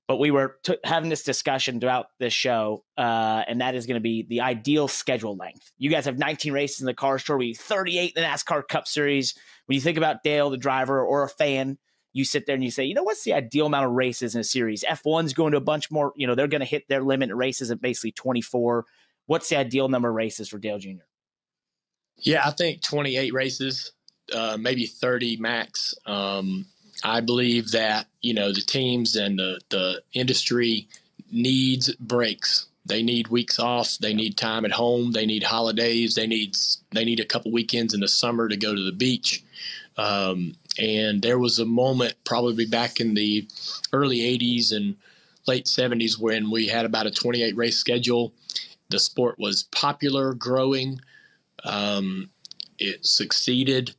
but 0.08 0.18
we 0.18 0.32
were 0.32 0.58
t- 0.64 0.78
having 0.84 1.10
this 1.10 1.24
discussion 1.24 1.80
throughout 1.80 2.08
this 2.18 2.34
show, 2.34 2.84
uh, 2.98 3.44
and 3.48 3.62
that 3.62 3.76
is 3.76 3.86
going 3.86 3.96
to 3.96 4.02
be 4.02 4.24
the 4.24 4.42
ideal 4.42 4.88
schedule 4.88 5.36
length. 5.36 5.72
You 5.78 5.90
guys 5.90 6.06
have 6.06 6.18
19 6.18 6.54
races 6.54 6.80
in 6.80 6.86
the 6.86 6.94
CARS 6.94 7.26
Tour. 7.26 7.38
We 7.38 7.54
38 7.54 8.14
in 8.16 8.24
the 8.24 8.28
NASCAR 8.28 8.68
Cup 8.68 8.88
Series. 8.88 9.36
When 9.66 9.76
you 9.76 9.82
think 9.82 9.98
about 9.98 10.24
Dale, 10.24 10.50
the 10.50 10.58
driver, 10.58 11.04
or 11.04 11.24
a 11.24 11.30
fan, 11.30 11.78
you 12.14 12.24
sit 12.24 12.46
there 12.46 12.56
and 12.56 12.64
you 12.64 12.72
say, 12.72 12.86
you 12.86 12.94
know, 12.94 13.04
what's 13.04 13.24
the 13.24 13.34
ideal 13.34 13.66
amount 13.66 13.86
of 13.86 13.92
races 13.92 14.34
in 14.34 14.42
a 14.42 14.46
series? 14.46 14.86
F1's 14.90 15.34
going 15.34 15.52
to 15.52 15.58
a 15.58 15.62
bunch 15.62 15.92
more. 15.92 16.14
You 16.16 16.26
know, 16.26 16.36
they're 16.36 16.48
going 16.48 16.62
to 16.62 16.66
hit 16.66 16.88
their 16.88 17.04
limit 17.04 17.30
races 17.34 17.70
at 17.70 17.82
basically 17.82 18.14
24. 18.14 18.86
What's 19.26 19.50
the 19.50 19.58
ideal 19.58 19.90
number 19.90 20.10
of 20.10 20.16
races 20.16 20.48
for 20.48 20.58
Dale 20.58 20.80
Jr.? 20.80 21.04
Yeah, 22.20 22.42
I 22.46 22.52
think 22.52 22.82
28 22.82 23.34
races, 23.34 23.92
uh, 24.34 24.58
maybe 24.60 24.88
30 24.88 25.38
max. 25.38 25.94
Um, 26.06 26.66
I 27.04 27.22
believe 27.22 27.72
that 27.72 28.08
you 28.22 28.34
know 28.34 28.52
the 28.52 28.62
teams 28.62 29.16
and 29.16 29.40
the 29.40 29.60
the 29.70 30.02
industry 30.14 30.88
needs 31.32 31.94
breaks. 31.96 32.68
They 32.86 33.04
need 33.04 33.28
weeks 33.28 33.60
off. 33.60 33.98
They 34.00 34.14
need 34.14 34.38
time 34.38 34.64
at 34.64 34.72
home. 34.72 35.12
They 35.12 35.26
need 35.26 35.44
holidays. 35.44 36.16
They 36.16 36.28
need 36.28 36.56
they 36.92 37.06
need 37.06 37.20
a 37.20 37.26
couple 37.26 37.52
weekends 37.52 37.94
in 37.94 38.00
the 38.00 38.08
summer 38.08 38.48
to 38.48 38.58
go 38.58 38.74
to 38.74 38.84
the 38.84 38.92
beach. 38.92 39.44
Um, 39.98 40.56
and 40.80 41.22
there 41.22 41.40
was 41.40 41.60
a 41.60 41.66
moment, 41.66 42.14
probably 42.24 42.66
back 42.66 43.00
in 43.00 43.14
the 43.14 43.48
early 43.92 44.20
'80s 44.20 44.72
and 44.72 44.96
late 45.48 45.66
'70s, 45.66 46.18
when 46.20 46.50
we 46.50 46.68
had 46.68 46.86
about 46.86 47.08
a 47.08 47.12
28 47.12 47.56
race 47.56 47.78
schedule. 47.78 48.34
The 48.90 49.00
sport 49.00 49.38
was 49.38 49.64
popular, 49.64 50.34
growing. 50.34 51.02
Um, 51.66 52.30
it 52.80 53.06
succeeded 53.06 53.94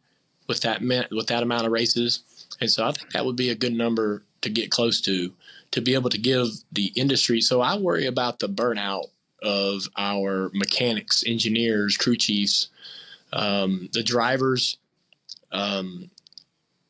with 0.48 0.60
that 0.62 0.80
with 1.10 1.26
that 1.26 1.42
amount 1.42 1.66
of 1.66 1.72
races. 1.72 2.22
And 2.60 2.70
so 2.70 2.86
I 2.86 2.92
think 2.92 3.12
that 3.12 3.24
would 3.24 3.36
be 3.36 3.50
a 3.50 3.54
good 3.54 3.72
number 3.72 4.22
to 4.42 4.50
get 4.50 4.70
close 4.70 5.00
to 5.02 5.32
to 5.70 5.80
be 5.80 5.94
able 5.94 6.10
to 6.10 6.18
give 6.18 6.48
the 6.72 6.86
industry. 6.96 7.40
So 7.40 7.60
I 7.60 7.76
worry 7.76 8.06
about 8.06 8.38
the 8.38 8.48
burnout 8.48 9.06
of 9.42 9.82
our 9.96 10.50
mechanics, 10.54 11.22
engineers, 11.26 11.96
crew 11.96 12.16
chiefs, 12.16 12.68
um, 13.32 13.88
the 13.92 14.02
drivers. 14.02 14.78
Um, 15.52 16.10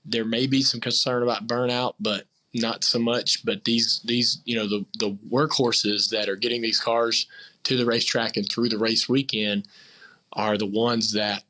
there 0.05 0.25
may 0.25 0.47
be 0.47 0.63
some 0.63 0.81
concern 0.81 1.23
about 1.23 1.47
burnout, 1.47 1.95
but 2.01 2.25
not 2.55 2.85
so 2.85 2.99
much. 2.99 3.45
But 3.45 3.65
these 3.65 4.01
these 4.05 4.41
you 4.45 4.57
know 4.57 4.69
the 4.69 4.85
the 4.99 5.19
workhorses 5.31 6.11
that 6.11 6.29
are 6.29 6.37
getting 6.37 6.63
these 6.63 6.81
cars 6.81 7.27
to 7.65 7.77
the 7.77 7.85
racetrack 7.85 8.37
and 8.37 8.49
through 8.49 8.69
the 8.69 8.79
race 8.79 9.09
weekend 9.09 9.67
are 10.33 10.57
the 10.57 10.67
ones 10.67 11.13
that 11.13 11.43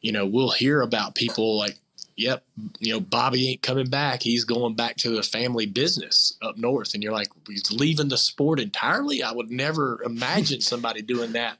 you 0.00 0.12
know 0.12 0.26
we'll 0.26 0.50
hear 0.50 0.82
about 0.82 1.14
people 1.14 1.58
like 1.58 1.78
yep, 2.16 2.44
you 2.78 2.92
know, 2.92 3.00
Bobby 3.00 3.50
ain't 3.50 3.62
coming 3.62 3.88
back. 3.88 4.22
He's 4.22 4.44
going 4.44 4.74
back 4.74 4.96
to 4.98 5.10
the 5.10 5.22
family 5.22 5.66
business 5.66 6.36
up 6.42 6.56
north. 6.56 6.94
And 6.94 7.02
you're 7.02 7.12
like, 7.12 7.28
he's 7.48 7.70
leaving 7.72 8.08
the 8.08 8.18
sport 8.18 8.60
entirely. 8.60 9.22
I 9.22 9.32
would 9.32 9.50
never 9.50 10.02
imagine 10.04 10.60
somebody 10.62 11.02
doing 11.02 11.32
that, 11.32 11.58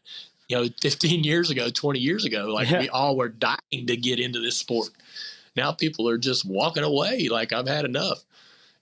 you 0.49 0.57
know, 0.57 0.69
15 0.81 1.25
years 1.25 1.51
ago, 1.51 1.71
20 1.71 1.99
years 1.99 2.25
ago. 2.25 2.47
Like 2.47 2.71
yeah. 2.71 2.81
we 2.81 2.89
all 2.89 3.17
were 3.17 3.29
dying 3.29 3.87
to 3.87 3.97
get 3.97 4.21
into 4.21 4.41
this 4.41 4.57
sport. 4.57 4.91
Now 5.57 5.73
people 5.73 6.09
are 6.09 6.19
just 6.19 6.45
walking 6.45 6.83
away 6.83 7.29
like 7.29 7.53
I've 7.53 7.69
had 7.69 7.85
enough. 7.85 8.25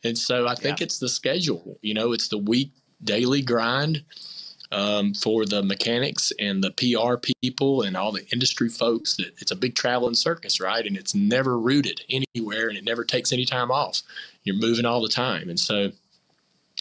And 0.05 0.19
so 0.19 0.49
I 0.49 0.55
think 0.55 0.81
yeah. 0.81 0.85
it's 0.85 0.99
the 0.99 1.09
schedule, 1.09 1.79
you 1.81 1.95
know, 1.95 2.13
it's 2.13 2.29
the 2.29 2.39
week 2.39 2.73
daily 3.05 3.43
grind 3.43 4.03
um, 4.73 5.13
for 5.13 5.45
the 5.45 5.63
mechanics 5.63 6.33
and 6.39 6.65
the 6.65 6.71
PR 6.73 7.17
people 7.43 7.83
and 7.83 7.97
all 7.97 8.11
the 8.11 8.27
industry 8.33 8.71
folks 8.71 9.17
that 9.17 9.35
it's 9.39 9.51
a 9.51 9.57
big 9.57 9.75
traveling 9.75 10.15
circus, 10.15 10.61
right? 10.61 10.87
And 10.87 10.97
it's 10.97 11.15
never 11.15 11.59
rooted 11.59 12.01
anywhere 12.09 12.69
and 12.69 12.79
it 12.79 12.85
never 12.85 13.05
takes 13.05 13.33
any 13.33 13.45
time 13.45 13.71
off. 13.71 14.03
You're 14.45 14.57
moving 14.57 14.87
all 14.87 15.03
the 15.03 15.09
time. 15.09 15.51
And 15.51 15.61
so, 15.61 15.93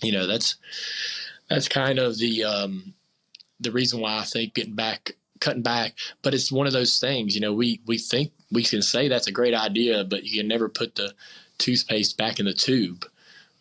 you 0.01 0.13
know, 0.13 0.25
that's 0.25 0.55
that's 1.49 1.67
kind 1.67 1.99
of 1.99 2.17
the 2.17 2.45
um, 2.45 2.93
the 3.59 3.71
reason 3.71 3.99
why 3.99 4.19
I 4.19 4.23
think 4.23 4.53
getting 4.53 4.75
back 4.75 5.11
cutting 5.41 5.61
back, 5.61 5.95
but 6.21 6.33
it's 6.33 6.51
one 6.51 6.67
of 6.67 6.73
those 6.73 6.99
things, 6.99 7.35
you 7.35 7.41
know, 7.41 7.53
we 7.53 7.81
we 7.87 7.97
think 7.97 8.31
we 8.53 8.63
can 8.63 8.81
say 8.81 9.09
that's 9.09 9.27
a 9.27 9.33
great 9.33 9.53
idea, 9.53 10.05
but 10.05 10.23
you 10.23 10.39
can 10.39 10.47
never 10.47 10.69
put 10.69 10.95
the 10.95 11.13
toothpaste 11.57 12.17
back 12.17 12.39
in 12.39 12.45
the 12.45 12.53
tube. 12.53 13.05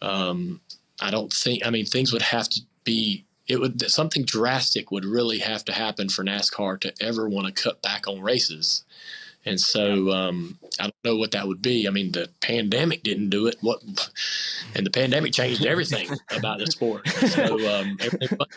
Um, 0.02 0.60
I 1.00 1.10
don't 1.10 1.32
think 1.32 1.66
I 1.66 1.70
mean 1.70 1.84
things 1.84 2.12
would 2.12 2.22
have 2.22 2.48
to 2.50 2.60
be 2.84 3.24
it 3.46 3.60
would 3.60 3.90
something 3.90 4.24
drastic 4.24 4.90
would 4.90 5.04
really 5.04 5.38
have 5.38 5.64
to 5.66 5.72
happen 5.72 6.08
for 6.08 6.24
NASCAR 6.24 6.80
to 6.80 6.92
ever 7.00 7.28
want 7.28 7.46
to 7.54 7.62
cut 7.62 7.82
back 7.82 8.06
on 8.06 8.20
races. 8.20 8.84
And 9.46 9.58
so 9.58 10.10
um, 10.10 10.58
I 10.78 10.84
don't 10.84 10.94
know 11.02 11.16
what 11.16 11.30
that 11.32 11.48
would 11.48 11.62
be. 11.62 11.88
I 11.88 11.90
mean, 11.90 12.12
the 12.12 12.28
pandemic 12.42 13.02
didn't 13.02 13.30
do 13.30 13.46
it. 13.46 13.56
What? 13.62 13.80
And 14.74 14.84
the 14.84 14.90
pandemic 14.90 15.32
changed 15.32 15.64
everything 15.64 16.10
about 16.36 16.58
the 16.58 16.66
sport. 16.66 17.08
So 17.08 17.54
um, 17.74 17.96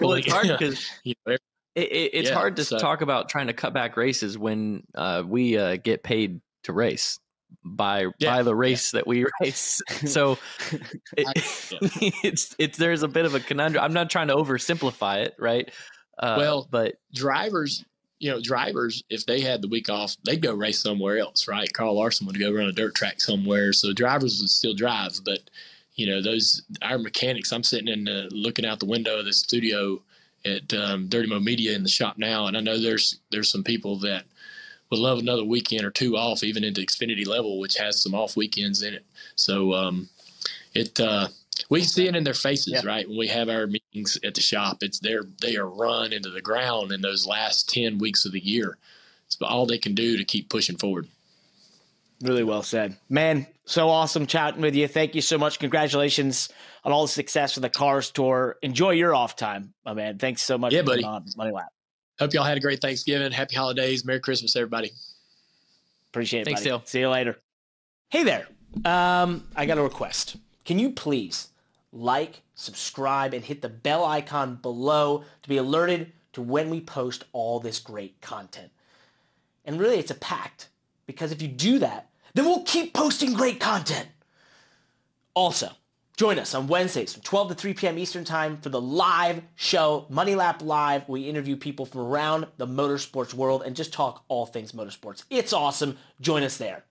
well, 0.01 0.13
it's 0.13 0.27
hard 0.31 0.47
because 0.47 0.85
you 1.03 1.15
know, 1.25 1.33
it, 1.33 1.41
it, 1.75 2.09
it's 2.13 2.29
Yeah, 2.29 2.35
hard 2.35 2.57
to 2.57 2.65
so- 2.65 2.77
talk 2.77 3.01
about 3.01 3.29
trying 3.29 3.47
to 3.47 3.53
cut 3.53 3.73
back 3.73 3.95
races 3.97 4.37
when 4.37 4.83
uh, 4.93 5.23
we 5.25 5.57
uh, 5.57 5.77
get 5.77 6.03
paid 6.03 6.41
to 6.63 6.73
race 6.73 7.19
by 7.63 8.07
Yeah, 8.19 8.31
by 8.37 8.43
the 8.43 8.55
race 8.55 8.91
that 8.91 9.05
we 9.07 9.25
race. 9.41 9.81
So 10.05 10.37
it, 11.17 11.27
I- 11.27 11.33
it's 12.23 12.55
it's 12.57 12.77
there's 12.77 13.03
a 13.03 13.07
bit 13.07 13.25
of 13.25 13.35
a 13.35 13.39
conundrum. 13.39 13.83
I'm 13.83 13.93
not 13.93 14.09
trying 14.09 14.27
to 14.29 14.35
oversimplify 14.35 15.25
it, 15.25 15.35
right? 15.39 15.69
Uh, 16.17 16.35
Well, 16.37 16.67
but 16.69 16.95
drivers, 17.13 17.83
you 18.19 18.29
know, 18.31 18.39
drivers, 18.41 19.03
if 19.09 19.25
they 19.25 19.41
had 19.41 19.61
the 19.61 19.67
week 19.67 19.89
off, 19.89 20.15
they'd 20.25 20.41
go 20.41 20.53
race 20.53 20.79
somewhere 20.79 21.17
else, 21.17 21.47
right? 21.47 21.71
Kyle 21.73 21.95
Larson 21.95 22.27
would 22.27 22.39
go 22.39 22.51
run 22.51 22.67
a 22.67 22.71
dirt 22.71 22.95
track 22.95 23.19
somewhere. 23.19 23.73
So 23.73 23.93
drivers 23.93 24.39
would 24.39 24.49
still 24.49 24.73
drive, 24.73 25.19
but 25.25 25.39
you 25.95 26.07
know, 26.07 26.21
those 26.21 26.63
our 26.81 26.97
mechanics. 26.97 27.51
I'm 27.51 27.63
sitting 27.63 27.87
in 27.87 28.07
uh, 28.07 28.27
looking 28.31 28.65
out 28.65 28.79
the 28.79 28.85
window 28.87 29.19
of 29.19 29.25
the 29.25 29.33
studio 29.33 30.01
at 30.45 30.73
um, 30.73 31.07
Dirty 31.07 31.27
Mo 31.29 31.39
Media 31.39 31.73
in 31.75 31.83
the 31.83 31.89
shop 31.89 32.17
now, 32.17 32.47
and 32.47 32.57
I 32.57 32.61
know 32.61 32.79
there's 32.79 33.19
there's 33.31 33.49
some 33.51 33.63
people 33.63 33.97
that 33.99 34.25
would 34.93 34.99
love 35.01 35.17
another 35.19 35.43
weekend 35.43 35.83
or 35.85 35.89
two 35.91 36.15
off, 36.15 36.43
even 36.43 36.63
into 36.63 36.81
Xfinity 36.81 37.25
level, 37.27 37.59
which 37.59 37.75
has 37.77 37.99
some 38.01 38.13
off 38.13 38.37
weekends 38.37 38.83
in 38.83 38.93
it. 38.93 39.05
So 39.35 39.73
um, 39.73 40.07
it 40.75 40.99
uh, 40.99 41.27
we 41.69 41.81
see 41.83 42.07
it 42.07 42.15
in 42.15 42.23
their 42.23 42.33
faces, 42.35 42.73
Yeah. 42.73 42.81
right? 42.85 43.07
When 43.07 43.17
we 43.17 43.27
have 43.27 43.49
our 43.49 43.65
meetings 43.67 44.19
at 44.23 44.35
the 44.35 44.41
shop, 44.41 44.77
it's 44.81 44.99
they're 44.99 45.23
they 45.41 45.55
are 45.55 45.67
run 45.67 46.13
into 46.13 46.29
the 46.29 46.41
ground 46.41 46.91
in 46.91 47.01
those 47.01 47.25
last 47.25 47.69
ten 47.69 47.97
weeks 47.97 48.25
of 48.25 48.31
the 48.33 48.39
year. 48.39 48.77
It's 49.25 49.37
all 49.41 49.65
they 49.65 49.79
can 49.79 49.95
do 49.95 50.17
to 50.17 50.23
keep 50.23 50.49
pushing 50.49 50.77
forward. 50.77 51.07
Really 52.21 52.43
well 52.43 52.63
said. 52.63 52.95
Man, 53.09 53.47
so 53.65 53.89
awesome 53.89 54.27
chatting 54.27 54.61
with 54.61 54.75
you. 54.75 54.87
Thank 54.87 55.15
you 55.15 55.21
so 55.21 55.37
much. 55.37 55.59
Congratulations 55.59 56.49
on 56.83 56.91
all 56.91 57.01
the 57.01 57.07
success 57.09 57.53
for 57.53 57.59
the 57.59 57.69
Cars 57.69 58.11
Tour. 58.11 58.57
Enjoy 58.61 58.91
your 58.91 59.13
off 59.15 59.35
time, 59.35 59.73
my 59.85 59.93
man. 59.93 60.19
Thanks 60.19 60.41
so 60.43 60.57
much 60.57 60.71
Yeah, 60.71 60.81
for 60.81 60.95
being 60.95 61.01
buddy. 61.01 61.03
on 61.05 61.25
Money 61.35 61.51
Lap. 61.51 61.67
Hope 62.19 62.33
y'all 62.33 62.43
had 62.43 62.57
a 62.57 62.61
great 62.61 62.81
Thanksgiving. 62.81 63.31
Happy 63.31 63.55
holidays. 63.55 64.05
Merry 64.05 64.19
Christmas, 64.19 64.55
everybody. 64.55 64.91
Appreciate 66.11 66.41
it. 66.41 66.45
Thanks, 66.45 66.61
buddy. 66.61 66.69
Dale. 66.69 66.81
See 66.85 66.99
you 66.99 67.09
later. 67.09 67.39
Hey 68.09 68.23
there. 68.23 68.47
Um, 68.85 69.47
I 69.55 69.65
got 69.65 69.77
a 69.77 69.81
request. 69.81 70.37
Can 70.65 70.79
you 70.79 70.91
please 70.91 71.49
like, 71.91 72.41
subscribe, 72.55 73.33
and 73.33 73.43
hit 73.43 73.61
the 73.61 73.69
bell 73.69 74.05
icon 74.05 74.55
below 74.55 75.23
to 75.41 75.49
be 75.49 75.57
alerted 75.57 76.11
to 76.33 76.41
when 76.41 76.69
we 76.69 76.81
post 76.81 77.25
all 77.33 77.59
this 77.59 77.79
great 77.79 78.19
content? 78.21 78.71
And 79.65 79.79
really, 79.79 79.97
it's 79.97 80.11
a 80.11 80.15
pact 80.15 80.69
because 81.05 81.31
if 81.31 81.41
you 81.41 81.47
do 81.47 81.79
that, 81.79 82.09
then 82.33 82.45
we'll 82.45 82.63
keep 82.63 82.93
posting 82.93 83.33
great 83.33 83.59
content. 83.59 84.07
Also, 85.33 85.71
join 86.17 86.39
us 86.39 86.53
on 86.53 86.67
Wednesdays 86.67 87.13
from 87.13 87.23
12 87.23 87.49
to 87.49 87.55
3 87.55 87.73
p.m. 87.73 87.97
Eastern 87.97 88.23
Time 88.23 88.57
for 88.57 88.69
the 88.69 88.81
live 88.81 89.41
show, 89.55 90.05
Money 90.09 90.35
Lap 90.35 90.61
Live. 90.61 91.07
We 91.09 91.21
interview 91.29 91.55
people 91.55 91.85
from 91.85 92.01
around 92.01 92.47
the 92.57 92.67
motorsports 92.67 93.33
world 93.33 93.63
and 93.65 93.75
just 93.75 93.93
talk 93.93 94.23
all 94.27 94.45
things 94.45 94.71
motorsports. 94.71 95.23
It's 95.29 95.53
awesome. 95.53 95.97
Join 96.21 96.43
us 96.43 96.57
there. 96.57 96.83